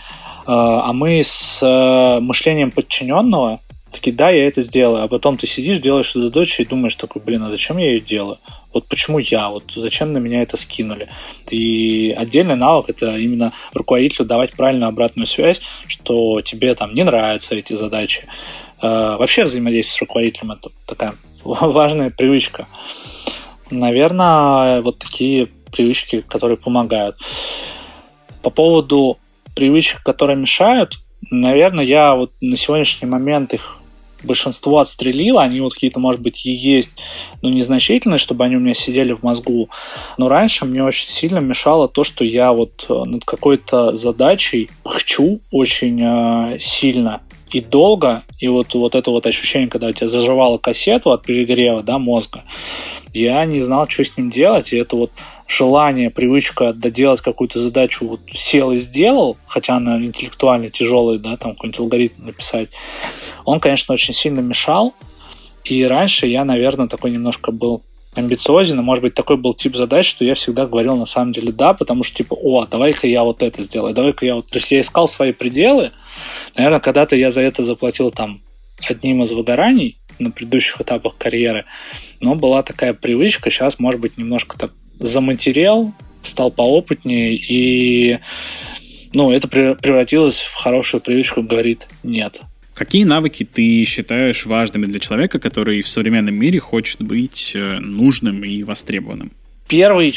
а 0.47 0.91
мы 0.93 1.21
с 1.23 1.59
э, 1.61 2.19
мышлением 2.19 2.71
подчиненного 2.71 3.59
такие, 3.91 4.15
да, 4.15 4.29
я 4.29 4.47
это 4.47 4.61
сделаю, 4.61 5.03
а 5.03 5.07
потом 5.07 5.37
ты 5.37 5.47
сидишь, 5.47 5.79
делаешь 5.79 6.11
эту 6.11 6.23
задачу 6.23 6.61
и 6.61 6.65
думаешь 6.65 6.95
такой, 6.95 7.21
блин, 7.21 7.43
а 7.43 7.49
зачем 7.49 7.77
я 7.77 7.91
ее 7.91 8.01
делаю? 8.01 8.37
Вот 8.75 8.89
почему 8.89 9.19
я? 9.19 9.47
Вот 9.47 9.71
зачем 9.73 10.11
на 10.11 10.17
меня 10.17 10.41
это 10.41 10.57
скинули? 10.57 11.07
И 11.49 12.13
отдельный 12.15 12.57
навык 12.57 12.89
это 12.89 13.15
именно 13.15 13.53
руководителю 13.73 14.25
давать 14.25 14.53
правильную 14.53 14.89
обратную 14.89 15.27
связь, 15.27 15.61
что 15.87 16.41
тебе 16.41 16.75
там 16.75 16.93
не 16.93 17.05
нравятся 17.05 17.55
эти 17.55 17.73
задачи. 17.73 18.27
Э, 18.81 19.15
вообще 19.15 19.45
взаимодействие 19.45 19.97
с 19.97 20.01
руководителем 20.01 20.51
это 20.51 20.71
такая 20.85 21.13
важная 21.45 22.09
привычка. 22.09 22.67
Наверное, 23.71 24.81
вот 24.81 24.99
такие 24.99 25.47
привычки, 25.71 26.19
которые 26.19 26.57
помогают. 26.57 27.15
По 28.41 28.49
поводу 28.49 29.19
привычек, 29.55 30.03
которые 30.03 30.35
мешают, 30.35 30.99
наверное, 31.31 31.85
я 31.85 32.13
вот 32.13 32.33
на 32.41 32.57
сегодняшний 32.57 33.07
момент 33.07 33.53
их 33.53 33.77
большинство 34.25 34.79
отстрелило, 34.79 35.41
они 35.41 35.61
вот 35.61 35.73
какие-то, 35.73 35.99
может 35.99 36.21
быть, 36.21 36.45
и 36.45 36.51
есть, 36.51 36.91
но 37.41 37.49
незначительные, 37.49 38.19
чтобы 38.19 38.43
они 38.45 38.57
у 38.57 38.59
меня 38.59 38.75
сидели 38.75 39.13
в 39.13 39.23
мозгу. 39.23 39.69
Но 40.17 40.27
раньше 40.27 40.65
мне 40.65 40.83
очень 40.83 41.09
сильно 41.09 41.39
мешало 41.39 41.87
то, 41.87 42.03
что 42.03 42.23
я 42.23 42.51
вот 42.51 42.85
э, 42.89 42.93
над 43.05 43.25
какой-то 43.25 43.95
задачей 43.95 44.69
хочу 44.83 45.39
очень 45.51 45.99
э, 46.01 46.59
сильно 46.59 47.21
и 47.51 47.61
долго, 47.61 48.23
и 48.39 48.47
вот, 48.47 48.73
вот 48.73 48.95
это 48.95 49.11
вот 49.11 49.25
ощущение, 49.27 49.69
когда 49.69 49.87
у 49.87 49.91
тебя 49.91 50.07
заживала 50.07 50.57
кассету 50.57 51.11
от 51.11 51.23
перегрева 51.23 51.83
да, 51.83 51.99
мозга, 51.99 52.43
я 53.13 53.45
не 53.45 53.61
знал, 53.61 53.87
что 53.87 54.03
с 54.03 54.17
ним 54.17 54.29
делать, 54.29 54.73
и 54.73 54.77
это 54.77 54.95
вот 54.97 55.11
желание, 55.47 56.09
привычка 56.09 56.73
доделать 56.73 57.21
какую-то 57.21 57.59
задачу, 57.59 58.07
вот 58.07 58.21
сел 58.33 58.71
и 58.71 58.79
сделал, 58.79 59.37
хотя 59.47 59.75
она 59.75 59.97
интеллектуально 59.97 60.69
тяжелая, 60.69 61.19
да, 61.19 61.37
там 61.37 61.53
какой-нибудь 61.53 61.79
алгоритм 61.79 62.25
написать, 62.25 62.69
он, 63.43 63.59
конечно, 63.59 63.93
очень 63.93 64.13
сильно 64.13 64.39
мешал. 64.39 64.93
И 65.63 65.83
раньше 65.83 66.27
я, 66.27 66.45
наверное, 66.45 66.87
такой 66.87 67.11
немножко 67.11 67.51
был 67.51 67.83
амбициозен, 68.13 68.79
и, 68.79 68.83
может 68.83 69.01
быть, 69.01 69.13
такой 69.13 69.37
был 69.37 69.53
тип 69.53 69.75
задач, 69.75 70.07
что 70.07 70.23
я 70.23 70.35
всегда 70.35 70.67
говорил 70.67 70.95
на 70.95 71.05
самом 71.05 71.33
деле 71.33 71.51
да, 71.51 71.73
потому 71.73 72.03
что 72.03 72.17
типа, 72.17 72.33
о, 72.33 72.65
давай-ка 72.65 73.07
я 73.07 73.23
вот 73.23 73.41
это 73.41 73.63
сделаю, 73.63 73.93
давай-ка 73.93 74.25
я 74.25 74.35
вот... 74.35 74.47
То 74.49 74.59
есть 74.59 74.71
я 74.71 74.79
искал 74.79 75.07
свои 75.07 75.31
пределы, 75.31 75.91
наверное, 76.55 76.79
когда-то 76.79 77.15
я 77.15 77.31
за 77.31 77.41
это 77.41 77.63
заплатил 77.63 78.11
там 78.11 78.41
одним 78.87 79.23
из 79.23 79.31
выгораний 79.31 79.97
на 80.19 80.31
предыдущих 80.31 80.79
этапах 80.79 81.17
карьеры, 81.17 81.65
но 82.21 82.35
была 82.35 82.63
такая 82.63 82.93
привычка, 82.93 83.51
сейчас, 83.51 83.79
может 83.79 83.99
быть, 83.99 84.17
немножко 84.17 84.57
так 84.57 84.71
заматерел, 84.99 85.93
стал 86.23 86.51
поопытнее, 86.51 87.35
и 87.35 88.19
ну, 89.13 89.31
это 89.31 89.47
превратилось 89.47 90.41
в 90.41 90.53
хорошую 90.53 91.01
привычку, 91.01 91.41
говорит 91.41 91.87
нет. 92.03 92.41
Какие 92.73 93.05
навыки 93.05 93.45
ты 93.45 93.85
считаешь 93.85 94.45
важными 94.45 94.85
для 94.85 94.99
человека, 94.99 95.39
который 95.39 95.81
в 95.81 95.87
современном 95.87 96.35
мире 96.35 96.59
хочет 96.59 97.01
быть 97.01 97.53
э, 97.55 97.79
нужным 97.79 98.43
и 98.43 98.63
востребованным? 98.63 99.31
Первый 99.69 100.15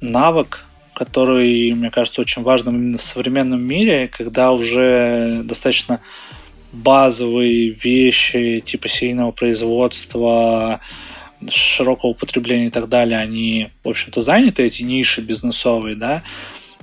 навык, 0.00 0.64
который, 0.94 1.70
мне 1.72 1.90
кажется, 1.90 2.22
очень 2.22 2.42
важным 2.42 2.76
именно 2.76 2.96
в 2.96 3.02
современном 3.02 3.62
мире, 3.62 4.08
когда 4.08 4.52
уже 4.52 5.42
достаточно 5.44 6.00
базовые 6.72 7.70
вещи 7.70 8.62
типа 8.64 8.88
серийного 8.88 9.32
производства, 9.32 10.80
широкого 11.48 12.10
употребления 12.10 12.66
и 12.66 12.70
так 12.70 12.88
далее, 12.88 13.18
они, 13.18 13.68
в 13.84 13.88
общем-то, 13.88 14.20
заняты, 14.20 14.64
эти 14.64 14.82
ниши 14.82 15.20
бизнесовые, 15.20 15.96
да, 15.96 16.22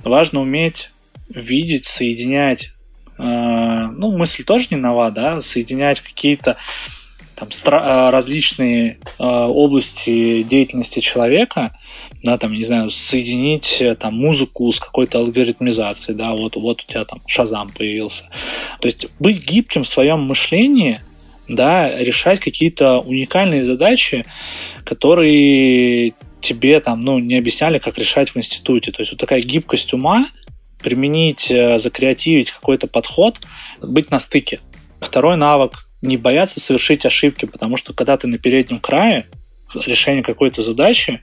важно 0.02 0.40
уметь 0.40 0.90
видеть, 1.28 1.84
соединять, 1.84 2.70
э, 3.18 3.22
ну, 3.22 4.16
мысль 4.16 4.44
тоже 4.44 4.68
не 4.70 4.76
нова, 4.76 5.10
да, 5.10 5.40
соединять 5.40 6.00
какие-то 6.00 6.56
там 7.36 7.48
стра- 7.48 8.08
э, 8.08 8.10
различные 8.10 8.98
э, 9.18 9.24
области 9.24 10.42
деятельности 10.42 11.00
человека, 11.00 11.72
да, 12.22 12.38
там, 12.38 12.52
не 12.52 12.64
знаю, 12.64 12.90
соединить 12.90 13.76
э, 13.80 13.94
там 13.94 14.14
музыку 14.14 14.72
с 14.72 14.80
какой-то 14.80 15.18
алгоритмизацией, 15.18 16.16
да, 16.16 16.32
вот, 16.32 16.56
вот 16.56 16.82
у 16.82 16.90
тебя 16.90 17.04
там 17.04 17.20
шазам 17.26 17.68
появился. 17.68 18.24
То 18.80 18.88
есть 18.88 19.06
быть 19.18 19.44
гибким 19.46 19.82
в 19.82 19.88
своем 19.88 20.22
мышлении, 20.22 21.00
да, 21.48 21.96
решать 21.96 22.40
какие-то 22.40 22.98
уникальные 23.00 23.64
задачи, 23.64 24.24
которые 24.84 26.14
тебе 26.40 26.80
там, 26.80 27.02
ну, 27.02 27.18
не 27.18 27.36
объясняли, 27.36 27.78
как 27.78 27.98
решать 27.98 28.30
в 28.30 28.36
институте. 28.36 28.92
То 28.92 29.02
есть 29.02 29.12
вот 29.12 29.20
такая 29.20 29.40
гибкость 29.40 29.92
ума, 29.92 30.28
применить, 30.80 31.50
э, 31.50 31.78
закреативить 31.78 32.50
какой-то 32.50 32.86
подход, 32.86 33.40
быть 33.82 34.10
на 34.10 34.18
стыке. 34.18 34.60
Второй 35.00 35.36
навык– 35.36 35.86
не 36.02 36.16
бояться 36.16 36.60
совершить 36.60 37.04
ошибки, 37.06 37.46
потому 37.46 37.76
что 37.76 37.92
когда 37.92 38.16
ты 38.16 38.26
на 38.26 38.38
переднем 38.38 38.78
крае, 38.78 39.26
решения 39.74 40.22
какой-то 40.22 40.62
задачи, 40.62 41.20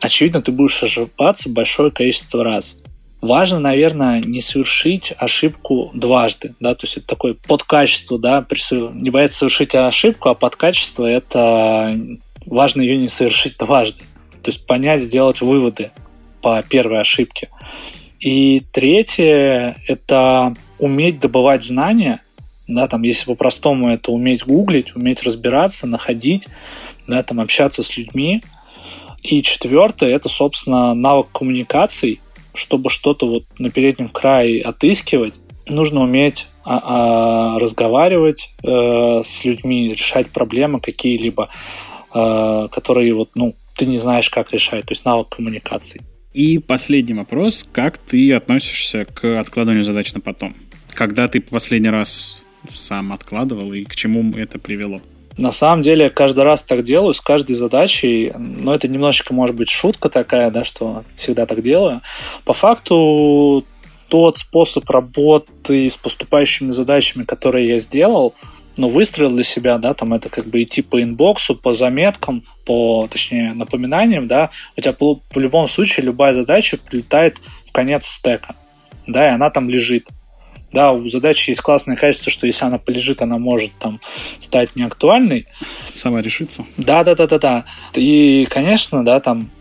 очевидно, 0.00 0.42
ты 0.42 0.52
будешь 0.52 0.82
ошибаться 0.82 1.48
большое 1.48 1.90
количество 1.90 2.42
раз. 2.42 2.76
Важно, 3.24 3.58
наверное, 3.58 4.20
не 4.20 4.42
совершить 4.42 5.14
ошибку 5.16 5.90
дважды, 5.94 6.56
да, 6.60 6.74
то 6.74 6.84
есть 6.84 6.98
это 6.98 7.06
такое 7.06 7.32
подкачество, 7.32 8.18
да, 8.18 8.44
не 8.92 9.08
бояться 9.08 9.38
совершить 9.38 9.74
ошибку, 9.74 10.28
а 10.28 10.34
подкачество– 10.34 11.06
это 11.10 11.96
важно 12.44 12.82
ее 12.82 12.98
не 12.98 13.08
совершить 13.08 13.56
дважды. 13.56 14.04
То 14.42 14.50
есть 14.50 14.66
понять, 14.66 15.00
сделать 15.00 15.40
выводы 15.40 15.90
по 16.42 16.62
первой 16.62 17.00
ошибке. 17.00 17.48
И 18.20 18.62
третье– 18.72 19.78
это 19.88 20.52
уметь 20.78 21.18
добывать 21.18 21.64
знания, 21.64 22.20
да, 22.68 22.88
там, 22.88 23.04
если 23.04 23.24
по-простому 23.24 23.88
это 23.88 24.12
уметь 24.12 24.44
гуглить, 24.44 24.94
уметь 24.94 25.22
разбираться, 25.22 25.86
находить, 25.86 26.48
да, 27.06 27.22
там, 27.22 27.40
общаться 27.40 27.82
с 27.82 27.96
людьми. 27.96 28.42
И 29.22 29.40
четвертое– 29.40 30.10
это, 30.14 30.28
собственно, 30.28 30.92
навык 30.92 31.28
коммуникаций, 31.32 32.20
чтобы 32.54 32.90
что-то 32.90 33.26
вот 33.28 33.44
на 33.58 33.68
переднем 33.70 34.08
крае 34.08 34.62
отыскивать, 34.62 35.34
нужно 35.66 36.02
уметь 36.02 36.46
а, 36.64 37.54
а, 37.56 37.58
разговаривать 37.58 38.50
э, 38.62 39.22
с 39.24 39.44
людьми, 39.44 39.92
решать 39.92 40.28
проблемы 40.28 40.80
какие-либо, 40.80 41.50
э, 42.14 42.68
которые 42.70 43.14
вот, 43.14 43.30
ну, 43.34 43.54
ты 43.76 43.86
не 43.86 43.98
знаешь, 43.98 44.30
как 44.30 44.52
решать, 44.52 44.86
то 44.86 44.92
есть 44.92 45.04
навык 45.04 45.28
коммуникации. 45.30 46.00
И 46.32 46.58
последний 46.58 47.14
вопрос. 47.14 47.68
Как 47.70 47.98
ты 47.98 48.32
относишься 48.32 49.04
к 49.04 49.38
откладыванию 49.38 49.84
задач 49.84 50.12
на 50.14 50.20
потом? 50.20 50.56
Когда 50.92 51.28
ты 51.28 51.40
последний 51.40 51.90
раз 51.90 52.42
сам 52.72 53.12
откладывал 53.12 53.72
и 53.72 53.84
к 53.84 53.94
чему 53.94 54.36
это 54.36 54.58
привело? 54.58 55.00
На 55.36 55.50
самом 55.50 55.82
деле, 55.82 56.10
каждый 56.10 56.44
раз 56.44 56.62
так 56.62 56.84
делаю, 56.84 57.12
с 57.12 57.20
каждой 57.20 57.54
задачей, 57.54 58.32
но 58.36 58.74
это 58.74 58.86
немножечко, 58.86 59.34
может 59.34 59.56
быть, 59.56 59.68
шутка 59.68 60.08
такая, 60.08 60.50
да, 60.50 60.64
что 60.64 61.04
всегда 61.16 61.44
так 61.46 61.62
делаю. 61.62 62.02
По 62.44 62.52
факту, 62.52 63.64
тот 64.08 64.38
способ 64.38 64.88
работы 64.88 65.90
с 65.90 65.96
поступающими 65.96 66.70
задачами, 66.70 67.24
которые 67.24 67.66
я 67.66 67.78
сделал, 67.78 68.34
ну, 68.76 68.88
выстроил 68.88 69.30
для 69.30 69.44
себя, 69.44 69.78
да, 69.78 69.94
там 69.94 70.14
это 70.14 70.28
как 70.28 70.46
бы 70.46 70.62
идти 70.62 70.82
по 70.82 71.02
инбоксу, 71.02 71.56
по 71.56 71.74
заметкам, 71.74 72.44
по, 72.64 73.08
точнее, 73.10 73.54
напоминаниям, 73.54 74.28
да, 74.28 74.50
у 74.76 74.80
тебя 74.80 74.94
в 74.98 75.38
любом 75.38 75.68
случае 75.68 76.06
любая 76.06 76.32
задача 76.32 76.76
прилетает 76.76 77.38
в 77.66 77.72
конец 77.72 78.06
стека, 78.06 78.54
да, 79.06 79.28
и 79.28 79.32
она 79.32 79.50
там 79.50 79.68
лежит. 79.68 80.08
Да, 80.74 80.90
у 80.90 81.06
задачи 81.08 81.50
есть 81.50 81.60
классное 81.60 81.94
качество, 81.94 82.32
что 82.32 82.48
если 82.48 82.64
она 82.64 82.78
полежит, 82.78 83.22
она 83.22 83.38
может 83.38 83.70
там 83.78 84.00
стать 84.40 84.74
неактуальной. 84.74 85.46
Сама 85.92 86.20
решится. 86.20 86.66
Да, 86.76 87.04
да, 87.04 87.14
да, 87.14 87.28
да, 87.28 87.38
да. 87.38 87.64
И, 87.94 88.44
конечно, 88.50 89.04
да, 89.04 89.20
там 89.20 89.52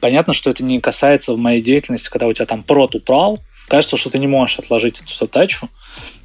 понятно, 0.00 0.34
что 0.34 0.50
это 0.50 0.64
не 0.64 0.80
касается 0.80 1.34
в 1.34 1.38
моей 1.38 1.62
деятельности, 1.62 2.10
когда 2.10 2.26
у 2.26 2.32
тебя 2.32 2.46
там 2.46 2.64
прот 2.64 2.96
упал, 2.96 3.38
кажется, 3.68 3.96
что 3.96 4.10
ты 4.10 4.18
не 4.18 4.26
можешь 4.26 4.58
отложить 4.58 5.00
эту 5.00 5.14
задачу, 5.14 5.70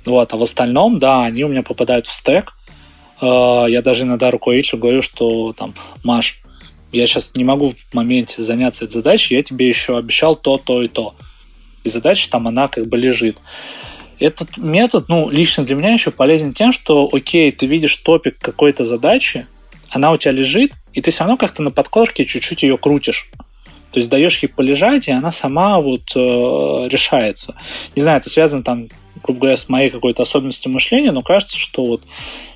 вот, 0.03 0.34
а 0.34 0.36
в 0.36 0.41
остальном, 0.41 0.97
да, 0.97 1.24
они 1.24 1.43
у 1.43 1.49
меня 1.49 1.61
попадают 1.61 2.07
в 2.07 2.11
стек. 2.11 2.53
Э, 3.22 3.65
я 3.70 3.84
даже 3.84 4.01
иногда 4.01 4.32
руководителю 4.32 4.80
говорю, 4.80 5.03
что 5.03 5.53
там, 5.53 5.76
Маш, 6.03 6.41
я 6.91 7.05
сейчас 7.05 7.36
не 7.36 7.43
могу 7.43 7.70
в 7.70 7.93
моменте 7.93 8.41
заняться 8.41 8.86
этой 8.86 8.93
задачей, 8.93 9.36
я 9.36 9.43
тебе 9.43 9.68
еще 9.68 9.95
обещал 9.95 10.36
то, 10.36 10.57
то 10.57 10.82
и 10.82 10.88
то. 10.88 11.13
И 11.84 11.91
задача 11.91 12.28
там, 12.32 12.47
она 12.47 12.68
как 12.68 12.88
бы 12.88 12.97
лежит. 12.97 13.38
Этот 14.20 14.57
метод, 14.57 15.09
ну, 15.09 15.30
лично 15.30 15.63
для 15.63 15.76
меня 15.76 15.93
еще 15.93 16.11
полезен 16.11 16.53
тем, 16.53 16.72
что, 16.72 17.09
окей, 17.11 17.51
ты 17.51 17.65
видишь 17.65 17.95
топик 17.97 18.38
какой-то 18.39 18.84
задачи, 18.86 19.47
она 19.89 20.11
у 20.11 20.18
тебя 20.18 20.32
лежит, 20.32 20.72
и 20.93 21.01
ты 21.01 21.11
все 21.11 21.20
равно 21.20 21.38
как-то 21.38 21.61
на 21.61 21.72
подкладке 21.72 22.26
чуть-чуть 22.26 22.63
ее 22.63 22.78
крутишь. 22.78 23.30
То 23.91 23.99
есть 23.99 24.09
даешь 24.09 24.39
ей 24.39 24.49
полежать, 24.49 25.07
и 25.07 25.11
она 25.11 25.32
сама 25.32 25.80
вот 25.80 26.11
э, 26.15 26.20
решается. 26.89 27.55
Не 27.95 28.01
знаю, 28.01 28.20
это 28.20 28.30
связано 28.30 28.63
там 28.63 28.89
грубо 29.24 29.41
говоря, 29.41 29.57
с 29.57 29.70
моей 29.70 29.89
какой-то 29.89 30.24
особенностью 30.24 30.72
мышления, 30.72 31.11
но 31.11 31.22
кажется, 31.22 31.57
что 31.57 31.86
вот 31.86 32.03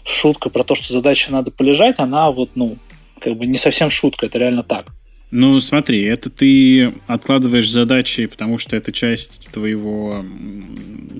шутка 0.05 0.49
про 0.49 0.64
то, 0.64 0.76
что 0.76 0.93
задача 0.93 1.32
надо 1.32 1.51
полежать, 1.51 1.99
она 1.99 2.32
вот, 2.32 2.51
ну, 2.55 2.78
как 3.20 3.36
бы 3.36 3.45
не 3.45 3.57
совсем 3.57 3.89
шутка, 3.89 4.28
это 4.28 4.38
реально 4.39 4.64
так. 4.64 4.88
Ну, 5.32 5.62
смотри, 5.62 6.04
это 6.04 6.30
ты 6.30 6.94
откладываешь 7.08 7.70
задачи, 7.70 8.26
потому 8.26 8.58
что 8.58 8.76
это 8.76 8.92
часть 8.92 9.50
твоего 9.52 10.26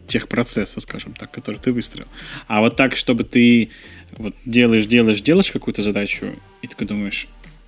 техпроцесса, 0.07 0.82
скажем 0.82 1.14
так, 1.14 1.32
который 1.32 1.62
ты 1.62 1.72
выстроил. 1.72 2.07
А 2.47 2.59
вот 2.59 2.76
так, 2.76 2.97
чтобы 2.97 3.24
ты 3.24 3.70
вот 4.18 4.36
делаешь, 4.45 4.86
делаешь, 4.86 5.22
делаешь 5.22 5.51
какую-то 5.51 5.82
задачу, 5.82 6.36
и 6.62 6.68
ты 6.68 6.86
думаешь, 6.86 7.28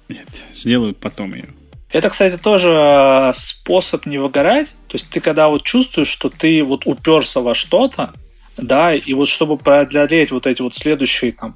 нет, 0.10 0.28
сделаю 0.54 0.94
потом 0.94 1.34
ее. 1.34 1.48
Это, 1.90 2.10
кстати, 2.10 2.38
тоже 2.38 3.32
способ 3.34 4.06
не 4.06 4.18
выгорать. 4.18 4.76
То 4.88 4.96
есть 4.96 5.10
ты 5.10 5.22
когда 5.22 5.48
вот 5.48 5.64
чувствуешь, 5.64 6.10
что 6.10 6.30
ты 6.30 6.64
вот 6.64 6.86
уперся 6.86 7.40
во 7.40 7.56
что-то, 7.56 8.14
да, 8.58 8.94
и 8.94 9.14
вот 9.14 9.30
чтобы 9.30 9.58
преодолеть 9.58 10.32
вот 10.32 10.46
эти 10.46 10.62
вот 10.62 10.76
следующие 10.76 11.32
там 11.32 11.56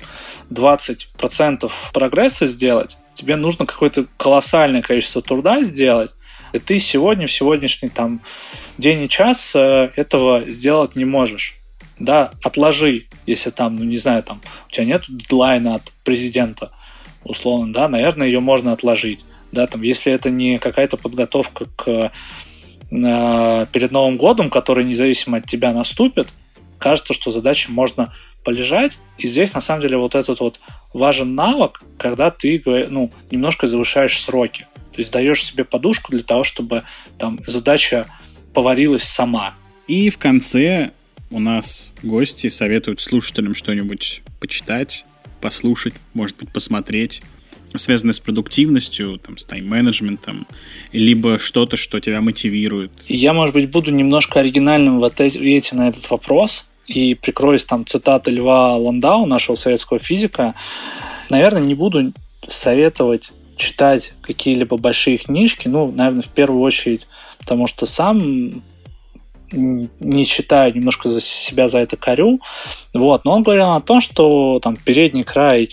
20% 0.50 1.72
прогресса 1.92 2.48
сделать, 2.48 2.98
тебе 3.18 3.36
нужно 3.36 3.66
какое-то 3.66 4.06
колоссальное 4.18 4.82
количество 4.82 5.22
труда 5.22 5.64
сделать, 5.64 6.14
и 6.54 6.60
ты 6.60 6.80
сегодня, 6.80 7.28
в 7.28 7.32
сегодняшний 7.32 7.90
там 7.90 8.22
день 8.78 9.04
и 9.04 9.10
час 9.10 9.54
э, 9.56 9.92
этого 9.96 10.50
сделать 10.50 10.96
не 10.96 11.06
можешь. 11.06 11.56
Да, 12.00 12.32
отложи, 12.44 13.08
если 13.26 13.50
там, 13.50 13.76
ну 13.76 13.84
не 13.84 13.98
знаю, 13.98 14.22
там 14.24 14.42
у 14.68 14.72
тебя 14.72 14.86
нет 14.86 15.06
дедлайна 15.08 15.76
от 15.76 15.92
президента, 16.04 16.72
условно, 17.24 17.74
да, 17.74 17.90
наверное, 17.90 18.28
ее 18.28 18.40
можно 18.40 18.72
отложить 18.72 19.26
да, 19.52 19.68
там, 19.68 19.82
если 19.82 20.12
это 20.12 20.30
не 20.30 20.60
какая-то 20.60 20.98
подготовка 20.98 21.66
к 21.76 22.12
э, 22.92 23.66
перед 23.72 23.92
Новым 23.92 24.18
годом, 24.18 24.50
который 24.50 24.84
независимо 24.84 25.38
от 25.38 25.46
тебя 25.46 25.74
наступит, 25.74 26.28
кажется, 26.80 27.14
что 27.14 27.32
задачи 27.32 27.70
можно 27.70 28.14
полежать. 28.44 29.00
И 29.18 29.28
здесь, 29.28 29.54
на 29.54 29.62
самом 29.62 29.82
деле, 29.82 29.98
вот 29.98 30.16
этот 30.16 30.40
вот 30.40 30.60
важен 30.94 31.36
навык, 31.36 31.82
когда 31.98 32.32
ты 32.32 32.62
ну, 32.90 33.12
немножко 33.30 33.68
завышаешь 33.68 34.22
сроки. 34.22 34.68
То 34.94 35.02
есть 35.02 35.12
даешь 35.12 35.44
себе 35.44 35.64
подушку 35.64 36.12
для 36.12 36.24
того, 36.24 36.44
чтобы 36.44 36.84
там 37.20 37.40
задача 37.46 38.08
поварилась 38.54 39.04
сама. 39.04 39.54
И 39.88 40.10
в 40.10 40.18
конце 40.18 40.92
у 41.30 41.40
нас 41.40 41.92
гости 42.04 42.48
советуют 42.48 43.02
слушателям 43.02 43.54
что-нибудь 43.54 44.22
почитать, 44.40 45.06
послушать, 45.42 45.94
может 46.14 46.38
быть, 46.38 46.50
посмотреть 46.50 47.22
связанное 47.76 48.14
с 48.14 48.20
продуктивностью, 48.20 49.20
там, 49.20 49.38
с 49.38 49.46
тайм-менеджментом, 49.46 50.48
либо 50.92 51.40
что-то, 51.40 51.78
что 51.78 52.00
тебя 52.00 52.22
мотивирует? 52.22 52.92
Я, 53.08 53.34
может 53.34 53.54
быть, 53.54 53.70
буду 53.70 53.92
немножко 53.92 54.40
оригинальным 54.40 55.00
в 55.00 55.04
ответе 55.04 55.76
на 55.76 55.90
этот 55.90 56.10
вопрос 56.10 56.66
и 56.88 57.16
прикроюсь 57.16 57.66
там 57.66 57.86
цитаты 57.86 58.32
Льва 58.32 58.78
Ландау, 58.78 59.26
нашего 59.26 59.56
советского 59.56 60.00
физика. 60.00 60.56
Наверное, 61.30 61.62
не 61.62 61.76
буду 61.76 62.14
советовать 62.48 63.32
читать 63.58 64.14
какие-либо 64.22 64.78
большие 64.78 65.18
книжки, 65.18 65.68
ну, 65.68 65.92
наверное, 65.92 66.22
в 66.22 66.30
первую 66.30 66.62
очередь, 66.62 67.08
потому 67.40 67.68
что 67.68 67.86
сам 67.86 68.64
не 69.52 70.26
читаю, 70.26 70.76
немножко 70.76 71.10
за 71.10 71.22
себя 71.22 71.68
за 71.68 71.80
это 71.80 71.96
корю. 71.98 72.42
Вот. 72.94 73.26
Но 73.26 73.34
он 73.34 73.44
говорил 73.44 73.72
о 73.74 73.82
том, 73.82 74.02
что 74.02 74.60
там 74.62 74.76
передний 74.76 75.24
край 75.24 75.70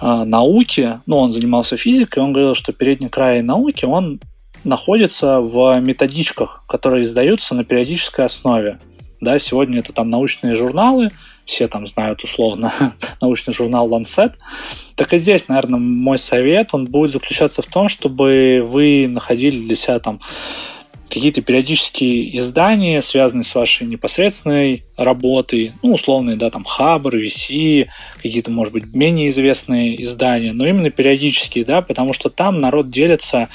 науки, 0.00 1.00
ну, 1.06 1.18
он 1.18 1.32
занимался 1.32 1.76
физикой, 1.76 2.22
он 2.22 2.32
говорил, 2.32 2.54
что 2.54 2.72
передний 2.72 3.08
край 3.08 3.42
науки, 3.42 3.84
он 3.84 4.20
находится 4.64 5.40
в 5.40 5.78
методичках, 5.80 6.64
которые 6.66 7.04
издаются 7.04 7.54
на 7.54 7.64
периодической 7.64 8.24
основе. 8.24 8.78
Да, 9.20 9.38
сегодня 9.38 9.80
это 9.80 9.92
там 9.92 10.08
научные 10.08 10.54
журналы, 10.54 11.10
все 11.44 11.68
там 11.68 11.86
знают 11.86 12.24
условно 12.24 12.72
научный 13.20 13.52
журнал 13.52 13.88
Lancet. 13.88 14.34
Так 14.94 15.12
и 15.12 15.18
здесь, 15.18 15.48
наверное, 15.48 15.78
мой 15.78 16.18
совет, 16.18 16.70
он 16.72 16.86
будет 16.86 17.12
заключаться 17.12 17.60
в 17.60 17.66
том, 17.66 17.88
чтобы 17.88 18.62
вы 18.64 19.06
находили 19.08 19.58
для 19.58 19.76
себя 19.76 19.98
там 19.98 20.20
какие-то 21.10 21.42
периодические 21.42 22.38
издания, 22.38 23.02
связанные 23.02 23.44
с 23.44 23.54
вашей 23.54 23.86
непосредственной 23.86 24.84
работой, 24.96 25.72
ну, 25.82 25.94
условные, 25.94 26.36
да, 26.36 26.50
там, 26.50 26.64
Хабр, 26.64 27.16
VC, 27.16 27.88
какие-то, 28.16 28.50
может 28.50 28.72
быть, 28.72 28.94
менее 28.94 29.28
известные 29.28 30.02
издания, 30.02 30.52
но 30.52 30.66
именно 30.66 30.90
периодические, 30.90 31.64
да, 31.64 31.82
потому 31.82 32.12
что 32.12 32.30
там 32.30 32.60
народ 32.60 32.90
делится 32.90 33.48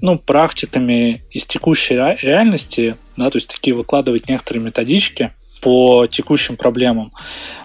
ну, 0.00 0.18
практиками 0.18 1.22
из 1.30 1.46
текущей 1.46 1.94
реальности, 1.94 2.96
да, 3.16 3.30
то 3.30 3.38
есть 3.38 3.48
такие 3.48 3.74
выкладывать 3.74 4.28
некоторые 4.28 4.62
методички 4.62 5.32
по 5.60 6.06
текущим 6.06 6.56
проблемам. 6.56 7.12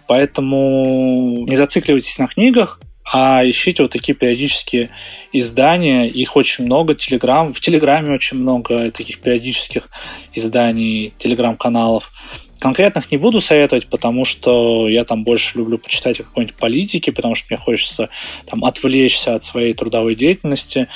Поэтому 0.08 1.46
не 1.48 1.56
зацикливайтесь 1.56 2.20
на 2.20 2.28
книгах, 2.28 2.80
а 3.12 3.42
ищите 3.46 3.84
вот 3.84 3.92
такие 3.94 4.14
периодические 4.14 4.90
издания, 5.32 6.08
их 6.08 6.36
очень 6.36 6.66
много, 6.66 6.94
Телеграм, 6.94 7.54
в 7.54 7.60
Телеграме 7.60 8.14
очень 8.14 8.38
много 8.38 8.92
таких 8.92 9.20
периодических 9.20 9.90
изданий, 10.34 11.14
Телеграм-каналов. 11.18 12.12
Конкретных 12.60 13.12
не 13.12 13.18
буду 13.18 13.40
советовать, 13.40 13.88
потому 13.88 14.26
что 14.26 14.90
я 14.90 15.06
там 15.06 15.24
больше 15.24 15.58
люблю 15.58 15.78
почитать 15.78 16.20
о 16.20 16.24
какой-нибудь 16.24 16.58
политике, 16.58 17.12
потому 17.12 17.36
что 17.36 17.46
мне 17.50 17.58
хочется 17.58 18.10
там 18.46 18.66
отвлечься 18.66 19.36
от 19.36 19.44
своей 19.44 19.74
трудовой 19.74 20.16
деятельности. 20.16 20.90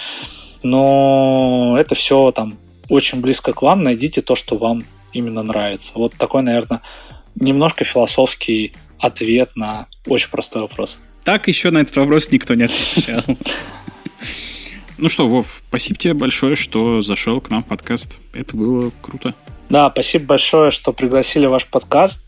Но 0.63 1.77
это 1.79 1.95
все 1.95 2.31
там 2.31 2.57
очень 2.89 3.21
близко 3.21 3.53
к 3.53 3.61
вам. 3.61 3.83
Найдите 3.83 4.21
то, 4.21 4.35
что 4.35 4.57
вам 4.57 4.81
именно 5.13 5.43
нравится. 5.43 5.93
Вот 5.95 6.15
такой, 6.15 6.41
наверное, 6.41 6.81
немножко 7.35 7.85
философский 7.85 8.73
ответ 8.99 9.55
на 9.55 9.87
очень 10.07 10.29
простой 10.29 10.63
вопрос. 10.63 10.97
Так 11.23 11.47
еще 11.47 11.71
на 11.71 11.79
этот 11.79 11.95
вопрос 11.97 12.31
никто 12.31 12.55
не 12.55 12.63
отвечал. 12.63 13.23
Ну 14.97 15.09
что, 15.09 15.27
Вов, 15.27 15.63
спасибо 15.67 15.97
тебе 15.97 16.13
большое, 16.13 16.55
что 16.55 17.01
зашел 17.01 17.41
к 17.41 17.49
нам 17.49 17.63
в 17.63 17.67
подкаст. 17.67 18.19
Это 18.33 18.55
было 18.55 18.91
круто. 19.01 19.33
Да, 19.69 19.89
спасибо 19.89 20.25
большое, 20.25 20.69
что 20.71 20.93
пригласили 20.93 21.45
ваш 21.45 21.65
подкаст. 21.65 22.19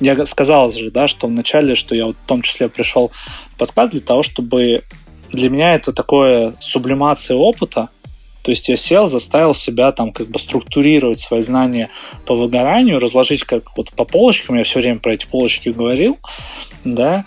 Я 0.00 0.24
сказал 0.26 0.70
же, 0.72 0.90
да, 0.90 1.06
что 1.08 1.26
вначале, 1.26 1.74
что 1.74 1.94
я 1.94 2.06
вот 2.06 2.16
в 2.16 2.26
том 2.26 2.42
числе 2.42 2.68
пришел 2.68 3.12
в 3.54 3.58
подкаст 3.58 3.92
для 3.92 4.00
того, 4.00 4.22
чтобы 4.22 4.84
для 5.32 5.50
меня 5.50 5.74
это 5.74 5.92
такое 5.92 6.54
сублимация 6.60 7.36
опыта, 7.36 7.88
то 8.42 8.50
есть 8.50 8.68
я 8.68 8.76
сел, 8.76 9.06
заставил 9.06 9.54
себя 9.54 9.92
там 9.92 10.12
как 10.12 10.28
бы 10.28 10.38
структурировать 10.38 11.20
свои 11.20 11.42
знания 11.42 11.90
по 12.26 12.34
выгоранию, 12.34 12.98
разложить 12.98 13.44
как 13.44 13.76
вот 13.76 13.90
по 13.92 14.04
полочкам, 14.04 14.56
я 14.56 14.64
все 14.64 14.80
время 14.80 14.98
про 14.98 15.14
эти 15.14 15.26
полочки 15.26 15.68
говорил, 15.68 16.18
да, 16.84 17.24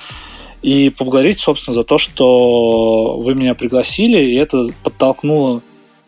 и 0.65 0.89
поблагодарить, 0.89 1.37
собственно, 1.37 1.75
за 1.75 1.83
то, 1.83 1.99
что 1.99 3.17
вы 3.19 3.35
меня 3.35 3.53
пригласили, 3.53 4.17
и 4.17 4.33
это 4.33 4.65
подтолкнуло 4.83 5.61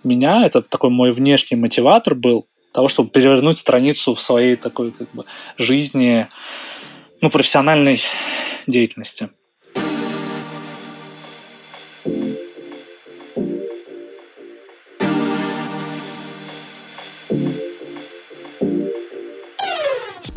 меня, 0.04 0.48
это 0.48 0.64
такой 0.64 0.90
мой 0.90 1.12
внешний 1.12 1.56
мотиватор 1.56 2.16
был 2.16 2.48
того, 2.74 2.90
чтобы 2.90 3.12
перевернуть 3.12 3.60
страницу 3.60 4.16
в 4.16 4.22
своей 4.22 4.56
такой 4.56 4.92
как 4.92 5.12
бы 5.14 5.26
жизни, 5.60 6.26
ну, 7.22 7.30
профессиональной 7.30 8.02
деятельности. 8.66 9.30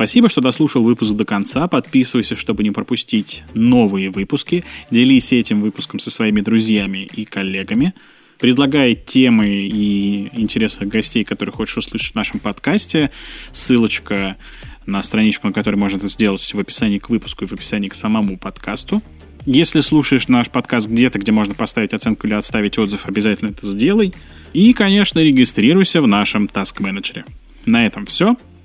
Спасибо, 0.00 0.30
что 0.30 0.40
дослушал 0.40 0.82
выпуск 0.82 1.12
до 1.12 1.26
конца. 1.26 1.68
Подписывайся, 1.68 2.34
чтобы 2.34 2.62
не 2.62 2.70
пропустить 2.70 3.42
новые 3.52 4.08
выпуски. 4.08 4.64
Делись 4.90 5.30
этим 5.30 5.60
выпуском 5.60 6.00
со 6.00 6.10
своими 6.10 6.40
друзьями 6.40 7.06
и 7.14 7.26
коллегами. 7.26 7.92
Предлагай 8.38 8.94
темы 8.94 9.48
и 9.48 10.30
интересы 10.40 10.86
гостей, 10.86 11.22
которые 11.22 11.52
хочешь 11.52 11.76
услышать 11.76 12.12
в 12.12 12.14
нашем 12.14 12.40
подкасте. 12.40 13.10
Ссылочка 13.52 14.38
на 14.86 15.02
страничку, 15.02 15.48
на 15.48 15.52
которой 15.52 15.76
можно 15.76 15.98
это 15.98 16.08
сделать 16.08 16.54
в 16.54 16.58
описании 16.58 16.96
к 16.96 17.10
выпуску 17.10 17.44
и 17.44 17.46
в 17.46 17.52
описании 17.52 17.90
к 17.90 17.94
самому 17.94 18.38
подкасту. 18.38 19.02
Если 19.44 19.80
слушаешь 19.80 20.28
наш 20.28 20.48
подкаст 20.48 20.88
где-то, 20.88 21.18
где 21.18 21.30
можно 21.30 21.52
поставить 21.52 21.92
оценку 21.92 22.26
или 22.26 22.32
отставить 22.32 22.78
отзыв, 22.78 23.04
обязательно 23.04 23.50
это 23.50 23.66
сделай. 23.66 24.14
И, 24.54 24.72
конечно, 24.72 25.18
регистрируйся 25.18 26.00
в 26.00 26.06
нашем 26.06 26.46
Task 26.46 26.80
Manager. 26.80 27.24
На 27.66 27.84
этом 27.84 28.06
все. 28.06 28.36